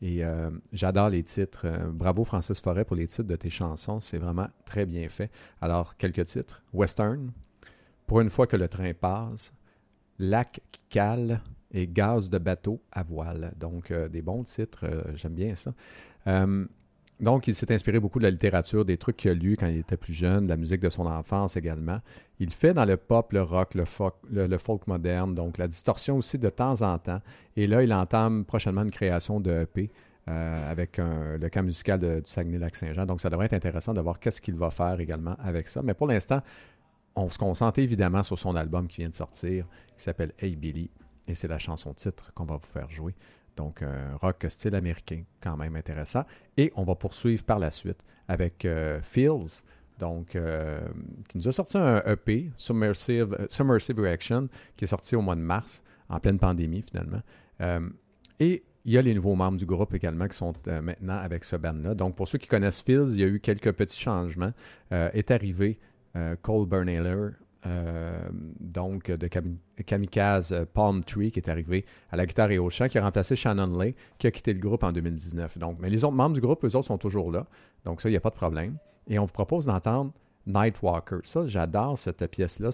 Et 0.02 0.24
euh, 0.24 0.50
j'adore 0.72 1.10
les 1.10 1.24
titres. 1.24 1.66
Euh, 1.66 1.90
bravo 1.92 2.24
Francis 2.24 2.62
Forêt 2.62 2.86
pour 2.86 2.96
les 2.96 3.08
titres 3.08 3.28
de 3.28 3.36
tes 3.36 3.50
chansons. 3.50 4.00
C'est 4.00 4.18
vraiment 4.18 4.48
très 4.66 4.86
bien 4.86 5.10
fait. 5.10 5.30
Alors, 5.62 5.98
quelques 5.98 6.26
titres. 6.26 6.64
Western, 6.74 7.32
Pour 8.08 8.22
une 8.22 8.30
fois 8.30 8.48
que 8.48 8.56
le 8.56 8.68
train 8.68 8.94
passe, 8.94 9.54
Lac 10.18 10.62
qui 10.72 10.82
cale 10.90 11.42
et 11.72 11.88
Gaz 11.88 12.30
de 12.30 12.38
bateau 12.38 12.82
à 12.92 13.04
voile. 13.04 13.54
Donc, 13.60 13.92
euh, 13.92 14.08
des 14.08 14.22
bons 14.22 14.44
titres. 14.44 14.86
J'aime 15.16 15.36
bien 15.36 15.56
ça. 15.56 15.74
Donc, 17.20 17.48
il 17.48 17.56
s'est 17.56 17.72
inspiré 17.74 18.00
beaucoup 18.00 18.20
de 18.20 18.24
la 18.24 18.30
littérature, 18.30 18.86
des 18.86 18.98
trucs 18.98 19.18
qu'il 19.18 19.32
a 19.32 19.34
lus 19.34 19.58
quand 19.58 19.68
il 19.68 19.80
était 19.80 19.98
plus 19.98 20.14
jeune, 20.14 20.46
de 20.46 20.50
la 20.50 20.58
musique 20.58 20.80
de 20.80 20.90
son 20.90 21.06
enfance 21.06 21.58
également. 21.58 22.00
Il 22.40 22.54
fait 22.54 22.74
dans 22.74 22.86
le 22.86 22.96
pop, 22.96 23.34
le 23.34 23.42
rock, 23.44 23.76
le 23.76 23.84
folk, 24.58 24.88
moderne, 24.88 25.36
donc 25.36 25.58
la 25.58 25.68
distorsion 25.68 26.18
aussi 26.18 26.38
de 26.38 26.50
temps 26.50 26.82
en 26.82 26.98
temps. 26.98 27.20
Et 27.58 27.68
là, 27.68 27.84
il 27.84 27.94
entame 27.94 28.46
prochainement 28.46 28.84
une 28.84 28.92
création 28.92 29.42
de 29.42 29.52
EP 29.64 29.92
euh, 30.30 30.72
avec 30.72 30.98
le 30.98 31.50
camp 31.50 31.64
musical 31.64 32.00
de- 32.00 32.20
du 32.22 32.30
Saguenay-Lac-Saint-Jean. 32.30 33.06
Donc, 33.06 33.20
ça 33.20 33.30
devrait 33.30 33.48
être 33.48 33.54
intéressant 33.54 33.94
de 33.94 34.00
voir 34.00 34.20
qu'est-ce 34.20 34.40
qu'il 34.42 34.56
va 34.56 34.70
faire 34.70 35.00
également 35.00 35.36
avec 35.44 35.68
ça. 35.68 35.82
Mais 35.82 35.94
pour 35.94 36.08
l'instant, 36.08 36.42
on 37.16 37.28
se 37.28 37.38
concentre 37.38 37.80
évidemment 37.80 38.24
sur 38.24 38.40
son 38.40 38.56
album 38.56 38.88
qui 38.88 39.02
vient 39.02 39.10
de 39.10 39.16
sortir, 39.16 39.66
qui 39.98 40.04
s'appelle 40.04 40.32
Hey 40.40 40.56
Billy. 40.56 40.90
Et 41.28 41.36
c'est 41.36 41.48
la 41.50 41.60
chanson 41.60 41.94
titre 41.94 42.34
qu'on 42.34 42.46
va 42.46 42.56
vous 42.56 42.66
faire 42.74 42.90
jouer. 42.90 43.14
Donc, 43.60 43.82
un 43.82 44.16
rock 44.22 44.46
style 44.48 44.74
américain, 44.74 45.24
quand 45.42 45.58
même 45.58 45.76
intéressant. 45.76 46.24
Et 46.56 46.72
on 46.78 46.86
va 46.86 46.96
poursuivre 46.96 47.44
par 47.44 47.60
la 47.60 47.72
suite 47.72 48.06
avec 48.30 48.64
euh, 48.64 49.02
Fields, 49.02 49.66
donc, 50.00 50.38
euh, 50.38 50.80
qui 51.28 51.40
nous 51.40 51.48
a 51.50 51.52
sorti 51.52 51.78
un 51.78 52.02
EP, 52.06 52.52
Submersive, 52.56 53.36
euh, 53.38 54.02
Reaction, 54.02 54.48
qui 54.78 54.86
est 54.86 54.88
sorti 54.88 55.18
au 55.18 55.22
mois 55.22 55.36
de 55.36 55.42
mars, 55.42 55.84
en 56.08 56.22
pleine 56.22 56.40
pandémie 56.40 56.86
finalement. 56.90 57.22
Euh, 57.60 57.90
et 58.40 58.64
il 58.86 58.94
y 58.94 58.98
a 58.98 59.02
les 59.02 59.14
nouveaux 59.14 59.36
membres 59.36 59.58
du 59.58 59.66
groupe 59.66 59.94
également 59.94 60.30
qui 60.30 60.38
sont 60.38 60.54
euh, 60.70 60.82
maintenant 60.82 61.18
avec 61.18 61.44
ce 61.44 61.58
band-là. 61.58 61.96
Donc, 61.96 62.16
pour 62.16 62.30
ceux 62.30 62.38
qui 62.38 62.48
connaissent 62.48 62.80
Fields, 62.80 63.12
il 63.12 63.20
y 63.20 63.24
a 63.26 63.28
eu 63.28 63.42
quelques 63.42 63.74
petits 63.74 64.00
changements. 64.00 64.54
Euh, 64.94 65.10
est 65.12 65.32
arrivé 65.32 65.80
euh, 66.16 66.38
Cole 66.42 66.66
Bernailer, 66.66 67.12
euh, 67.12 67.32
donc 68.60 69.12
de 69.12 69.28
Kami- 69.28 69.58
Kamikaze 69.86 70.54
euh, 70.54 70.66
Palm 70.66 71.04
Tree, 71.04 71.32
qui 71.32 71.40
est 71.40 71.50
arrivé 71.50 71.86
à 72.12 72.18
la 72.18 72.26
guitare 72.26 72.52
et 72.52 72.58
au 72.60 72.70
chant, 72.70 72.88
qui 72.88 72.98
a 72.98 73.04
remplacé 73.04 73.36
Shannon 73.36 73.78
Lay, 73.80 73.96
qui 74.18 74.28
a 74.28 74.32
quitté 74.32 74.54
le 74.54 74.60
groupe 74.60 74.84
en 74.84 74.92
2019. 74.92 75.58
Donc, 75.58 75.78
mais 75.80 75.90
les 75.90 76.04
autres 76.04 76.16
membres 76.16 76.36
du 76.36 76.42
groupe, 76.42 76.64
eux 76.64 76.76
autres, 76.76 76.88
sont 76.88 76.98
toujours 76.98 77.32
là. 77.32 77.46
Donc, 77.86 78.02
ça, 78.02 78.10
il 78.10 78.14
n'y 78.14 78.18
a 78.18 78.22
pas 78.22 78.30
de 78.30 78.36
problème. 78.36 78.78
Et 79.08 79.20
on 79.20 79.26
vous 79.26 79.34
propose 79.34 79.66
d'entendre 79.66 80.12
Nightwalker. 80.48 81.18
Ça, 81.24 81.48
j'adore 81.48 81.98
cette 81.98 82.26
pièce-là. 82.28 82.70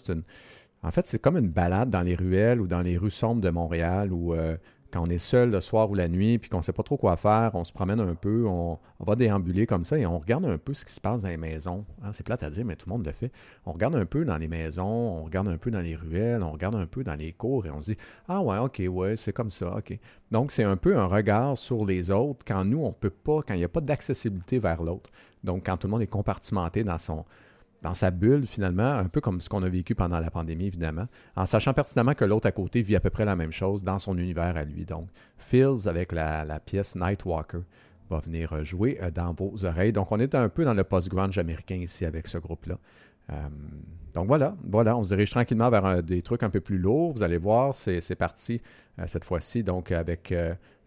En 0.84 0.92
fait, 0.92 1.08
c'est 1.08 1.20
comme 1.20 1.38
une 1.38 1.50
balade 1.50 1.90
dans 1.90 2.02
les 2.02 2.16
ruelles 2.16 2.62
ou 2.62 2.68
dans 2.68 2.82
les 2.82 2.98
rues 2.98 3.10
sombres 3.10 3.42
de 3.42 3.50
Montréal 3.50 4.14
où 4.14 4.34
euh, 4.36 4.56
quand 4.96 5.04
on 5.04 5.10
est 5.10 5.18
seul 5.18 5.52
le 5.52 5.60
soir 5.60 5.90
ou 5.90 5.94
la 5.94 6.08
nuit 6.08 6.38
puis 6.38 6.50
qu'on 6.50 6.60
ne 6.60 6.64
sait 6.64 6.72
pas 6.72 6.82
trop 6.82 6.96
quoi 6.96 7.18
faire, 7.18 7.52
on 7.54 7.66
se 7.66 7.74
promène 7.74 8.00
un 8.00 8.16
peu, 8.16 8.46
on, 8.48 8.80
va 9.00 9.16
déambuler 9.18 9.66
comme 9.68 9.84
ça 9.84 9.98
et 10.00 10.06
on 10.06 10.18
regarde 10.18 10.46
un 10.46 10.58
peu 10.58 10.74
ce 10.74 10.86
qui 10.86 10.94
se 10.94 11.02
passe 11.02 11.24
dans 11.24 11.28
les 11.28 11.36
maisons. 11.36 11.84
Hein, 12.02 12.12
c'est 12.14 12.26
plate 12.26 12.44
à 12.44 12.50
dire, 12.50 12.64
mais 12.64 12.78
tout 12.78 12.88
le 12.88 12.94
monde 12.94 13.06
le 13.06 13.12
fait. 13.12 13.30
On 13.66 13.74
regarde 13.74 13.96
un 13.96 14.06
peu 14.06 14.24
dans 14.24 14.38
les 14.38 14.48
maisons, 14.48 14.86
on 14.86 15.24
regarde 15.26 15.50
un 15.50 15.58
peu 15.58 15.70
dans 15.70 15.82
les 15.82 15.98
ruelles, 15.98 16.42
on 16.42 16.52
regarde 16.52 16.76
un 16.76 16.86
peu 16.86 17.04
dans 17.04 17.16
les 17.16 17.34
cours 17.34 17.66
et 17.66 17.72
on 17.72 17.82
se 17.82 17.92
dit 17.92 17.98
Ah 18.30 18.42
ouais, 18.42 18.58
ok, 18.58 18.84
ouais, 18.90 19.18
c'est 19.18 19.34
comme 19.34 19.52
ça, 19.52 19.76
ok. 19.76 20.00
Donc, 20.32 20.54
c'est 20.54 20.64
un 20.64 20.78
peu 20.78 20.98
un 20.98 21.08
regard 21.08 21.58
sur 21.58 21.86
les 21.86 22.10
autres 22.10 22.46
quand 22.48 22.64
nous, 22.64 22.82
on 22.82 22.94
peut 22.94 23.10
pas, 23.10 23.42
quand 23.46 23.54
il 23.54 23.58
n'y 23.58 23.66
a 23.66 23.70
pas 23.70 23.82
d'accessibilité 23.82 24.60
vers 24.60 24.82
l'autre. 24.82 25.10
Donc, 25.44 25.66
quand 25.66 25.76
tout 25.76 25.88
le 25.88 25.92
monde 25.92 26.04
est 26.04 26.08
compartimenté 26.08 26.86
dans 26.86 26.98
son, 27.00 27.26
dans 27.82 27.94
sa 27.94 28.12
bulle, 28.12 28.48
finalement, 28.48 28.94
un 28.94 29.08
peu 29.08 29.22
comme 29.22 29.42
ce 29.42 29.50
qu'on 29.50 29.64
a 29.64 29.70
vécu 29.70 29.96
pendant 29.96 30.20
la 30.20 30.32
pandémie, 30.32 30.66
évidemment, 30.66 31.08
en 31.36 31.46
sachant 31.46 31.74
pertinemment 31.74 32.14
que 32.14 32.26
l'autre 32.26 32.48
à 32.48 32.52
côté 32.52 32.82
vit 32.82 32.96
à 32.96 33.00
peu 33.00 33.10
près 33.10 33.26
la 33.26 33.36
même 33.36 33.52
chose 33.52 33.84
dans 33.84 34.00
son 34.00 34.18
univers 34.18 34.58
à 34.58 34.64
lui. 34.64 34.86
Donc, 34.86 35.06
Fields, 35.38 35.88
avec 35.88 36.12
la, 36.12 36.60
pièce 36.60 36.96
Nightwalker, 36.96 37.60
va 38.10 38.20
venir 38.20 38.54
euh, 38.54 38.64
jouer 38.64 39.00
euh, 39.02 39.12
dans 39.12 39.34
vos 39.34 39.66
oreilles. 39.66 39.92
Donc, 39.92 40.12
on 40.12 40.20
est 40.20 40.36
un 40.36 40.50
peu 40.50 40.64
dans 40.64 40.74
le 40.74 40.84
post-grunge 40.84 41.38
américain 41.38 41.76
ici 41.76 42.06
avec 42.06 42.28
ce 42.28 42.38
groupe-là. 42.38 42.78
Euh, 43.32 43.34
donc 44.14 44.28
voilà, 44.28 44.56
voilà, 44.64 44.96
on 44.96 45.04
se 45.04 45.10
dirige 45.10 45.32
tranquillement 45.32 45.70
vers 45.70 46.02
des 46.02 46.22
trucs 46.22 46.44
un 46.44 46.50
peu 46.50 46.62
plus 46.62 46.78
lourds. 46.78 47.14
Vous 47.14 47.24
allez 47.24 47.38
voir, 47.38 47.76
c'est 47.76 48.16
parti 48.16 48.62
cette 49.08 49.26
fois-ci. 49.26 49.62
Donc 49.64 49.92
avec 49.92 50.34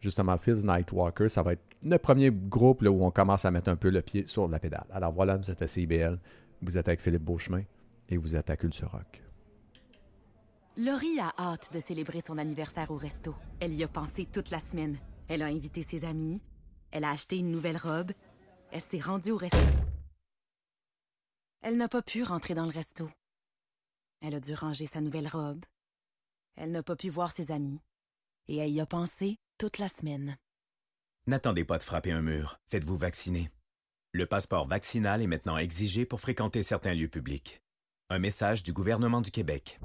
justement 0.00 0.38
Fields 0.38 0.64
Nightwalker, 0.64 1.28
ça 1.28 1.42
va 1.42 1.52
être 1.52 1.60
le 1.84 1.98
premier 1.98 2.30
groupe 2.30 2.82
où 2.82 3.04
on 3.04 3.10
commence 3.10 3.44
à 3.44 3.50
mettre 3.50 3.70
un 3.70 3.76
peu 3.76 3.90
le 3.90 4.02
pied 4.02 4.24
sur 4.26 4.48
la 4.48 4.58
pédale. 4.58 4.86
Alors 4.92 5.12
voilà, 5.12 5.36
vous 5.36 5.50
êtes 5.50 5.60
à 5.60 5.68
CIBL, 5.68 6.18
vous 6.62 6.78
êtes 6.78 6.88
avec 6.88 7.00
Philippe 7.00 7.22
Beauchemin 7.22 7.64
et 8.08 8.16
vous 8.16 8.36
êtes 8.36 8.50
à 8.50 8.56
Culture 8.56 8.90
Rock. 8.90 9.22
Laurie 10.76 11.18
a 11.18 11.34
hâte 11.38 11.72
de 11.72 11.80
célébrer 11.80 12.20
son 12.24 12.38
anniversaire 12.38 12.90
au 12.90 12.96
resto. 12.96 13.34
Elle 13.60 13.74
y 13.74 13.82
a 13.82 13.88
pensé 13.88 14.26
toute 14.26 14.50
la 14.50 14.60
semaine. 14.60 14.96
Elle 15.28 15.42
a 15.42 15.46
invité 15.46 15.82
ses 15.82 16.04
amis. 16.04 16.40
Elle 16.90 17.04
a 17.04 17.10
acheté 17.10 17.36
une 17.36 17.50
nouvelle 17.50 17.76
robe. 17.76 18.12
Elle 18.70 18.80
s'est 18.80 19.00
rendue 19.00 19.32
au 19.32 19.36
resto. 19.36 19.58
Elle 21.62 21.76
n'a 21.76 21.88
pas 21.88 22.02
pu 22.02 22.22
rentrer 22.22 22.54
dans 22.54 22.64
le 22.64 22.70
resto. 22.70 23.10
Elle 24.20 24.34
a 24.34 24.40
dû 24.40 24.54
ranger 24.54 24.86
sa 24.86 25.00
nouvelle 25.00 25.28
robe. 25.28 25.64
Elle 26.54 26.70
n'a 26.70 26.82
pas 26.82 26.96
pu 26.96 27.08
voir 27.08 27.32
ses 27.32 27.50
amis. 27.50 27.80
Et 28.46 28.58
elle 28.58 28.70
y 28.70 28.80
a 28.80 28.86
pensé 28.86 29.36
toute 29.58 29.78
la 29.78 29.88
semaine. 29.88 30.36
N'attendez 31.26 31.64
pas 31.64 31.78
de 31.78 31.82
frapper 31.82 32.12
un 32.12 32.22
mur. 32.22 32.58
Faites-vous 32.70 32.96
vacciner. 32.96 33.50
Le 34.18 34.26
passeport 34.26 34.66
vaccinal 34.66 35.22
est 35.22 35.28
maintenant 35.28 35.56
exigé 35.58 36.04
pour 36.04 36.20
fréquenter 36.20 36.64
certains 36.64 36.92
lieux 36.92 37.06
publics. 37.06 37.62
Un 38.10 38.18
message 38.18 38.64
du 38.64 38.72
gouvernement 38.72 39.20
du 39.20 39.30
Québec. 39.30 39.78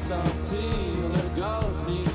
some 0.00 0.22
tea, 0.48 0.58
little 0.58 1.30
girls 1.30 1.84
need 1.84 2.07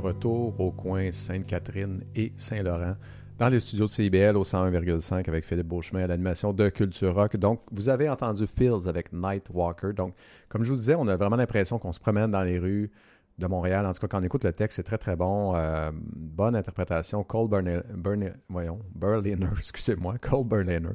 retour 0.00 0.58
au 0.60 0.70
coin 0.70 1.12
Sainte-Catherine 1.12 2.02
et 2.16 2.32
Saint-Laurent 2.36 2.96
dans 3.38 3.48
les 3.48 3.60
studios 3.60 3.86
de 3.86 3.90
CIBL 3.90 4.36
au 4.36 4.44
101,5 4.44 5.26
avec 5.26 5.44
Philippe 5.46 5.66
Beauchemin 5.68 6.04
à 6.04 6.06
l'animation 6.06 6.52
de 6.52 6.68
Culture 6.68 7.14
Rock. 7.14 7.36
Donc, 7.36 7.62
vous 7.72 7.88
avez 7.88 8.08
entendu 8.10 8.46
Fields 8.46 8.86
avec 8.86 9.12
Night 9.14 9.48
Walker. 9.52 9.94
Donc, 9.94 10.14
comme 10.50 10.62
je 10.62 10.68
vous 10.68 10.76
disais, 10.76 10.94
on 10.94 11.08
a 11.08 11.16
vraiment 11.16 11.36
l'impression 11.36 11.78
qu'on 11.78 11.92
se 11.92 12.00
promène 12.00 12.30
dans 12.30 12.42
les 12.42 12.58
rues 12.58 12.90
de 13.38 13.46
Montréal. 13.46 13.86
En 13.86 13.92
tout 13.92 14.00
cas, 14.00 14.08
quand 14.08 14.20
on 14.20 14.24
écoute 14.24 14.44
le 14.44 14.52
texte, 14.52 14.76
c'est 14.76 14.82
très, 14.82 14.98
très 14.98 15.16
bon. 15.16 15.54
Euh, 15.56 15.90
bonne 15.94 16.54
interprétation. 16.54 17.24
Cole 17.24 17.48
Berliner, 17.48 18.32
voyons, 18.50 18.80
Berliner, 18.94 19.48
excusez-moi, 19.58 20.16
Cole 20.18 20.46
Berliner, 20.46 20.90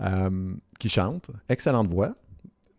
euh, 0.00 0.54
qui 0.78 0.88
chante. 0.88 1.30
Excellente 1.50 1.88
voix. 1.88 2.14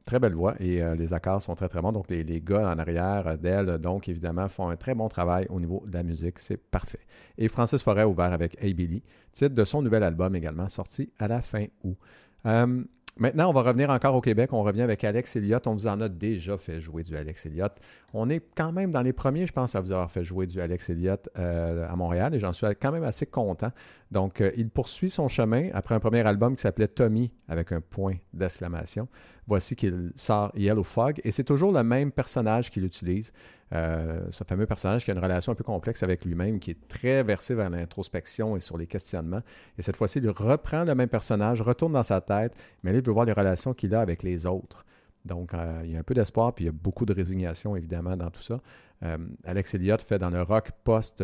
Très 0.06 0.20
belle 0.20 0.34
voix 0.34 0.56
et 0.60 0.84
euh, 0.84 0.96
les 0.96 1.14
accords 1.14 1.42
sont 1.42 1.56
très 1.56 1.70
très 1.70 1.82
bons. 1.82 1.94
Donc 1.94 2.10
les, 2.10 2.24
les 2.24 2.42
gars 2.42 2.70
en 2.70 2.78
arrière 2.78 3.38
d'elle, 3.38 3.78
donc 3.78 4.10
évidemment, 4.10 4.50
font 4.50 4.68
un 4.68 4.76
très 4.76 4.96
bon 4.96 5.08
travail 5.08 5.48
au 5.50 5.62
niveau 5.62 5.82
de 5.88 5.94
la 5.94 6.04
musique. 6.04 6.40
C'est 6.40 6.58
parfait. 6.58 7.00
Et 7.38 7.48
Francis 7.48 7.82
Forêt 7.82 8.04
ouvert 8.04 8.34
avec 8.34 8.62
Hey 8.62 8.74
Billy, 8.74 9.02
titre 9.32 9.56
de 9.56 9.64
son 9.64 9.82
nouvel 9.82 10.04
album 10.04 10.36
également, 10.36 10.68
sorti 10.68 11.10
à 11.20 11.30
la 11.30 11.42
fin 11.42 11.66
août. 11.86 11.98
Euh, 12.46 12.84
maintenant, 13.16 13.50
on 13.50 13.54
va 13.54 13.62
revenir 13.62 13.90
encore 13.92 14.14
au 14.16 14.20
Québec. 14.20 14.52
On 14.52 14.62
revient 14.64 14.82
avec 14.82 15.06
Alex 15.06 15.38
Elliott. 15.38 15.66
On 15.68 15.74
vous 15.74 15.88
en 15.88 16.02
a 16.02 16.10
déjà 16.10 16.58
fait 16.58 16.82
jouer 16.82 17.04
du 17.04 17.16
Alex 17.16 17.46
Elliott. 17.46 17.72
On 18.14 18.30
est 18.30 18.44
quand 18.58 18.74
même 18.74 18.92
dans 18.92 19.04
les 19.04 19.14
premiers, 19.14 19.48
je 19.48 19.54
pense, 19.54 19.74
à 19.74 19.80
vous 19.80 19.94
avoir 19.94 20.12
fait 20.12 20.26
jouer 20.26 20.48
du 20.48 20.60
Alex 20.60 20.90
Elliott 20.90 21.30
euh, 21.38 21.88
à 21.90 21.96
Montréal 21.96 22.36
et 22.36 22.40
j'en 22.40 22.52
suis 22.52 22.68
quand 22.82 22.92
même 22.92 23.06
assez 23.06 23.26
content. 23.26 23.72
Donc, 24.12 24.44
il 24.58 24.70
poursuit 24.70 25.10
son 25.10 25.30
chemin 25.30 25.70
après 25.74 25.96
un 25.96 26.00
premier 26.02 26.28
album 26.28 26.58
qui 26.58 26.62
s'appelait 26.62 26.90
Tommy 26.90 27.32
avec 27.48 27.72
un 27.72 27.80
point 27.80 28.16
d'exclamation. 28.34 29.08
Voici 29.48 29.76
qu'il 29.76 30.12
sort 30.16 30.52
Yellow 30.56 30.84
Fog 30.84 31.20
et 31.24 31.32
c'est 31.32 31.44
toujours 31.44 31.72
le 31.72 31.84
même 31.84 32.12
personnage 32.12 32.72
qu'il 32.72 32.86
utilise. 32.86 33.34
Euh, 33.74 34.22
ce 34.30 34.44
fameux 34.44 34.68
personnage 34.68 35.04
qui 35.04 35.12
a 35.12 35.14
une 35.16 35.20
relation 35.20 35.52
un 35.52 35.56
peu 35.56 35.64
complexe 35.64 36.04
avec 36.04 36.26
lui-même, 36.26 36.60
qui 36.60 36.72
est 36.72 36.88
très 36.88 37.24
versé 37.24 37.56
vers 37.56 37.70
l'introspection 37.70 38.56
et 38.56 38.60
sur 38.60 38.78
les 38.78 38.86
questionnements. 38.86 39.42
Et 39.78 39.82
cette 39.82 39.96
fois-ci, 39.96 40.20
il 40.20 40.30
reprend 40.30 40.84
le 40.84 40.94
même 40.94 41.10
personnage, 41.10 41.62
retourne 41.62 41.94
dans 41.94 42.04
sa 42.04 42.22
tête, 42.22 42.54
mais 42.84 42.96
il 42.96 43.02
veut 43.02 43.12
voir 43.12 43.26
les 43.26 43.34
relations 43.34 43.74
qu'il 43.74 43.96
a 43.96 44.02
avec 44.02 44.22
les 44.22 44.46
autres. 44.46 44.86
Donc, 45.26 45.54
euh, 45.54 45.82
il 45.86 45.92
y 45.92 45.96
a 45.96 46.00
un 46.00 46.04
peu 46.04 46.14
d'espoir, 46.14 46.54
puis 46.54 46.66
il 46.66 46.68
y 46.68 46.70
a 46.70 46.74
beaucoup 46.74 47.06
de 47.06 47.14
résignation, 47.14 47.76
évidemment, 47.76 48.16
dans 48.16 48.30
tout 48.30 48.42
ça. 48.42 48.62
Euh, 49.04 49.18
Alex 49.44 49.74
Elliott 49.74 50.02
fait 50.02 50.20
dans 50.20 50.30
le 50.30 50.42
rock 50.44 50.72
post 50.84 51.24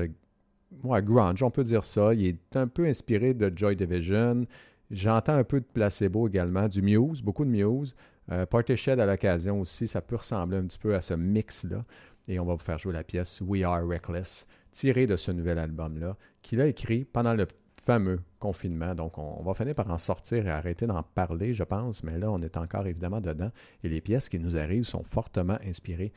ouais, 0.83 1.01
grunge, 1.03 1.43
on 1.43 1.51
peut 1.51 1.63
dire 1.63 1.83
ça. 1.83 2.13
Il 2.13 2.25
est 2.25 2.55
un 2.55 2.67
peu 2.67 2.85
inspiré 2.85 3.33
de 3.33 3.51
Joy 3.55 3.75
Division. 3.75 4.45
J'entends 4.91 5.35
un 5.35 5.43
peu 5.43 5.59
de 5.59 5.65
placebo 5.65 6.27
également, 6.27 6.67
du 6.67 6.81
Muse, 6.81 7.21
beaucoup 7.21 7.45
de 7.45 7.49
Muse. 7.49 7.95
Euh, 8.31 8.45
Shed 8.75 8.99
à 8.99 9.05
l'occasion 9.05 9.61
aussi, 9.61 9.87
ça 9.87 10.01
peut 10.01 10.15
ressembler 10.15 10.57
un 10.57 10.65
petit 10.65 10.79
peu 10.79 10.95
à 10.95 11.01
ce 11.01 11.13
mix-là. 11.13 11.83
Et 12.27 12.39
on 12.39 12.45
va 12.45 12.53
vous 12.53 12.63
faire 12.63 12.77
jouer 12.77 12.93
la 12.93 13.03
pièce 13.03 13.41
We 13.41 13.63
Are 13.63 13.87
Reckless, 13.87 14.47
tirée 14.71 15.07
de 15.07 15.15
ce 15.15 15.31
nouvel 15.31 15.57
album-là, 15.57 16.15
qu'il 16.41 16.61
a 16.61 16.67
écrit 16.67 17.05
pendant 17.05 17.33
le 17.33 17.47
fameux 17.81 18.19
confinement. 18.39 18.93
Donc, 18.93 19.17
on, 19.17 19.37
on 19.39 19.43
va 19.43 19.53
finir 19.53 19.73
par 19.73 19.89
en 19.89 19.97
sortir 19.97 20.45
et 20.45 20.51
arrêter 20.51 20.85
d'en 20.85 21.01
parler, 21.01 21.53
je 21.53 21.63
pense, 21.63 22.03
mais 22.03 22.17
là, 22.19 22.31
on 22.31 22.41
est 22.41 22.57
encore 22.57 22.85
évidemment 22.85 23.21
dedans. 23.21 23.51
Et 23.83 23.89
les 23.89 24.01
pièces 24.01 24.29
qui 24.29 24.39
nous 24.39 24.57
arrivent 24.57 24.83
sont 24.83 25.03
fortement 25.03 25.57
inspirées 25.65 26.11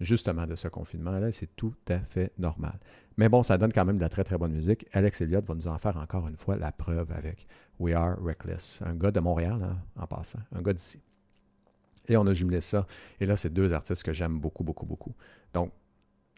justement 0.00 0.46
de 0.46 0.54
ce 0.54 0.68
confinement-là. 0.68 1.32
C'est 1.32 1.54
tout 1.56 1.74
à 1.88 1.98
fait 1.98 2.32
normal. 2.38 2.78
Mais 3.16 3.28
bon, 3.28 3.42
ça 3.42 3.58
donne 3.58 3.72
quand 3.72 3.84
même 3.84 3.96
de 3.96 4.02
la 4.02 4.08
très 4.08 4.24
très 4.24 4.38
bonne 4.38 4.52
musique. 4.52 4.86
Alex 4.92 5.20
Elliott 5.20 5.44
va 5.44 5.54
nous 5.54 5.68
en 5.68 5.78
faire 5.78 5.96
encore 5.96 6.28
une 6.28 6.36
fois 6.36 6.56
la 6.56 6.72
preuve 6.72 7.10
avec 7.12 7.46
We 7.78 7.94
Are 7.94 8.16
Reckless. 8.22 8.82
Un 8.84 8.94
gars 8.94 9.10
de 9.10 9.20
Montréal, 9.20 9.60
hein, 9.62 9.78
en 9.96 10.06
passant, 10.06 10.40
un 10.52 10.62
gars 10.62 10.72
d'ici. 10.72 11.00
Et 12.08 12.16
on 12.16 12.26
a 12.26 12.32
jumelé 12.32 12.60
ça. 12.60 12.86
Et 13.20 13.26
là, 13.26 13.36
c'est 13.36 13.52
deux 13.52 13.72
artistes 13.72 14.02
que 14.02 14.12
j'aime 14.12 14.38
beaucoup, 14.38 14.64
beaucoup, 14.64 14.86
beaucoup. 14.86 15.14
Donc, 15.52 15.70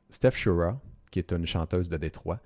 Steph 0.09 0.33
Shura, 0.33 0.81
qui 1.11 1.21
est 1.21 1.33
une 1.33 1.47
chanteuse 1.47 1.89
de 1.89 1.97
Détroit, 1.97 2.41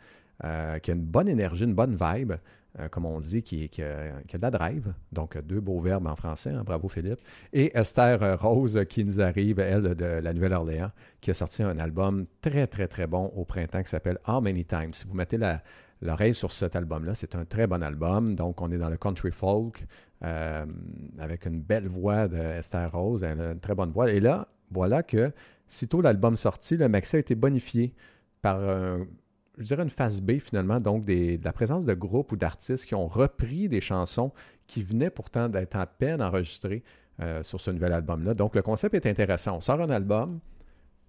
euh, 0.45 0.79
qui 0.79 0.91
a 0.91 0.95
une 0.95 1.05
bonne 1.05 1.29
énergie, 1.29 1.65
une 1.65 1.75
bonne 1.75 1.97
vibe, 1.99 2.35
euh, 2.79 2.89
comme 2.89 3.07
on 3.07 3.21
dit, 3.21 3.43
qui, 3.43 3.65
a, 3.65 3.69
qui, 3.69 3.83
a, 3.83 4.39
de 4.39 4.43
la 4.43 4.51
drive. 4.51 4.93
Donc, 5.11 5.39
deux 5.39 5.61
beaux 5.61 5.81
verbes 5.81 6.07
en 6.07 6.16
français. 6.16 6.51
Hein, 6.51 6.65
bravo, 6.65 6.89
Philippe. 6.89 7.21
Et 7.53 7.77
Esther 7.77 8.39
Rose, 8.39 8.85
qui 8.89 9.05
nous 9.05 9.21
arrive, 9.21 9.59
elle, 9.59 9.95
de 9.95 10.05
la 10.05 10.35
Nouvelle-Orléans, 10.35 10.91
qui 11.21 11.31
a 11.31 11.35
sorti 11.35 11.62
un 11.62 11.79
album 11.79 12.27
très, 12.43 12.66
très, 12.66 12.89
très 12.89 13.07
bon 13.07 13.33
au 13.37 13.45
printemps 13.45 13.83
qui 13.83 13.91
s'appelle 13.91 14.19
How 14.27 14.41
Many 14.41 14.66
Times. 14.66 14.93
Si 14.93 15.07
vous 15.07 15.15
mettez 15.15 15.39
la, 15.39 15.62
l'oreille 16.05 16.35
sur 16.35 16.52
cet 16.52 16.76
album-là. 16.76 17.14
C'est 17.14 17.35
un 17.35 17.44
très 17.44 17.66
bon 17.66 17.82
album. 17.82 18.35
Donc, 18.35 18.60
on 18.62 18.70
est 18.70 18.78
dans 18.78 18.90
le 18.90 18.97
country 18.97 19.31
folk 19.31 19.85
euh, 20.22 20.66
avec 21.18 21.47
une 21.47 21.60
belle 21.60 21.89
voix 21.89 22.28
d'Esther 22.28 22.90
Rose. 22.93 23.24
Une 23.24 23.59
très 23.60 23.74
bonne 23.74 23.90
voix. 23.90 24.10
Et 24.10 24.20
là, 24.20 24.48
voilà 24.70 25.02
que, 25.02 25.32
sitôt 25.66 26.01
l'album 26.01 26.36
sorti, 26.36 26.76
le 26.76 26.89
maxi 26.89 27.16
a 27.16 27.18
été 27.18 27.35
bonifié 27.35 27.94
par, 28.43 28.60
je 29.59 29.64
dirais, 29.64 29.82
une 29.82 29.90
phase 29.90 30.20
B 30.20 30.39
finalement. 30.39 30.81
Donc, 30.81 31.05
de 31.05 31.39
la 31.43 31.52
présence 31.52 31.86
de 31.86 31.94
groupes 31.94 32.32
ou 32.32 32.36
d'artistes 32.36 32.86
qui 32.86 32.94
ont 32.94 33.06
repris 33.06 33.68
des 33.68 33.81
chansons 33.81 34.32
qui 34.66 34.82
venaient 34.82 35.10
pourtant 35.10 35.48
d'être 35.48 35.76
à 35.76 35.86
peine 35.86 36.22
enregistrées 36.22 36.82
euh, 37.20 37.43
sur 37.43 37.60
ce 37.60 37.70
nouvel 37.70 37.93
album-là. 37.93 38.35
Donc, 38.35 38.56
le 38.56 38.62
concept 38.62 38.94
est 38.94 39.06
intéressant. 39.06 39.56
On 39.56 39.60
sort 39.60 39.81
un 39.81 39.90
album 39.90 40.40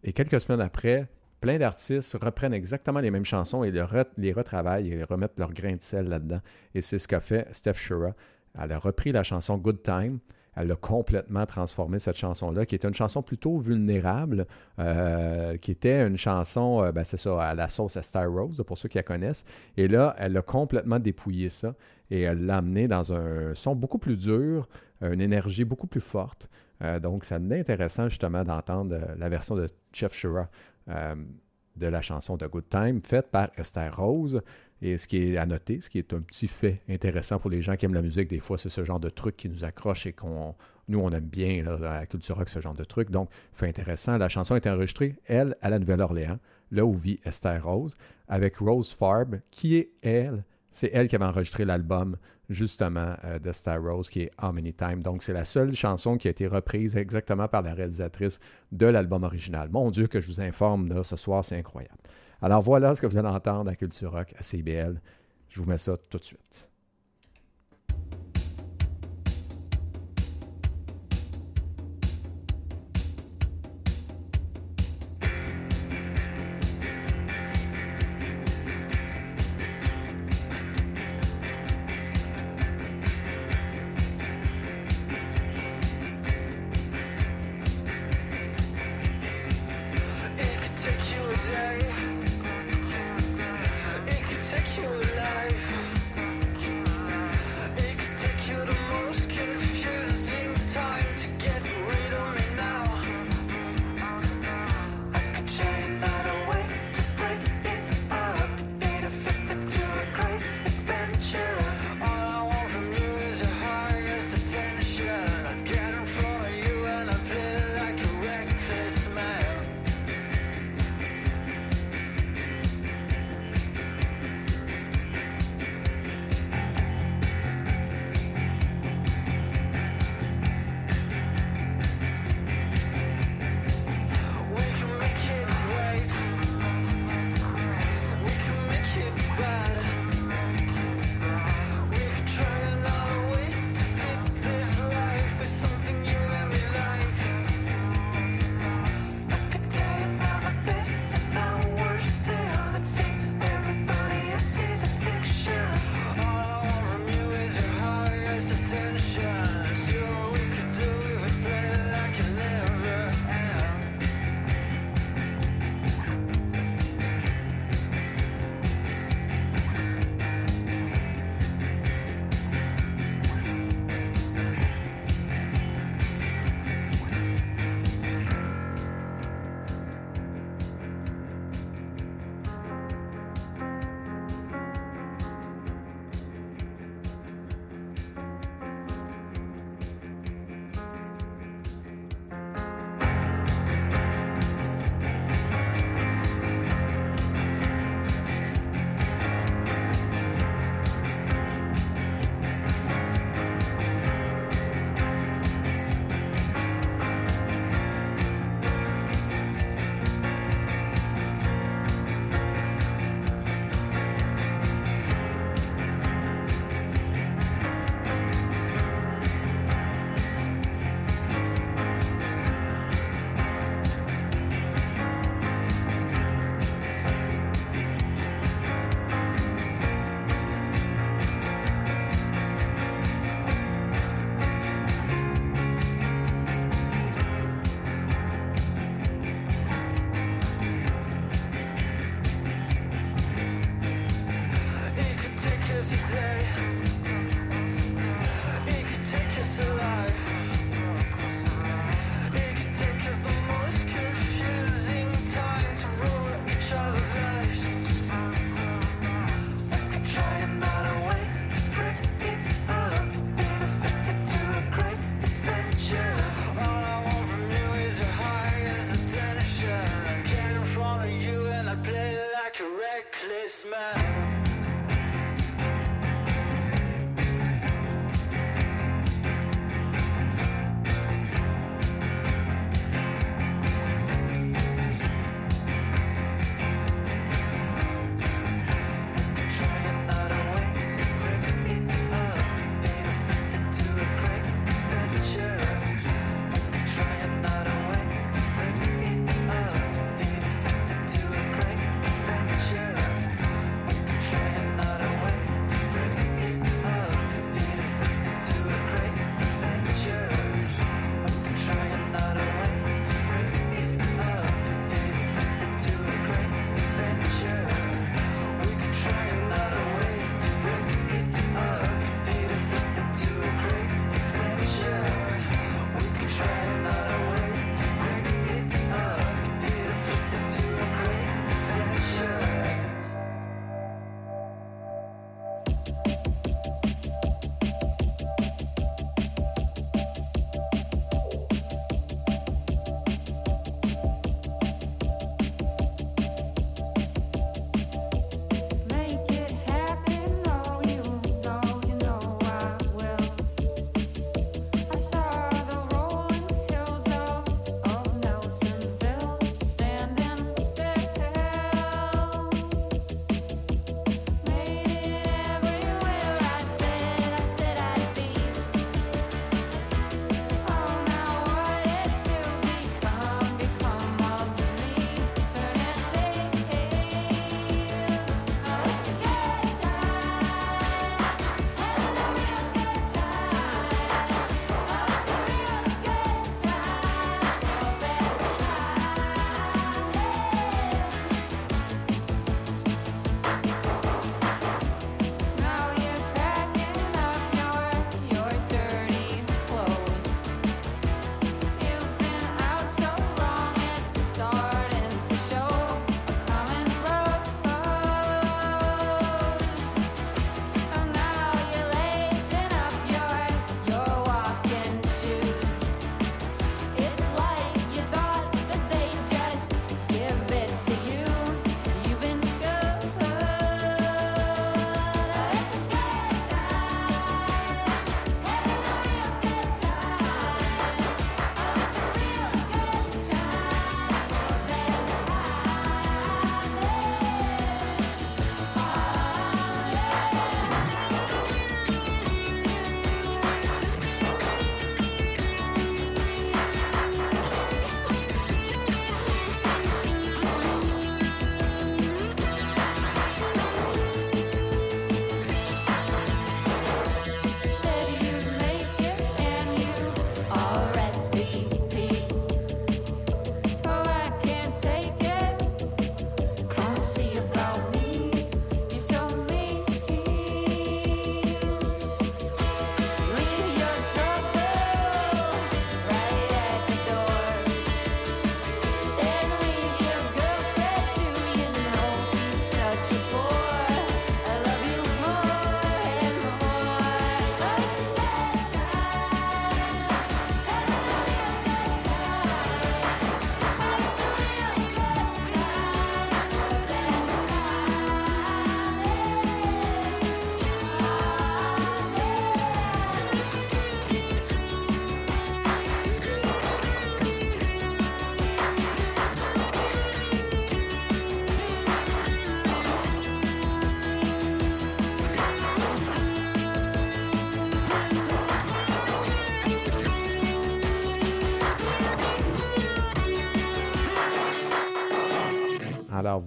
et 0.04 0.14
quelques 0.14 0.40
semaines 0.40 0.62
après, 0.62 1.08
plein 1.46 1.60
d'artistes 1.60 2.18
reprennent 2.20 2.56
exactement 2.56 3.00
les 3.00 3.12
mêmes 3.12 3.24
chansons 3.24 3.64
et 3.64 3.70
les, 3.70 3.84
re 3.84 4.06
les 4.18 4.34
retravaillent 4.34 4.92
et 4.92 5.04
remettent 5.04 5.38
leur 5.38 5.54
grain 5.54 5.74
de 5.74 5.82
sel 5.82 6.08
là-dedans. 6.08 6.40
Et 6.74 6.82
c'est 6.82 6.98
ce 6.98 7.08
qu'a 7.08 7.20
fait 7.20 7.48
Steph 7.52 7.76
Shura. 7.76 8.16
Elle 8.60 8.72
a 8.72 8.80
repris 8.80 9.12
la 9.12 9.22
chanson 9.22 9.56
Good 9.60 9.84
Time. 9.84 10.18
Elle 10.56 10.72
a 10.72 10.76
complètement 10.76 11.46
transformé 11.46 12.00
cette 12.00 12.18
chanson-là, 12.18 12.66
qui 12.66 12.74
était 12.74 12.88
une 12.88 12.96
chanson 12.96 13.22
plutôt 13.22 13.60
vulnérable, 13.60 14.48
euh, 14.80 15.56
qui 15.58 15.70
était 15.70 16.08
une 16.08 16.18
chanson, 16.18 16.82
euh, 16.82 16.92
ben 16.92 17.04
c'est 17.04 17.18
ça, 17.18 17.40
à 17.40 17.54
la 17.54 17.70
sauce 17.70 17.96
à 17.96 18.02
Star 18.02 18.28
Rose, 18.28 18.64
pour 18.66 18.80
ceux 18.80 18.90
qui 18.90 18.98
la 18.98 19.04
connaissent. 19.04 19.46
Et 19.78 19.88
là, 19.88 20.16
elle 20.18 20.36
a 20.38 20.42
complètement 20.42 20.98
dépouillé 20.98 21.52
ça 21.52 21.76
et 22.10 22.22
elle 22.22 22.44
l'a 22.48 22.58
amené 22.58 22.88
dans 22.88 23.14
un 23.14 23.54
son 23.54 23.76
beaucoup 23.76 24.00
plus 24.00 24.18
dur, 24.18 24.68
une 25.02 25.22
énergie 25.22 25.64
beaucoup 25.64 25.86
plus 25.86 26.02
forte. 26.02 26.50
Euh, 26.84 27.00
donc, 27.00 27.24
ça 27.24 27.36
est 27.38 27.60
intéressant 27.60 28.10
justement 28.10 28.44
d'entendre 28.44 28.98
la 29.18 29.30
version 29.30 29.56
de 29.56 29.68
Chef 29.94 30.14
Shura 30.14 30.50
euh, 30.90 31.16
de 31.76 31.88
la 31.88 32.02
chanson 32.02 32.38
de 32.38 32.48
Good 32.48 32.70
Time, 32.70 33.02
faite 33.02 33.32
par 33.32 33.50
Esther 33.58 33.96
Rose. 33.96 34.42
Et 34.82 34.98
ce 34.98 35.08
qui 35.08 35.18
est 35.18 35.38
à 35.38 35.46
noter, 35.46 35.82
ce 35.82 35.90
qui 35.90 35.98
est 35.98 36.14
un 36.14 36.22
petit 36.22 36.48
fait 36.48 36.82
intéressant 36.90 37.40
pour 37.40 37.50
les 37.50 37.62
gens 37.62 37.76
qui 37.76 37.86
aiment 37.86 37.94
la 37.94 38.02
musique, 38.02 38.30
des 38.30 38.40
fois, 38.40 38.58
c'est 38.58 38.70
ce 38.70 38.84
genre 38.84 39.00
de 39.00 39.10
truc 39.10 39.38
qui 39.38 39.50
nous 39.50 39.64
accroche 39.64 40.06
et 40.06 40.14
qu'on 40.14 40.56
nous, 40.88 41.00
on 41.00 41.10
aime 41.12 41.26
bien 41.26 41.64
la 41.64 42.06
culture 42.06 42.38
rock, 42.38 42.50
ce 42.50 42.60
genre 42.60 42.74
de 42.74 42.84
truc. 42.84 43.10
Donc, 43.10 43.30
fait 43.54 43.68
intéressant. 43.68 44.18
La 44.18 44.30
chanson 44.30 44.56
été 44.56 44.70
enregistrée, 44.70 45.16
elle, 45.26 45.56
à 45.62 45.70
la 45.70 45.80
Nouvelle-Orléans, 45.80 46.38
là 46.72 46.86
où 46.86 46.94
vit 46.94 47.20
Esther 47.26 47.64
Rose, 47.64 47.96
avec 48.28 48.58
Rose 48.58 48.92
Farb, 48.92 49.40
qui 49.50 49.78
est 49.78 49.92
elle. 50.04 50.44
C'est 50.72 50.92
elle 50.94 51.08
qui 51.08 51.16
avait 51.16 51.26
enregistré 51.26 51.66
l'album, 51.66 52.18
justement, 52.50 53.16
euh, 53.24 53.40
de 53.40 53.52
Star 53.52 53.82
Rose, 53.82 54.10
qui 54.10 54.22
est 54.22 54.32
How 54.42 54.52
Many 54.52 54.74
Time. 54.74 55.02
Donc, 55.02 55.24
c'est 55.24 55.34
la 55.34 55.46
seule 55.46 55.76
chanson 55.76 56.18
qui 56.18 56.28
a 56.28 56.32
été 56.32 56.48
reprise 56.48 56.96
exactement 56.96 57.48
par 57.48 57.62
la 57.62 57.74
réalisatrice 57.74 58.40
de 58.72 58.86
l'album 58.86 59.24
original. 59.24 59.70
Mon 59.72 59.90
Dieu, 59.92 60.08
que 60.08 60.22
je 60.22 60.28
vous 60.28 60.42
informe, 60.42 60.88
là, 60.88 61.04
ce 61.04 61.16
soir, 61.16 61.44
c'est 61.44 61.58
incroyable. 61.58 62.00
Alors, 62.42 62.62
voilà 62.62 62.96
ce 62.96 63.02
que 63.02 63.08
vous 63.08 63.18
allez 63.18 63.30
entendre 63.30 63.70
à 63.70 63.76
Culture 63.76 64.12
Rock, 64.12 64.34
à 64.38 64.44
CBL. 64.44 65.02
Je 65.50 65.62
vous 65.62 65.68
mets 65.68 65.78
ça 65.78 65.96
tout 65.98 66.18
de 66.18 66.24
suite. 66.24 66.68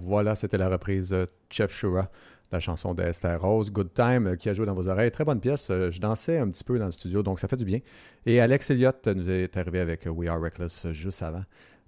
Voilà, 0.09 0.35
c'était 0.35 0.57
la 0.57 0.69
reprise 0.69 1.15
Chef 1.49 1.71
Shura, 1.71 2.09
la 2.51 2.59
chanson 2.59 2.95
d'Esther 2.95 3.39
Rose, 3.39 3.71
Good 3.71 3.93
Time, 3.93 4.27
euh, 4.27 4.35
qui 4.35 4.49
a 4.49 4.53
joué 4.53 4.65
dans 4.65 4.73
vos 4.73 4.87
oreilles. 4.87 5.11
Très 5.11 5.23
bonne 5.23 5.39
pièce. 5.39 5.69
Euh, 5.69 5.91
Je 5.91 6.01
dansais 6.01 6.39
un 6.39 6.49
petit 6.49 6.63
peu 6.63 6.79
dans 6.79 6.85
le 6.85 6.91
studio, 6.91 7.21
donc 7.21 7.39
ça 7.39 7.47
fait 7.47 7.57
du 7.57 7.65
bien. 7.65 7.79
Et 8.25 8.41
Alex 8.41 8.71
Elliott 8.71 9.07
nous 9.07 9.29
est 9.29 9.55
arrivé 9.55 9.79
avec 9.79 10.07
We 10.07 10.27
Are 10.27 10.41
Reckless 10.41 10.87
euh, 10.87 10.93
juste 10.93 11.21
avant. 11.21 11.43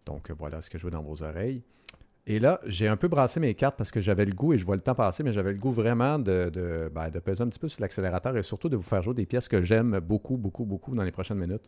Donc 0.05 0.29
euh, 0.29 0.35
voilà 0.37 0.61
ce 0.61 0.69
que 0.69 0.77
je 0.77 0.83
joue 0.83 0.91
dans 0.91 1.01
vos 1.01 1.23
oreilles. 1.23 1.63
Et 2.27 2.37
là, 2.39 2.59
j'ai 2.67 2.87
un 2.87 2.95
peu 2.95 3.07
brassé 3.07 3.39
mes 3.39 3.55
cartes 3.55 3.75
parce 3.75 3.89
que 3.89 3.99
j'avais 3.99 4.25
le 4.25 4.33
goût, 4.33 4.53
et 4.53 4.59
je 4.59 4.63
vois 4.63 4.75
le 4.75 4.83
temps 4.83 4.93
passer, 4.93 5.23
mais 5.23 5.33
j'avais 5.33 5.53
le 5.53 5.57
goût 5.57 5.71
vraiment 5.71 6.19
de, 6.19 6.51
de, 6.51 6.91
ben, 6.93 7.09
de 7.09 7.17
peser 7.17 7.41
un 7.41 7.47
petit 7.47 7.57
peu 7.57 7.67
sur 7.67 7.81
l'accélérateur 7.81 8.37
et 8.37 8.43
surtout 8.43 8.69
de 8.69 8.75
vous 8.75 8.83
faire 8.83 9.01
jouer 9.01 9.15
des 9.15 9.25
pièces 9.25 9.47
que 9.47 9.63
j'aime 9.63 9.99
beaucoup, 9.99 10.37
beaucoup, 10.37 10.65
beaucoup 10.65 10.93
dans 10.93 11.03
les 11.03 11.11
prochaines 11.11 11.39
minutes. 11.39 11.65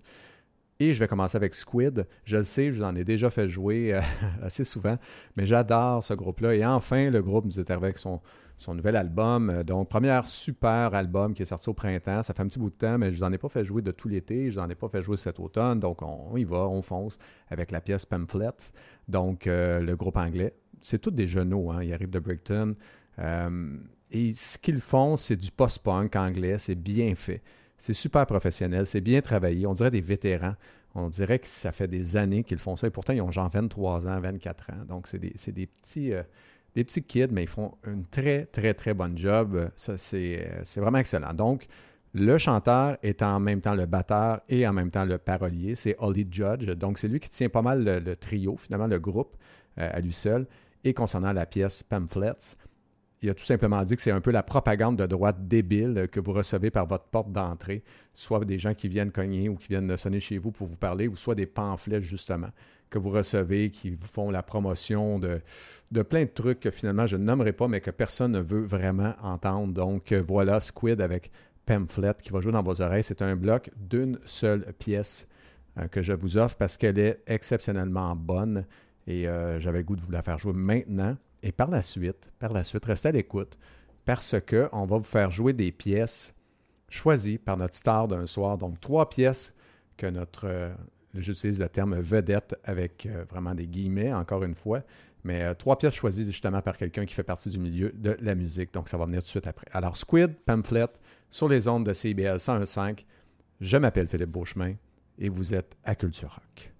Et 0.80 0.94
je 0.94 1.00
vais 1.00 1.08
commencer 1.08 1.36
avec 1.36 1.54
Squid. 1.54 2.08
Je 2.26 2.38
le 2.38 2.44
sais, 2.44 2.74
je 2.74 2.80
vous 2.80 2.84
en 2.84 2.96
ai 2.96 3.04
déjà 3.04 3.30
fait 3.30 3.48
jouer 3.48 3.94
euh, 3.94 4.02
assez 4.44 4.64
souvent, 4.64 4.98
mais 5.36 5.46
j'adore 5.46 6.04
ce 6.04 6.14
groupe-là. 6.14 6.56
Et 6.56 6.66
enfin, 6.66 7.10
le 7.10 7.22
groupe 7.22 7.46
nous 7.46 7.60
est 7.60 7.70
arrivé 7.70 7.88
avec 7.88 7.98
son, 7.98 8.22
son 8.58 8.74
nouvel 8.74 8.96
album. 8.96 9.50
Euh, 9.50 9.64
Donc, 9.64 9.90
premier 9.90 10.20
super 10.26 10.94
album 10.94 11.34
qui 11.34 11.44
est 11.44 11.46
sorti 11.46 11.70
au 11.70 11.74
printemps. 11.74 12.24
Ça 12.24 12.34
fait 12.34 12.42
un 12.42 12.48
petit 12.48 12.60
bout 12.60 12.70
de 12.70 12.76
temps, 12.76 12.98
mais 12.98 13.12
je 13.12 13.18
vous 13.18 13.24
en 13.24 13.32
ai 13.32 13.38
pas 13.38 13.50
fait 13.50 13.64
jouer 13.64 13.82
de 13.82 13.92
tout 13.92 14.08
l'été. 14.08 14.50
Je 14.50 14.60
vous 14.60 14.66
en 14.66 14.70
ai 14.70 14.76
pas 14.76 14.90
fait 14.90 15.02
jouer 15.02 15.18
cet 15.18 15.40
automne. 15.40 15.80
Donc, 15.80 16.02
on, 16.02 16.36
y 16.38 16.44
va, 16.44 16.68
on 16.68 16.82
fonce 16.82 17.18
avec 17.50 17.72
la 17.72 17.80
pièce 17.80 18.06
Pamphlets. 18.06 18.72
Donc, 19.08 19.48
euh, 19.48 19.80
le 19.80 19.96
groupe 19.96 20.18
anglais. 20.18 20.56
C'est 20.82 21.00
tous 21.00 21.12
des 21.12 21.28
genoux. 21.28 21.72
Hein. 21.72 21.84
Ils 21.84 21.94
arrivent 21.94 22.10
de 22.10 22.20
Brighton. 22.20 22.76
Et 24.12 24.34
ce 24.34 24.58
qu'ils 24.58 24.82
font, 24.82 25.16
c'est 25.16 25.36
du 25.36 25.52
post-punk 25.52 26.16
anglais. 26.16 26.58
C'est 26.58 26.76
bien 26.76 27.16
fait. 27.16 27.42
C'est 27.78 27.94
super 27.94 28.26
professionnel, 28.26 28.86
c'est 28.86 29.02
bien 29.02 29.22
travaillé. 29.22 29.66
On 29.66 29.74
dirait 29.74 29.92
des 29.92 30.02
vétérans. 30.02 30.56
On 30.96 31.10
dirait 31.10 31.40
que 31.40 31.48
ça 31.48 31.72
fait 31.72 31.88
des 31.88 32.18
années 32.18 32.44
qu'ils 32.44 32.60
font 32.60 32.76
ça. 32.76 32.88
Et 32.88 32.92
pourtant, 32.92 33.14
ils 33.14 33.22
ont 33.22 33.32
genre 33.32 33.50
23 33.50 34.08
ans, 34.08 34.20
24 34.20 34.70
ans. 34.72 34.86
Donc, 34.88 35.08
c'est 35.08 35.20
des, 35.20 35.34
des 35.52 35.66
petits, 35.66 36.14
euh, 36.14 36.22
des 36.76 36.84
petits 36.84 37.04
kids, 37.04 37.30
mais 37.32 37.44
ils 37.44 37.50
font 37.50 37.74
une 37.86 38.06
très, 38.06 38.46
très, 38.46 38.74
très 38.74 38.94
bonne 38.94 39.18
job. 39.18 39.56
Euh, 39.56 39.96
c'est 39.98 40.80
vraiment 40.80 41.00
excellent. 41.00 41.34
Donc, 41.34 41.66
le 42.14 42.38
chanteur 42.38 42.98
est 43.02 43.24
en 43.24 43.40
même 43.40 43.60
temps 43.60 43.74
le 43.74 43.88
batteur 43.88 44.42
et 44.48 44.68
en 44.68 44.74
même 44.74 44.92
temps 44.92 45.06
le 45.06 45.18
parolier. 45.18 45.74
C'est 45.74 45.96
Holly 45.98 46.28
Judge. 46.30 46.68
Donc, 46.76 47.00
c'est 47.00 47.08
lui 47.08 47.20
qui 47.20 47.30
tient 47.30 47.50
pas 47.50 47.64
mal 47.64 47.84
le, 47.84 48.00
le 48.00 48.16
trio, 48.16 48.56
finalement, 48.58 48.88
le 48.88 49.00
groupe 49.00 49.36
euh, 49.80 49.90
à 49.92 50.00
lui 50.00 50.14
seul. 50.14 50.46
Et 50.84 50.94
concernant 50.94 51.34
la 51.34 51.48
pièce 51.48 51.82
Pamphlets, 51.82 52.58
il 53.24 53.30
a 53.30 53.34
tout 53.34 53.46
simplement 53.46 53.82
dit 53.84 53.96
que 53.96 54.02
c'est 54.02 54.12
un 54.12 54.22
peu 54.22 54.32
la 54.32 54.44
propagande 54.44 54.98
de 54.98 55.06
droite 55.06 55.48
débile 55.48 56.08
que 56.12 56.20
vous 56.20 56.34
recevez 56.34 56.72
par 56.72 56.86
votre 56.86 57.06
porte 57.06 57.32
d'entrée, 57.32 57.84
soit 58.14 58.44
des 58.44 58.60
gens 58.60 58.74
qui 58.74 58.90
viennent 58.90 59.12
cogner 59.12 59.48
ou 59.48 59.56
qui 59.56 59.70
viennent 59.70 59.96
sonner 59.96 60.20
chez 60.20 60.38
vous 60.38 60.52
pour 60.52 60.68
vous 60.68 60.76
parler, 60.76 61.08
ou 61.08 61.16
soit 61.16 61.34
des 61.34 61.46
pamphlets 61.46 62.02
justement 62.02 62.50
que 62.90 63.00
vous 63.00 63.10
recevez 63.10 63.72
qui 63.72 63.90
vous 63.90 64.08
font 64.08 64.30
la 64.30 64.44
promotion 64.44 65.20
de, 65.20 65.42
plein 66.04 66.26
de 66.26 66.30
trucs 66.30 66.60
que 66.60 66.70
finalement 66.70 67.08
je 67.08 67.18
ne 67.18 67.24
nommerai 67.24 67.54
pas, 67.54 67.68
mais 67.68 67.82
que 67.82 67.92
personne 67.92 68.34
ne 68.34 68.40
veut 68.40 68.62
vraiment 68.62 69.14
entendre. 69.22 69.74
Donc 69.74 70.12
euh, 70.12 70.24
voilà 70.28 70.60
Squid 70.60 71.02
avec 71.02 71.32
Pamphlet 71.66 72.14
qui 72.22 72.30
va 72.30 72.40
jouer 72.40 72.52
dans 72.52 72.62
vos 72.62 72.82
oreilles. 72.82 73.04
C'est 73.04 73.24
un 73.24 73.36
bloc 73.36 73.72
d'une 73.78 74.20
seule 74.26 74.74
pièce 74.78 75.28
euh, 75.80 75.88
que 75.88 76.04
je 76.04 76.14
vous 76.14 76.38
offre 76.38 76.56
parce 76.56 76.78
qu'elle 76.78 77.00
est 77.00 77.24
exceptionnellement 77.26 78.16
bonne 78.16 78.66
et 79.08 79.28
euh, 79.28 79.60
j'avais 79.60 79.80
le 79.80 79.86
goût 79.86 79.96
de 79.96 80.02
vous 80.02 80.12
la 80.12 80.22
faire 80.22 80.38
jouer 80.38 80.54
maintenant. 80.54 81.18
Et 81.44 81.52
par 81.52 81.70
la 81.70 81.82
suite, 81.82 82.32
par 82.40 82.52
la 82.54 82.64
suite, 82.64 82.86
restez 82.86 83.10
à 83.10 83.12
l'écoute 83.12 83.60
parce 84.06 84.36
que 84.46 84.70
on 84.72 84.86
va 84.86 84.98
vous 84.98 85.04
faire 85.04 85.30
jouer 85.30 85.54
des 85.54 85.72
pièces 85.72 86.36
choisies 86.90 87.38
par 87.38 87.58
notre 87.58 87.76
star 87.76 88.08
d'un 88.08 88.26
soir. 88.26 88.58
Donc, 88.58 88.80
trois 88.80 89.10
pièces 89.10 89.54
que 89.98 90.08
notre, 90.08 90.48
euh, 90.48 90.74
j'utilise 91.14 91.60
le 91.60 91.68
terme 91.68 92.00
vedette 92.00 92.56
avec 92.64 93.06
euh, 93.06 93.26
vraiment 93.30 93.54
des 93.54 93.68
guillemets, 93.68 94.14
encore 94.14 94.44
une 94.44 94.56
fois, 94.56 94.84
mais 95.24 95.44
euh, 95.44 95.54
trois 95.54 95.78
pièces 95.78 95.96
choisies 95.96 96.26
justement 96.26 96.62
par 96.62 96.78
quelqu'un 96.78 97.06
qui 97.06 97.14
fait 97.14 97.24
partie 97.24 97.50
du 97.50 97.60
milieu 97.60 97.92
de 97.94 98.18
la 98.22 98.36
musique. 98.36 98.74
Donc, 98.74 98.88
ça 98.88 98.98
va 98.98 99.06
venir 99.06 99.20
tout 99.20 99.26
de 99.26 99.30
suite 99.30 99.48
après. 99.48 99.68
Alors, 99.72 99.98
Squid, 99.98 100.36
Pamphlet, 100.46 100.88
sur 101.30 101.50
les 101.50 101.68
ondes 101.68 101.86
de 101.86 101.94
CIBL 101.94 102.38
101.5. 102.38 103.06
Je 103.60 103.78
m'appelle 103.78 104.08
Philippe 104.08 104.32
Beauchemin 104.32 104.76
et 105.18 105.30
vous 105.30 105.54
êtes 105.54 105.76
à 105.84 105.96
Culture 105.96 106.30
Rock. 106.30 106.73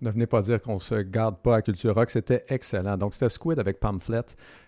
Ne 0.00 0.10
venez 0.10 0.26
pas 0.26 0.42
dire 0.42 0.62
qu'on 0.62 0.78
se 0.78 0.94
garde 0.94 1.38
pas 1.38 1.56
à 1.56 1.62
Culture 1.62 1.94
Rock. 1.94 2.10
C'était 2.10 2.44
excellent. 2.48 2.96
Donc, 2.96 3.14
c'était 3.14 3.28
Squid 3.28 3.58
avec 3.58 3.80
Pamphlet. 3.80 4.22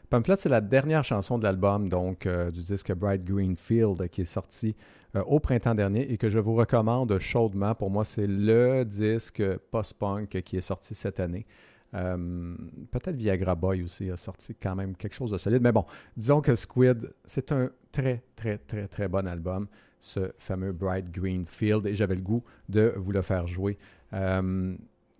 Pamphlet, 0.09 0.35
c'est 0.39 0.49
la 0.49 0.61
dernière 0.61 1.05
chanson 1.05 1.39
de 1.39 1.45
l'album, 1.45 1.89
donc 1.89 2.27
euh, 2.27 2.51
du 2.51 2.63
disque 2.63 2.93
Bright 2.93 3.25
Green 3.25 3.57
Field, 3.57 4.09
qui 4.09 4.23
est 4.23 4.25
sorti 4.25 4.75
euh, 5.15 5.23
au 5.23 5.39
printemps 5.39 5.77
dernier 5.77 6.11
et 6.13 6.19
que 6.19 6.29
je 6.29 6.41
vous 6.41 6.55
recommande 6.57 7.17
chaudement. 7.21 7.77
Pour 7.77 7.91
moi, 7.91 8.05
c'est 8.05 8.27
le 8.27 8.85
disque 8.85 9.41
post-punk 9.71 10.43
qui 10.43 10.57
est 10.57 10.61
sorti 10.63 10.97
cette 10.97 11.21
année. 11.21 11.47
Euh, 11.95 12.57
Peut-être 12.91 13.15
Viagra 13.15 13.55
Boy 13.55 13.85
aussi 13.85 14.11
a 14.11 14.17
sorti 14.17 14.57
quand 14.61 14.75
même 14.75 14.97
quelque 14.97 15.15
chose 15.15 15.31
de 15.31 15.39
solide. 15.39 15.63
Mais 15.63 15.73
bon, 15.73 15.85
disons 16.17 16.41
que 16.41 16.57
Squid, 16.57 17.13
c'est 17.25 17.53
un 17.53 17.71
très, 17.93 18.25
très, 18.35 18.59
très, 18.59 18.89
très 18.89 19.07
bon 19.07 19.29
album, 19.29 19.69
ce 20.01 20.33
fameux 20.39 20.73
Bright 20.73 21.09
Green 21.13 21.47
Field, 21.47 21.87
et 21.87 21.95
j'avais 21.95 22.17
le 22.17 22.23
goût 22.23 22.43
de 22.69 22.95
vous 22.97 23.13
le 23.13 23.23
faire 23.23 23.47
jouer. 23.47 23.79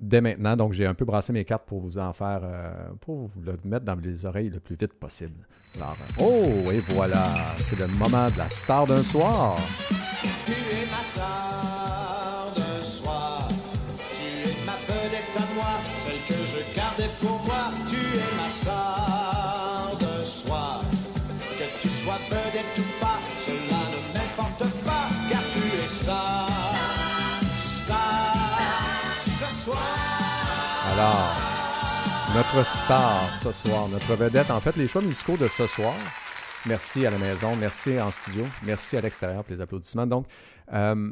Dès 0.01 0.21
maintenant, 0.21 0.57
donc 0.57 0.73
j'ai 0.73 0.87
un 0.87 0.95
peu 0.95 1.05
brassé 1.05 1.33
mes 1.33 1.45
cartes 1.45 1.67
pour 1.67 1.81
vous 1.81 1.99
en 1.99 2.13
faire, 2.13 2.41
euh, 2.43 2.73
pour 3.01 3.27
vous 3.27 3.43
le 3.43 3.59
mettre 3.65 3.85
dans 3.85 3.97
les 3.97 4.25
oreilles 4.27 4.51
le 4.51 4.61
plus 4.61 4.77
vite 4.77 4.95
possible. 4.95 5.47
Alors, 5.77 5.97
euh, 6.21 6.65
oh, 6.67 6.71
et 6.73 6.79
voilà, 6.89 7.27
c'est 7.59 7.79
le 7.79 7.87
moment 7.87 8.29
de 8.31 8.39
la 8.39 8.49
star 8.49 8.87
d'un 8.87 9.03
soir. 9.03 9.57
Notre 32.35 32.65
star 32.65 33.37
ce 33.37 33.53
soir, 33.53 33.89
notre 33.89 34.15
vedette, 34.15 34.51
en 34.51 34.61
fait, 34.61 34.77
les 34.77 34.87
choix 34.87 35.01
musicaux 35.01 35.39
de 35.39 35.49
ce 35.49 35.67
soir. 35.67 35.95
Merci 36.67 37.07
à 37.07 37.11
la 37.11 37.17
maison, 37.17 37.57
merci 37.57 37.99
en 37.99 38.11
studio, 38.11 38.45
merci 38.65 38.99
à 38.99 39.01
l'extérieur 39.01 39.43
pour 39.43 39.55
les 39.55 39.63
applaudissements. 39.63 40.07
Donc, 40.07 40.27
euh, 40.75 41.11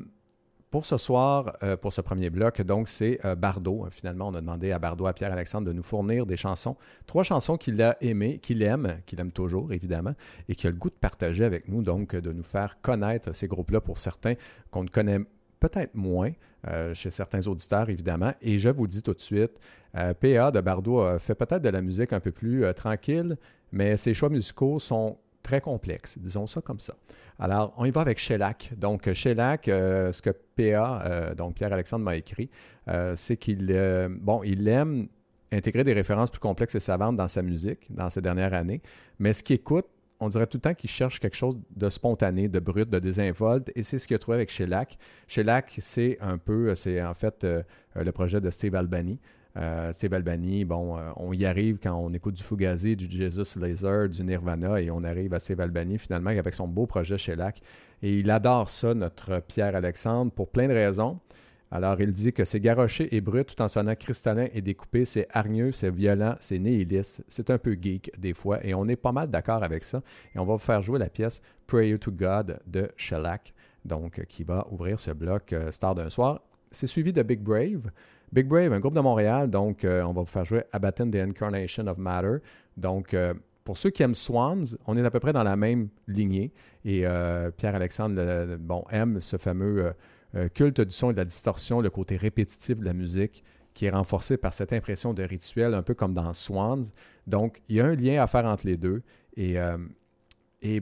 pour 0.70 0.84
ce 0.84 0.98
soir, 0.98 1.56
euh, 1.62 1.78
pour 1.78 1.94
ce 1.94 2.02
premier 2.02 2.28
bloc, 2.28 2.60
donc 2.60 2.86
c'est 2.86 3.18
euh, 3.24 3.34
Bardot. 3.34 3.86
Finalement, 3.90 4.28
on 4.28 4.34
a 4.34 4.42
demandé 4.42 4.72
à 4.72 4.78
Bardot, 4.78 5.06
à 5.06 5.14
Pierre-Alexandre, 5.14 5.66
de 5.66 5.72
nous 5.72 5.82
fournir 5.82 6.26
des 6.26 6.36
chansons. 6.36 6.76
Trois 7.06 7.24
chansons 7.24 7.56
qu'il 7.56 7.80
a 7.80 7.96
aimées, 8.02 8.38
qu'il 8.38 8.62
aime, 8.62 9.00
qu'il 9.06 9.18
aime 9.20 9.32
toujours, 9.32 9.72
évidemment, 9.72 10.12
et 10.50 10.54
qu'il 10.54 10.68
a 10.68 10.70
le 10.70 10.76
goût 10.76 10.90
de 10.90 10.96
partager 11.00 11.44
avec 11.44 11.66
nous, 11.66 11.82
donc 11.82 12.14
de 12.14 12.32
nous 12.32 12.42
faire 12.42 12.80
connaître 12.82 13.34
ces 13.34 13.48
groupes-là 13.48 13.80
pour 13.80 13.96
certains 13.96 14.34
qu'on 14.70 14.84
ne 14.84 14.88
connaît 14.88 15.20
peut-être 15.58 15.94
moins 15.94 16.32
euh, 16.66 16.94
chez 16.94 17.10
certains 17.10 17.46
auditeurs, 17.46 17.88
évidemment. 17.88 18.32
Et 18.40 18.58
je 18.58 18.68
vous 18.68 18.86
dis 18.86 19.02
tout 19.02 19.14
de 19.14 19.20
suite, 19.20 19.60
euh, 19.96 20.14
PA 20.14 20.50
de 20.50 20.60
Bardot 20.60 21.00
a 21.00 21.18
fait 21.18 21.34
peut-être 21.34 21.62
de 21.62 21.68
la 21.68 21.80
musique 21.80 22.12
un 22.12 22.20
peu 22.20 22.32
plus 22.32 22.64
euh, 22.64 22.72
tranquille, 22.72 23.36
mais 23.72 23.96
ses 23.96 24.14
choix 24.14 24.28
musicaux 24.28 24.78
sont 24.78 25.18
très 25.42 25.60
complexes, 25.60 26.18
disons 26.18 26.46
ça 26.46 26.60
comme 26.60 26.80
ça. 26.80 26.94
Alors, 27.38 27.72
on 27.76 27.84
y 27.84 27.90
va 27.90 28.00
avec 28.00 28.18
Shellac. 28.18 28.72
Donc, 28.76 29.12
Shellac, 29.12 29.62
ce 29.66 30.20
que 30.20 30.30
PA, 30.30 31.32
donc 31.36 31.54
Pierre-Alexandre 31.54 32.04
m'a 32.04 32.16
écrit, 32.16 32.50
c'est 33.14 33.36
qu'il 33.36 33.70
aime 33.70 35.08
intégrer 35.52 35.84
des 35.84 35.92
références 35.92 36.30
plus 36.30 36.40
complexes 36.40 36.74
et 36.74 36.80
savantes 36.80 37.16
dans 37.16 37.28
sa 37.28 37.42
musique 37.42 37.86
dans 37.90 38.10
ces 38.10 38.20
dernières 38.20 38.52
années, 38.52 38.82
mais 39.18 39.32
ce 39.32 39.42
qu'il 39.42 39.56
écoute, 39.56 39.86
on 40.20 40.28
dirait 40.28 40.46
tout 40.46 40.56
le 40.56 40.62
temps 40.62 40.74
qu'il 40.74 40.90
cherche 40.90 41.20
quelque 41.20 41.36
chose 41.36 41.56
de 41.74 41.88
spontané, 41.88 42.48
de 42.48 42.58
brut, 42.58 42.88
de 42.90 42.98
désinvolte, 42.98 43.70
et 43.74 43.82
c'est 43.82 43.98
ce 43.98 44.06
qu'il 44.08 44.16
a 44.16 44.18
trouvé 44.18 44.36
avec 44.36 44.50
Shellac. 44.50 44.98
Shellac, 45.26 45.76
c'est 45.80 46.18
un 46.20 46.38
peu, 46.38 46.74
c'est 46.74 47.02
en 47.02 47.14
fait 47.14 47.44
euh, 47.44 47.62
le 47.94 48.10
projet 48.12 48.40
de 48.40 48.50
Steve 48.50 48.74
Albany. 48.74 49.18
Euh, 49.56 49.92
Steve 49.92 50.14
Albany, 50.14 50.64
bon, 50.64 50.96
euh, 50.96 51.10
on 51.16 51.32
y 51.32 51.44
arrive 51.44 51.78
quand 51.82 51.94
on 51.94 52.12
écoute 52.12 52.34
du 52.34 52.42
Fugazi, 52.42 52.96
du 52.96 53.10
Jesus 53.10 53.58
Laser, 53.58 54.08
du 54.08 54.22
Nirvana, 54.22 54.80
et 54.80 54.90
on 54.90 55.02
arrive 55.02 55.34
à 55.34 55.40
Steve 55.40 55.60
Albany 55.60 55.98
finalement 55.98 56.30
avec 56.30 56.54
son 56.54 56.68
beau 56.68 56.86
projet 56.86 57.18
Shellac. 57.18 57.60
Et 58.02 58.18
il 58.18 58.30
adore 58.30 58.70
ça, 58.70 58.94
notre 58.94 59.40
Pierre-Alexandre, 59.40 60.30
pour 60.30 60.48
plein 60.48 60.68
de 60.68 60.74
raisons. 60.74 61.18
Alors, 61.70 62.00
il 62.00 62.12
dit 62.12 62.32
que 62.32 62.44
c'est 62.46 62.60
garoché 62.60 63.14
et 63.14 63.20
brut 63.20 63.54
tout 63.54 63.62
en 63.62 63.68
sonnant 63.68 63.94
cristallin 63.94 64.48
et 64.54 64.62
découpé. 64.62 65.04
C'est 65.04 65.28
hargneux, 65.32 65.70
c'est 65.72 65.90
violent, 65.90 66.34
c'est 66.40 66.58
nihiliste. 66.58 67.22
C'est 67.28 67.50
un 67.50 67.58
peu 67.58 67.76
geek 67.80 68.10
des 68.18 68.32
fois 68.32 68.64
et 68.64 68.72
on 68.72 68.86
est 68.88 68.96
pas 68.96 69.12
mal 69.12 69.28
d'accord 69.30 69.62
avec 69.62 69.84
ça. 69.84 70.02
Et 70.34 70.38
on 70.38 70.46
va 70.46 70.54
vous 70.54 70.58
faire 70.58 70.80
jouer 70.80 70.98
la 70.98 71.10
pièce 71.10 71.42
Prayer 71.66 71.98
to 71.98 72.10
God 72.10 72.58
de 72.66 72.88
Shellac, 72.96 73.52
donc 73.84 74.24
qui 74.28 74.44
va 74.44 74.66
ouvrir 74.70 74.98
ce 74.98 75.10
bloc 75.10 75.52
euh, 75.52 75.70
Star 75.70 75.94
d'un 75.94 76.08
soir. 76.08 76.40
C'est 76.70 76.86
suivi 76.86 77.12
de 77.12 77.22
Big 77.22 77.40
Brave. 77.40 77.90
Big 78.32 78.46
Brave, 78.46 78.72
un 78.72 78.80
groupe 78.80 78.94
de 78.94 79.00
Montréal, 79.00 79.50
donc 79.50 79.84
euh, 79.84 80.02
on 80.02 80.12
va 80.14 80.20
vous 80.22 80.26
faire 80.26 80.44
jouer 80.46 80.62
Abatten 80.72 81.10
the 81.10 81.16
Incarnation 81.16 81.86
of 81.86 81.98
Matter. 81.98 82.36
Donc, 82.78 83.12
euh, 83.12 83.34
pour 83.64 83.76
ceux 83.76 83.90
qui 83.90 84.02
aiment 84.02 84.14
Swans, 84.14 84.64
on 84.86 84.96
est 84.96 85.04
à 85.04 85.10
peu 85.10 85.20
près 85.20 85.34
dans 85.34 85.42
la 85.42 85.56
même 85.56 85.88
lignée. 86.06 86.52
Et 86.86 87.04
Pierre-Alexandre 87.58 88.14
le- 88.16 88.46
le- 88.46 88.56
bon, 88.56 88.82
aime 88.90 89.20
ce 89.20 89.36
fameux 89.36 89.92
euh, 90.34 90.48
culte 90.48 90.80
du 90.80 90.94
son 90.94 91.10
et 91.10 91.12
de 91.12 91.18
la 91.18 91.24
distorsion, 91.24 91.80
le 91.80 91.90
côté 91.90 92.16
répétitif 92.16 92.78
de 92.78 92.84
la 92.84 92.92
musique 92.92 93.44
qui 93.78 93.86
est 93.86 93.90
renforcé 93.90 94.36
par 94.36 94.52
cette 94.52 94.72
impression 94.72 95.14
de 95.14 95.22
rituel, 95.22 95.72
un 95.72 95.82
peu 95.82 95.94
comme 95.94 96.12
dans 96.12 96.32
Swans. 96.32 96.82
Donc, 97.28 97.62
il 97.68 97.76
y 97.76 97.80
a 97.80 97.86
un 97.86 97.94
lien 97.94 98.20
à 98.20 98.26
faire 98.26 98.44
entre 98.44 98.66
les 98.66 98.76
deux. 98.76 99.02
Et, 99.36 99.56
euh, 99.56 99.78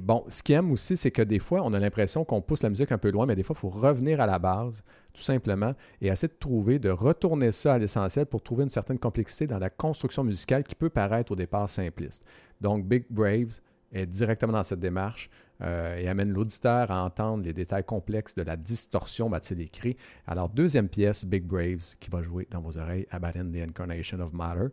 bon, 0.01 0.25
ce 0.29 0.43
qu'il 0.43 0.55
aime 0.55 0.73
aussi, 0.73 0.97
c'est 0.97 1.11
que 1.11 1.21
des 1.21 1.39
fois, 1.39 1.61
on 1.63 1.75
a 1.75 1.79
l'impression 1.79 2.25
qu'on 2.25 2.41
pousse 2.41 2.63
la 2.63 2.71
musique 2.71 2.91
un 2.93 2.99
peu 2.99 3.11
loin, 3.11 3.27
mais 3.27 3.37
des 3.37 3.43
fois, 3.43 3.55
il 3.55 3.61
faut 3.61 3.69
revenir 3.69 4.23
à 4.23 4.27
la 4.27 4.39
base, 4.39 4.83
tout 5.13 5.21
simplement, 5.21 5.75
et 6.01 6.07
essayer 6.07 6.33
de 6.33 6.39
trouver, 6.39 6.79
de 6.79 6.89
retourner 6.89 7.53
ça 7.53 7.75
à 7.75 7.79
l'essentiel 7.79 8.25
pour 8.25 8.43
trouver 8.43 8.63
une 8.63 8.71
certaine 8.71 8.99
complexité 8.99 9.47
dans 9.47 9.59
la 9.59 9.69
construction 9.69 10.25
musicale 10.25 10.65
qui 10.65 10.75
peut 10.75 10.89
paraître 10.89 11.33
au 11.33 11.37
départ 11.37 11.69
simpliste. 11.69 12.25
Donc, 12.63 12.87
Big 12.87 13.05
Braves 13.11 13.61
est 13.93 14.07
directement 14.07 14.55
dans 14.55 14.65
cette 14.65 14.81
démarche 14.81 15.29
euh, 15.63 15.97
et 15.97 16.09
amène 16.09 16.31
l'auditeur 16.31 16.91
à 16.91 17.05
entendre 17.05 17.45
les 17.45 17.53
détails 17.53 17.85
complexes 17.85 18.35
de 18.35 18.43
la 18.43 18.57
distorsion 18.57 19.31
bâtie 19.31 19.55
des 19.55 19.69
cris. 19.69 19.97
Alors, 20.27 20.49
deuxième 20.49 20.89
pièce, 20.89 21.25
Big 21.25 21.45
Braves, 21.45 21.97
qui 21.99 22.11
va 22.11 22.23
jouer 22.23 22.47
dans 22.51 22.61
vos 22.61 22.79
oreilles, 22.79 23.07
Abaddon 23.11 23.51
the 23.53 23.69
Incarnation 23.69 24.21
of 24.21 24.33
Matter. 24.33 24.69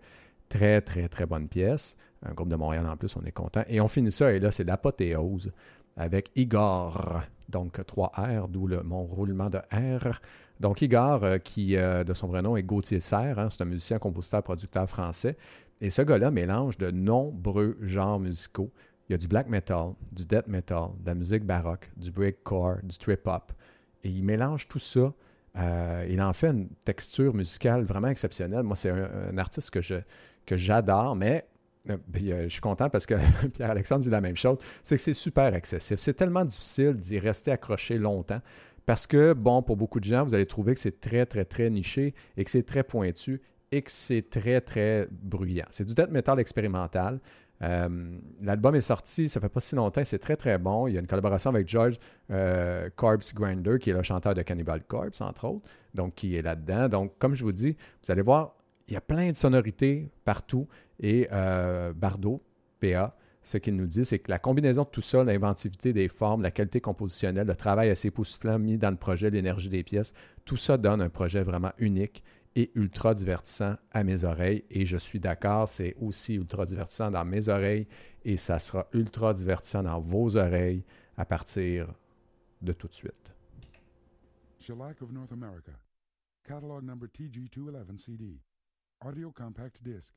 Très, 0.50 0.82
très, 0.82 1.08
très 1.08 1.26
bonne 1.26 1.48
pièce. 1.48 1.96
Un 2.26 2.34
groupe 2.34 2.50
de 2.50 2.56
Montréal 2.56 2.86
en 2.88 2.98
plus, 2.98 3.16
on 3.16 3.24
est 3.24 3.32
content. 3.32 3.64
Et 3.68 3.82
on 3.82 3.88
finit 3.88 4.12
ça, 4.12 4.32
et 4.34 4.40
là, 4.40 4.52
c'est 4.52 4.64
l'apothéose 4.64 5.52
avec 5.96 6.32
Igor. 6.36 7.22
Donc, 7.50 7.86
3 7.86 8.12
R, 8.16 8.48
d'où 8.48 8.68
mon 8.84 9.04
roulement 9.04 9.50
de 9.50 9.58
R. 9.58 10.20
Donc, 10.60 10.82
Igor, 10.82 11.24
euh, 11.24 11.38
qui 11.38 11.78
euh, 11.78 12.04
de 12.04 12.14
son 12.14 12.28
vrai 12.28 12.42
nom 12.42 12.56
est 12.56 12.64
Gauthier 12.64 13.00
Serre, 13.00 13.40
hein, 13.40 13.50
c'est 13.50 13.62
un 13.62 13.66
musicien, 13.66 14.00
compositeur, 14.00 14.44
producteur 14.44 14.90
français. 14.90 15.38
Et 15.82 15.90
ce 15.90 16.02
gars-là 16.02 16.32
mélange 16.32 16.78
de 16.78 16.92
nombreux 16.92 17.78
genres 17.82 18.20
musicaux. 18.20 18.72
Il 19.10 19.14
y 19.14 19.16
a 19.16 19.18
du 19.18 19.28
black 19.28 19.50
metal, 19.50 19.94
du 20.12 20.26
death 20.26 20.48
metal, 20.48 20.90
de 21.00 21.06
la 21.06 21.16
musique 21.16 21.44
baroque, 21.44 21.92
du 21.98 22.12
breakcore, 22.12 22.78
du 22.84 22.98
trip-hop. 22.98 23.52
Et 24.04 24.10
il 24.10 24.24
mélange 24.24 24.68
tout 24.68 24.80
ça. 24.80 25.14
Euh, 25.56 26.08
il 26.10 26.22
en 26.22 26.34
fait 26.34 26.48
une 26.50 26.70
texture 26.86 27.34
musicale 27.34 27.84
vraiment 27.84 28.08
exceptionnelle. 28.08 28.64
Moi, 28.64 28.76
c'est 28.76 28.90
un, 28.90 29.38
artiste 29.38 29.70
que 29.70 29.82
je 29.82 29.96
que 30.46 30.58
j'adore, 30.58 31.16
mais 31.16 31.48
euh, 31.90 31.98
euh, 32.16 32.44
je 32.44 32.48
suis 32.50 32.62
content 32.62 32.90
parce 32.90 33.06
que 33.06 33.16
Pierre-Alexandre 33.54 34.04
dit 34.04 34.10
la 34.10 34.22
même 34.22 34.36
chose, 34.36 34.58
c'est 34.84 34.96
que 34.96 35.02
c'est 35.02 35.14
super 35.14 35.54
excessif. 35.54 36.00
C'est 36.00 36.14
tellement 36.14 36.46
difficile 36.46 36.96
d'y 36.96 37.20
rester 37.20 37.52
accroché 37.52 37.98
longtemps 37.98 38.42
parce 38.86 39.08
que, 39.08 39.34
bon, 39.34 39.62
pour 39.62 39.78
beaucoup 39.78 40.00
de 40.00 40.06
gens, 40.06 40.24
vous 40.26 40.34
allez 40.34 40.46
trouver 40.46 40.74
que 40.74 40.80
c'est 40.80 41.00
très, 41.00 41.26
très, 41.26 41.46
très 41.46 41.70
niché 41.70 42.14
et 42.36 42.44
que 42.44 42.52
c'est 42.52 42.64
très 42.64 42.84
pointu 42.84 43.42
et 43.72 43.82
que 43.82 43.92
c'est 43.92 44.30
très, 44.30 44.62
très 44.62 45.08
bruyant. 45.10 45.66
C'est 45.70 45.86
du 45.86 45.94
death 45.94 46.12
metal 46.12 46.40
expérimental. 46.40 47.20
Euh, 47.62 48.18
L'album 48.42 48.76
est 48.76 48.82
sorti, 48.82 49.30
ça 49.30 49.40
fait 49.40 49.50
pas 49.50 49.60
si 49.60 49.76
longtemps, 49.76 50.04
c'est 50.04 50.20
très 50.20 50.36
très 50.36 50.58
bon. 50.58 50.88
Il 50.88 50.94
y 50.94 50.98
a 50.98 51.00
une 51.00 51.08
collaboration 51.08 51.50
avec 51.50 51.68
George 51.68 51.98
euh, 52.32 52.90
Corpse 52.96 53.34
Grinder, 53.34 53.78
qui 53.80 53.90
est 53.90 53.94
le 53.94 54.04
chanteur 54.04 54.34
de 54.34 54.42
Cannibal 54.42 54.84
Corpse, 54.84 55.22
entre 55.22 55.46
autres, 55.46 55.70
donc 55.94 56.16
qui 56.16 56.36
est 56.36 56.42
là-dedans. 56.42 56.90
Donc, 56.90 57.18
comme 57.20 57.36
je 57.36 57.44
vous 57.44 57.54
dis, 57.54 57.78
vous 58.04 58.12
allez 58.12 58.22
voir, 58.22 58.56
il 58.88 58.94
y 58.94 58.98
a 58.98 59.02
plein 59.02 59.32
de 59.32 59.38
sonorités 59.38 60.10
partout. 60.26 60.68
Et 61.00 61.28
euh, 61.32 61.94
Bardot, 61.94 62.42
PA, 62.80 63.16
ce 63.42 63.58
qu'il 63.58 63.76
nous 63.76 63.88
dit, 63.88 64.06
c'est 64.06 64.20
que 64.20 64.32
la 64.32 64.40
combinaison 64.40 64.84
de 64.84 64.90
tout 64.90 65.02
ça, 65.02 65.24
l'inventivité 65.24 65.94
des 65.94 66.08
formes, 66.08 66.42
la 66.42 66.52
qualité 66.52 66.82
compositionnelle, 66.82 67.48
le 67.48 67.56
travail 67.56 67.90
assez 67.90 68.08
époustouflant 68.08 68.60
mis 68.60 68.78
dans 68.78 68.92
le 68.92 68.98
projet, 68.98 69.30
l'énergie 69.30 69.70
des 69.70 69.84
pièces, 69.84 70.14
tout 70.46 70.58
ça 70.58 70.78
donne 70.78 71.02
un 71.02 71.10
projet 71.10 71.44
vraiment 71.44 71.72
unique 71.78 72.24
et 72.56 72.72
ultra 72.76 73.14
divertissant 73.14 73.78
à 73.92 74.04
mes 74.04 74.24
oreilles. 74.24 74.64
Et 74.70 74.86
je 74.86 74.98
suis 74.98 75.20
d'accord, 75.20 75.68
c'est 75.68 75.96
aussi 76.00 76.36
ultra 76.36 76.66
divertissant 76.66 77.12
dans 77.12 77.26
mes 77.26 77.50
oreilles 77.50 77.88
et 78.24 78.38
ça 78.38 78.60
sera 78.60 78.88
ultra 78.94 79.34
divertissant 79.34 79.84
dans 79.84 80.00
vos 80.00 80.38
oreilles 80.38 80.84
à 81.18 81.26
partir 81.26 81.94
de 82.62 82.74
tout 82.74 82.88
de 82.88 82.94
suite. 82.94 83.34
Shellac 84.60 85.02
of 85.02 85.12
North 85.12 85.32
America. 85.32 85.74
Catalog 86.46 86.84
number 86.84 87.08
TG211 87.08 88.00
CD. 88.00 88.40
Audio 89.02 89.32
compact 89.32 89.84
disc. 89.84 90.14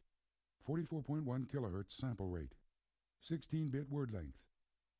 44.1 0.68 1.46
kilohertz 1.48 1.96
sample 1.96 2.28
rate. 2.28 2.54
16 3.20 3.70
bit 3.70 3.90
word 3.90 4.12
length. 4.12 4.38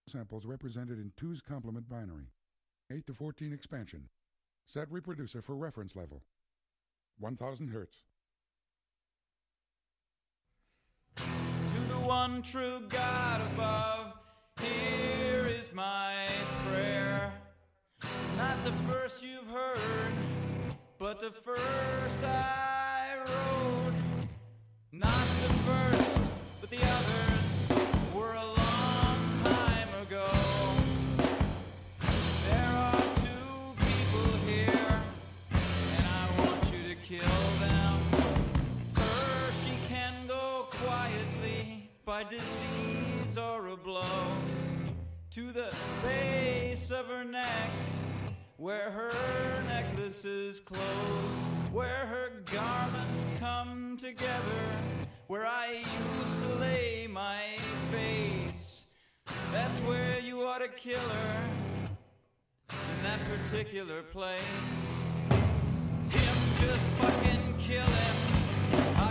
Samples 0.09 0.47
represented 0.47 0.99
in 0.99 1.13
2's 1.17 1.41
complement 1.41 1.89
binary. 1.89 2.33
8 2.91 3.07
to 3.07 3.13
14 3.13 3.53
expansion. 3.53 4.09
Set 4.67 4.91
reproducer 4.91 5.43
for 5.43 5.57
reference 5.57 5.97
level. 5.97 6.23
1000 7.19 7.69
hertz. 7.69 8.03
To 11.17 11.23
the 11.89 11.99
one 11.99 12.43
true 12.43 12.83
God 12.89 13.41
above, 13.53 14.13
here 14.61 15.47
is 15.47 15.73
my 15.73 16.15
prayer. 16.69 17.33
Not 18.37 18.63
the 18.65 18.73
first 18.89 19.23
you've 19.23 19.49
heard, 19.49 20.13
but 20.99 21.21
the 21.21 21.31
first 21.31 22.23
I 22.23 23.17
wrote. 23.19 23.95
Not 24.93 25.13
the 25.13 25.53
first, 25.65 26.21
but 26.61 26.71
the 26.71 26.83
others 26.83 27.36
by 42.17 42.25
disease 42.25 43.37
or 43.37 43.67
a 43.67 43.77
blow 43.77 44.03
to 45.31 45.53
the 45.53 45.71
base 46.03 46.91
of 46.91 47.09
her 47.09 47.25
neck, 47.25 47.71
where 48.57 48.91
her 48.91 49.13
necklaces 49.69 50.59
close, 50.61 50.81
where 51.73 52.07
her 52.07 52.43
garments 52.51 53.27
come 53.39 53.99
together, 54.01 54.63
where 55.27 55.45
I 55.45 55.73
used 55.73 56.39
to 56.49 56.55
lay 56.55 57.07
my 57.07 57.43
face. 57.93 58.87
That's 59.53 59.79
where 59.81 60.19
you 60.19 60.43
ought 60.43 60.61
to 60.61 60.69
kill 60.69 60.99
her, 60.99 61.45
in 62.71 63.03
that 63.03 63.21
particular 63.29 64.03
place. 64.03 64.43
Him, 66.09 66.37
just 66.63 66.85
fucking 66.99 67.55
kill 67.59 67.85
him. 67.85 69.06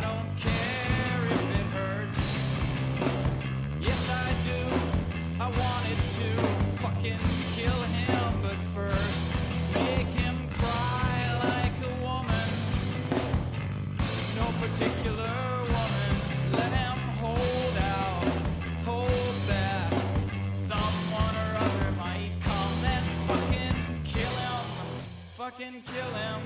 Fucking 25.58 25.84
kill 25.84 26.14
him. 26.16 26.42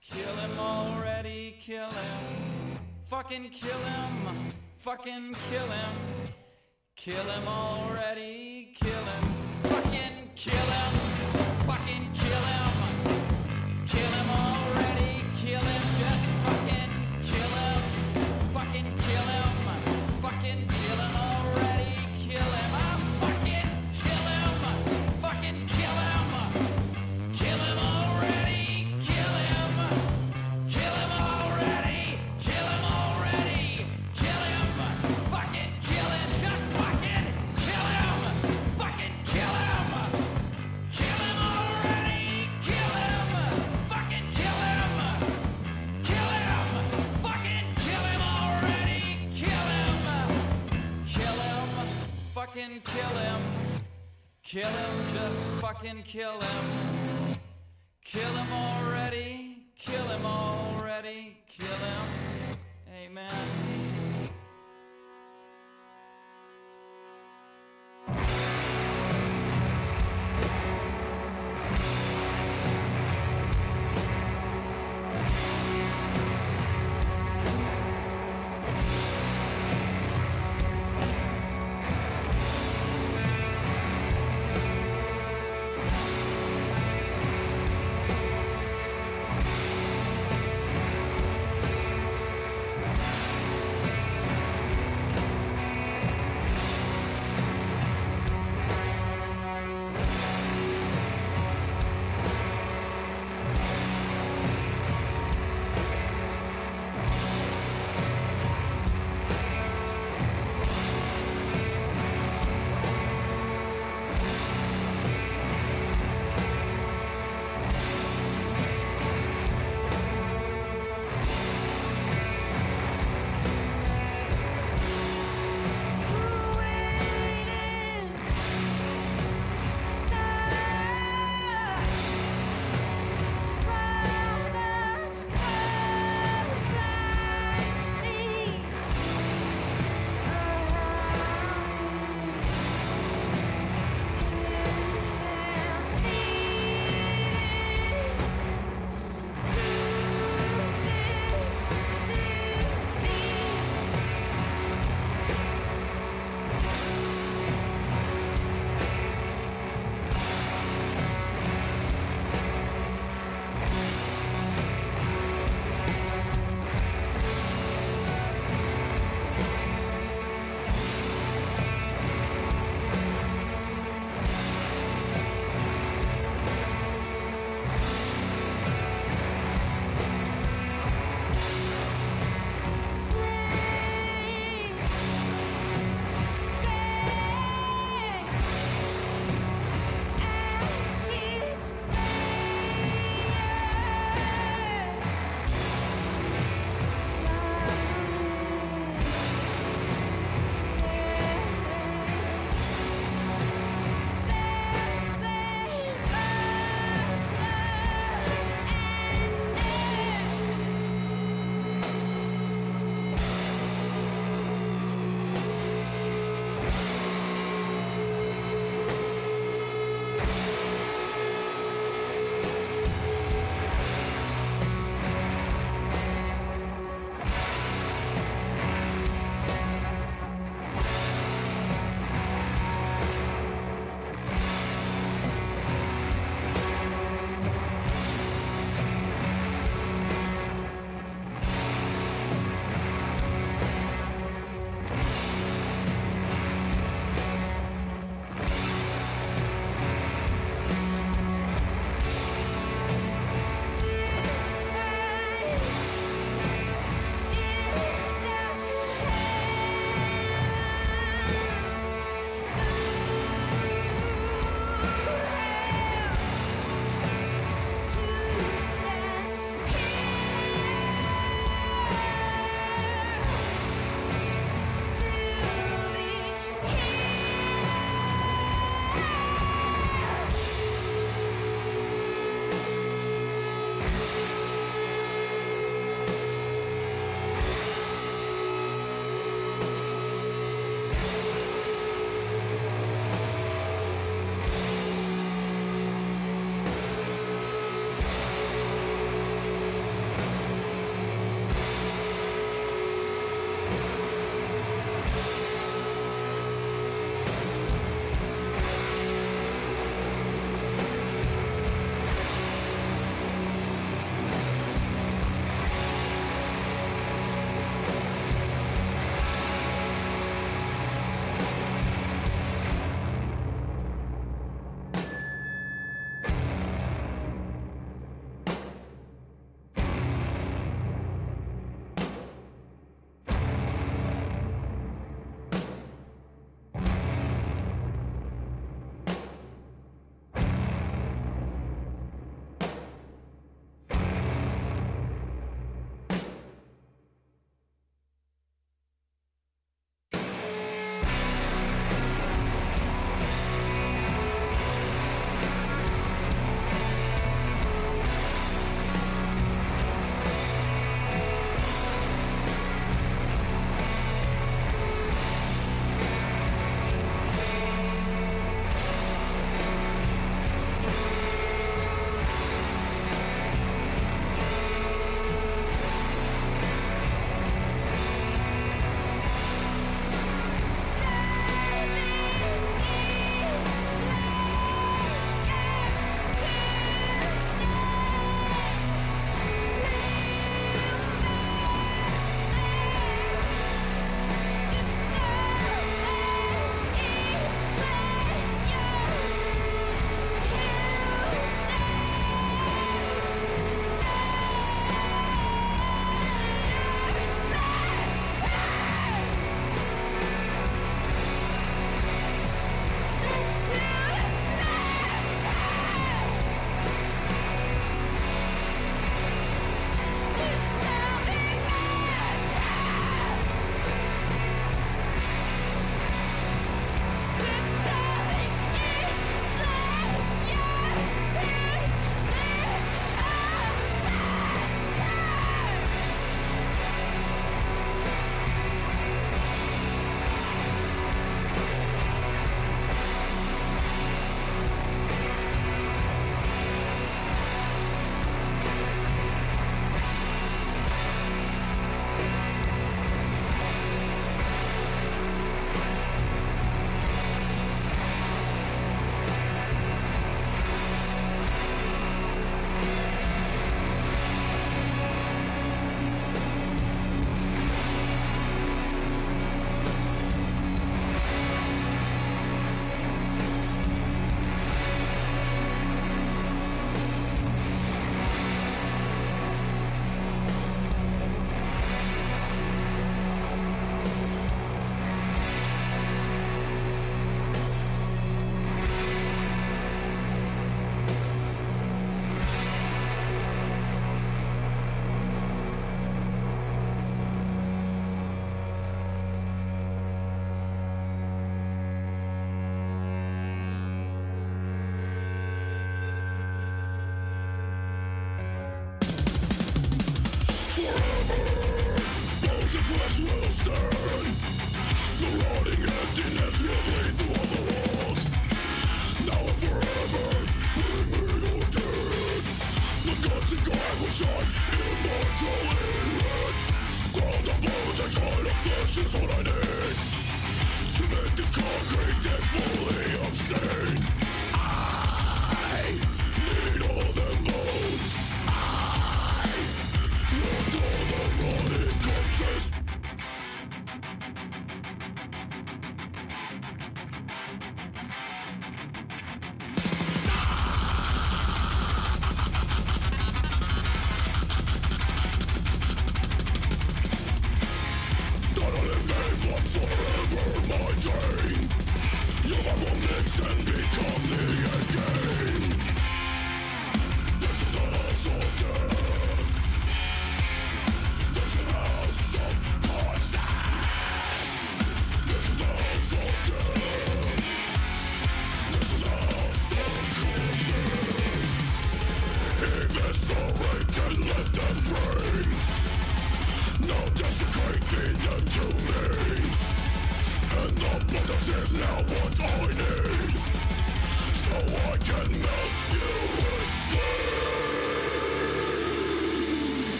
Kill 0.00 0.36
him 0.36 0.58
already, 0.60 1.56
kill 1.58 1.88
him. 1.88 2.78
Fucking 3.08 3.50
kill 3.50 3.76
him. 3.76 4.52
Fucking 4.78 5.34
kill 5.50 5.66
him. 5.66 5.94
Kill 6.94 7.24
him 7.24 7.48
already, 7.48 8.72
kill 8.76 8.90
him. 8.92 9.24
Fucking 9.64 10.30
kill 10.36 10.54
him. 10.54 10.92
Fucking 11.66 12.12
kill 12.14 12.44
him. 12.44 12.53
Fucking 52.54 52.82
kill 52.84 53.18
him. 53.18 53.40
Kill 54.44 54.68
him, 54.68 55.06
just 55.12 55.40
fucking 55.60 56.04
kill 56.04 56.40
him. 56.40 57.36
Kill 58.04 58.22
him 58.22 58.52
already, 58.52 59.64
kill 59.76 60.04
him 60.04 60.24
already, 60.24 61.36
kill 61.48 61.66
him. 61.66 62.58
Amen. 62.94 64.03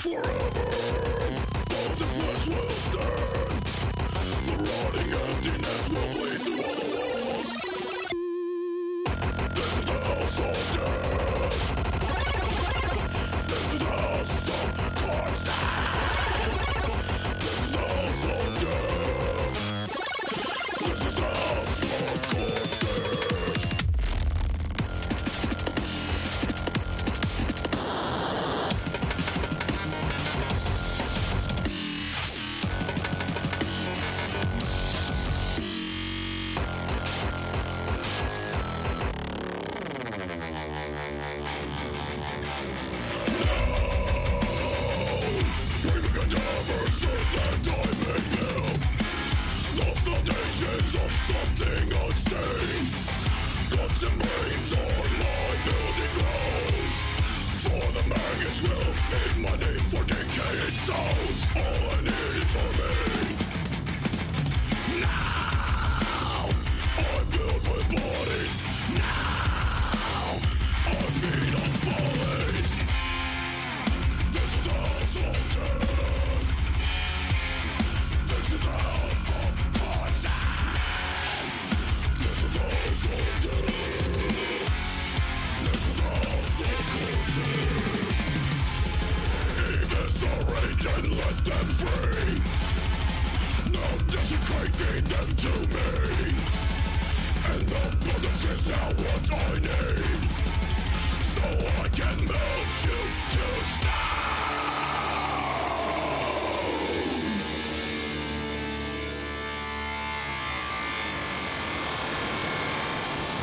Forever, 0.00 0.30
bones 1.68 2.00
and 2.00 2.10
flesh 2.16 2.46
will 2.46 2.70
stand. 2.70 3.60
The 4.46 4.54
rotting 4.62 5.10
emptiness 5.12 5.88
will 5.88 6.10
bleed 6.14 6.40
through. 6.40 6.59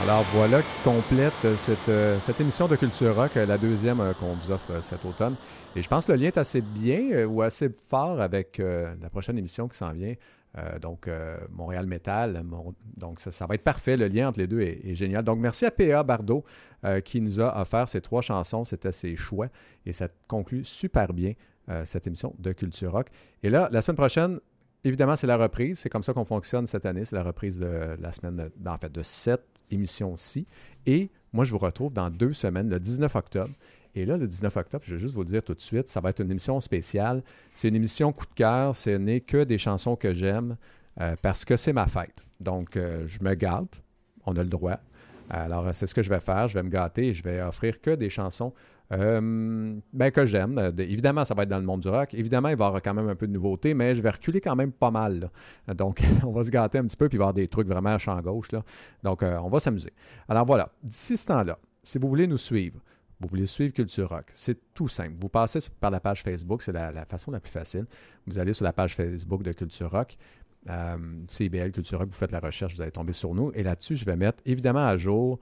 Alors 0.09 0.23
voilà 0.34 0.61
qui 0.61 0.84
complète 0.85 1.34
euh, 1.43 1.57
cette, 1.57 1.89
euh, 1.89 2.17
cette 2.21 2.39
émission 2.39 2.65
de 2.69 2.77
Culture 2.77 3.13
Rock, 3.13 3.35
euh, 3.35 3.45
la 3.45 3.57
deuxième 3.57 3.97
qu'on 4.17 4.35
vous 4.35 4.51
offre 4.53 4.81
cet 4.81 5.03
automne. 5.03 5.35
Et 5.75 5.84
je 5.84 5.89
pense 5.89 6.05
que 6.05 6.13
le 6.13 6.17
lien 6.17 6.27
est 6.27 6.38
assez 6.38 6.61
bien 6.61 7.25
ou 7.25 7.41
assez 7.41 7.67
fort 7.67 8.21
avec 8.21 8.57
la 8.59 9.09
prochaine 9.09 9.38
émission 9.38 9.67
qui 9.67 9.77
s'en 9.77 9.91
vient. 9.91 10.13
Donc, 10.81 11.07
Montréal 11.51 11.85
Metal. 11.85 12.41
Donc, 12.95 13.19
ça, 13.19 13.45
va 13.45 13.55
être 13.55 13.63
parfait. 13.63 13.95
Le 13.95 14.07
lien 14.07 14.29
entre 14.29 14.39
les 14.39 14.47
deux 14.47 14.61
est, 14.61 14.95
génial. 14.95 15.23
Donc, 15.23 15.39
merci 15.39 15.65
à 15.65 15.71
PA 15.71 16.01
Bardot 16.03 16.43
qui 17.03 17.21
nous 17.21 17.41
a 17.41 17.61
offert 17.61 17.88
ces 17.88 18.01
trois 18.01 18.21
chansons. 18.21 18.63
C'était 18.63 18.93
ses 18.93 19.15
choix 19.15 19.49
et 19.85 19.93
ça 19.93 20.07
conclut 20.27 20.63
super 20.63 21.13
bien 21.13 21.34
cette 21.84 22.07
émission 22.07 22.34
de 22.39 22.53
Culture 22.53 22.93
Rock. 22.93 23.09
Et 23.43 23.51
là, 23.51 23.69
la 23.71 23.84
semaine 23.84 23.97
prochaine, 23.97 24.39
évidemment, 24.84 25.15
c'est 25.15 25.27
la 25.27 25.38
reprise. 25.38 25.77
C'est 25.77 25.89
comme 25.89 26.01
ça 26.01 26.13
qu'on 26.13 26.25
fonctionne 26.25 26.65
cette 26.65 26.88
année. 26.88 27.05
C'est 27.05 27.15
la 27.15 27.23
reprise 27.23 27.59
de 27.59 27.97
la 27.99 28.11
semaine, 28.11 28.49
en 28.65 28.77
fait, 28.77 28.91
de 28.91 29.03
cette 29.03 29.56
émission-ci. 29.72 30.45
Et 30.85 31.10
moi, 31.34 31.45
je 31.45 31.52
vous 31.52 31.57
retrouve 31.57 31.94
dans 31.94 32.10
deux 32.10 32.34
semaines, 32.34 32.69
le 32.69 32.80
19 32.80 33.15
octobre. 33.15 33.53
Et 33.95 34.06
là, 34.06 34.18
le 34.18 34.27
19 34.27 34.56
octobre, 34.56 34.84
je 34.85 34.95
vais 34.95 34.99
juste 34.99 35.15
vous 35.15 35.22
le 35.22 35.27
dire 35.27 35.44
tout 35.44 35.56
de 35.56 35.61
suite, 35.61 35.89
ça 35.89 35.99
va 35.99 36.10
être 36.10 36.22
une 36.22 36.30
émission 36.30 36.61
spéciale. 36.61 37.23
C'est 37.53 37.68
une 37.68 37.76
émission 37.76 38.11
coup 38.14 38.26
de 38.26 38.34
cœur. 38.34 38.76
Ce 38.76 38.91
n'est 38.91 39.22
que 39.22 39.44
des 39.44 39.57
chansons 39.57 39.95
que 39.95 40.14
j'aime 40.14 40.56
euh, 41.02 41.15
parce 41.22 41.45
que 41.45 41.56
c'est 41.57 41.73
ma 41.73 41.88
fête. 41.88 42.26
Donc, 42.39 42.77
euh, 42.77 43.07
je 43.07 43.23
me 43.23 43.34
gâte. 43.34 43.81
On 44.26 44.35
a 44.35 44.44
le 44.44 44.49
droit. 44.49 44.80
Alors, 45.30 45.68
euh, 45.68 45.72
c'est 45.73 45.88
ce 45.88 45.95
que 45.95 46.03
je 46.03 46.10
vais 46.10 46.19
faire. 46.19 46.48
Je 46.48 46.53
vais 46.53 46.64
me 46.64 46.69
gâter 46.69 47.07
et 47.07 47.14
je 47.14 47.23
vais 47.23 47.41
offrir 47.41 47.81
que 47.81 47.91
des 47.91 48.10
chansons 48.10 48.53
euh, 48.91 49.80
ben, 49.93 50.11
que 50.11 50.26
j'aime. 50.26 50.57
Euh, 50.57 50.72
de- 50.72 50.84
évidemment, 50.84 51.26
ça 51.26 51.34
va 51.34 51.43
être 51.43 51.49
dans 51.49 51.59
le 51.59 51.65
monde 51.65 51.81
du 51.81 51.89
rock. 51.89 52.14
Évidemment, 52.14 52.49
il 52.49 52.55
va 52.55 52.65
y 52.65 52.68
avoir 52.68 52.81
quand 52.81 52.93
même 52.93 53.09
un 53.09 53.15
peu 53.15 53.27
de 53.27 53.34
nouveauté, 53.34 53.73
mais 53.73 53.95
je 53.95 54.01
vais 54.01 54.09
reculer 54.09 54.39
quand 54.39 54.55
même 54.55 54.72
pas 54.72 54.91
mal. 54.91 55.30
Donc, 55.76 56.01
on 56.26 56.31
va 56.31 56.43
se 56.43 56.49
gâter 56.49 56.77
un 56.77 56.85
petit 56.85 56.97
peu, 56.97 57.09
puis 57.09 57.19
il 57.22 57.34
des 57.34 57.47
trucs 57.47 57.68
vraiment 57.68 57.91
à 57.91 57.97
champ 57.97 58.19
gauche. 58.22 58.51
Là. 58.51 58.64
Donc, 59.03 59.23
euh, 59.23 59.39
on 59.43 59.49
va 59.49 59.59
s'amuser. 59.59 59.91
Alors 60.30 60.45
voilà, 60.45 60.69
d'ici 60.84 61.18
ce 61.18 61.27
temps-là, 61.27 61.59
si 61.84 61.97
vous 61.97 62.07
voulez 62.07 62.27
nous 62.27 62.38
suivre, 62.38 62.80
vous 63.19 63.27
voulez 63.27 63.45
suivre 63.45 63.73
Culture 63.73 64.09
Rock, 64.09 64.26
c'est 64.34 64.73
tout 64.73 64.88
simple. 64.88 65.15
Vous 65.19 65.30
passez 65.30 65.59
par 65.80 65.89
la 65.89 65.99
page 65.99 66.22
Facebook, 66.22 66.61
c'est 66.61 66.72
la, 66.72 67.05
façon 67.05 67.31
la 67.31 67.39
plus 67.39 67.51
facile. 67.51 67.85
Vous 68.27 68.38
allez 68.38 68.53
sur 68.53 68.64
la 68.64 68.73
page 68.73 68.95
Facebook 68.95 69.41
de 69.41 69.51
Culture 69.53 69.89
Rock, 69.89 70.18
CIBL 71.27 71.72
Culture 71.72 71.97
Rock, 71.99 72.09
vous 72.09 72.15
faites 72.15 72.31
la 72.31 72.39
recherche, 72.39 72.76
vous 72.76 72.81
allez 72.81 72.91
tomber 72.91 73.14
sur 73.14 73.34
nous. 73.34 73.51
Et 73.55 73.64
là-dessus, 73.64 73.95
je 73.95 74.05
vais 74.05 74.15
mettre 74.15 74.43
évidemment 74.45 74.85
à 74.85 74.97
jour 74.97 75.39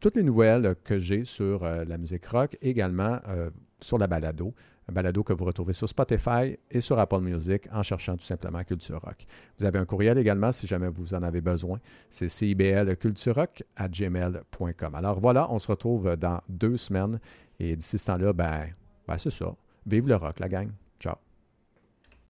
toutes 0.00 0.16
les 0.16 0.22
nouvelles 0.22 0.74
que 0.84 0.98
j'ai 0.98 1.24
sur 1.24 1.64
euh, 1.64 1.84
la 1.84 1.98
musique 1.98 2.24
rock, 2.26 2.56
également 2.62 3.18
euh, 3.28 3.50
sur 3.80 3.98
la 3.98 4.06
balado. 4.06 4.54
Balado 4.90 5.22
que 5.22 5.34
vous 5.34 5.44
retrouvez 5.44 5.74
sur 5.74 5.86
Spotify 5.86 6.56
et 6.70 6.80
sur 6.80 6.98
Apple 6.98 7.20
Music 7.20 7.68
en 7.72 7.82
cherchant 7.82 8.16
tout 8.16 8.24
simplement 8.24 8.64
Culture 8.64 8.98
Rock. 9.02 9.26
Vous 9.58 9.66
avez 9.66 9.78
un 9.78 9.84
courriel 9.84 10.16
également 10.16 10.50
si 10.50 10.66
jamais 10.66 10.88
vous 10.88 11.12
en 11.12 11.22
avez 11.22 11.42
besoin. 11.42 11.78
C'est 12.08 12.54
gmail.com. 12.54 14.94
Alors 14.94 15.20
voilà, 15.20 15.52
on 15.52 15.58
se 15.58 15.68
retrouve 15.68 16.16
dans 16.16 16.40
deux 16.48 16.78
semaines 16.78 17.20
et 17.60 17.76
d'ici 17.76 17.98
ce 17.98 18.06
temps-là, 18.06 18.32
ben, 18.32 18.68
ben 19.06 19.18
c'est 19.18 19.28
ça. 19.28 19.54
Vive 19.84 20.08
le 20.08 20.16
rock, 20.16 20.40
la 20.40 20.48
gang. 20.48 20.70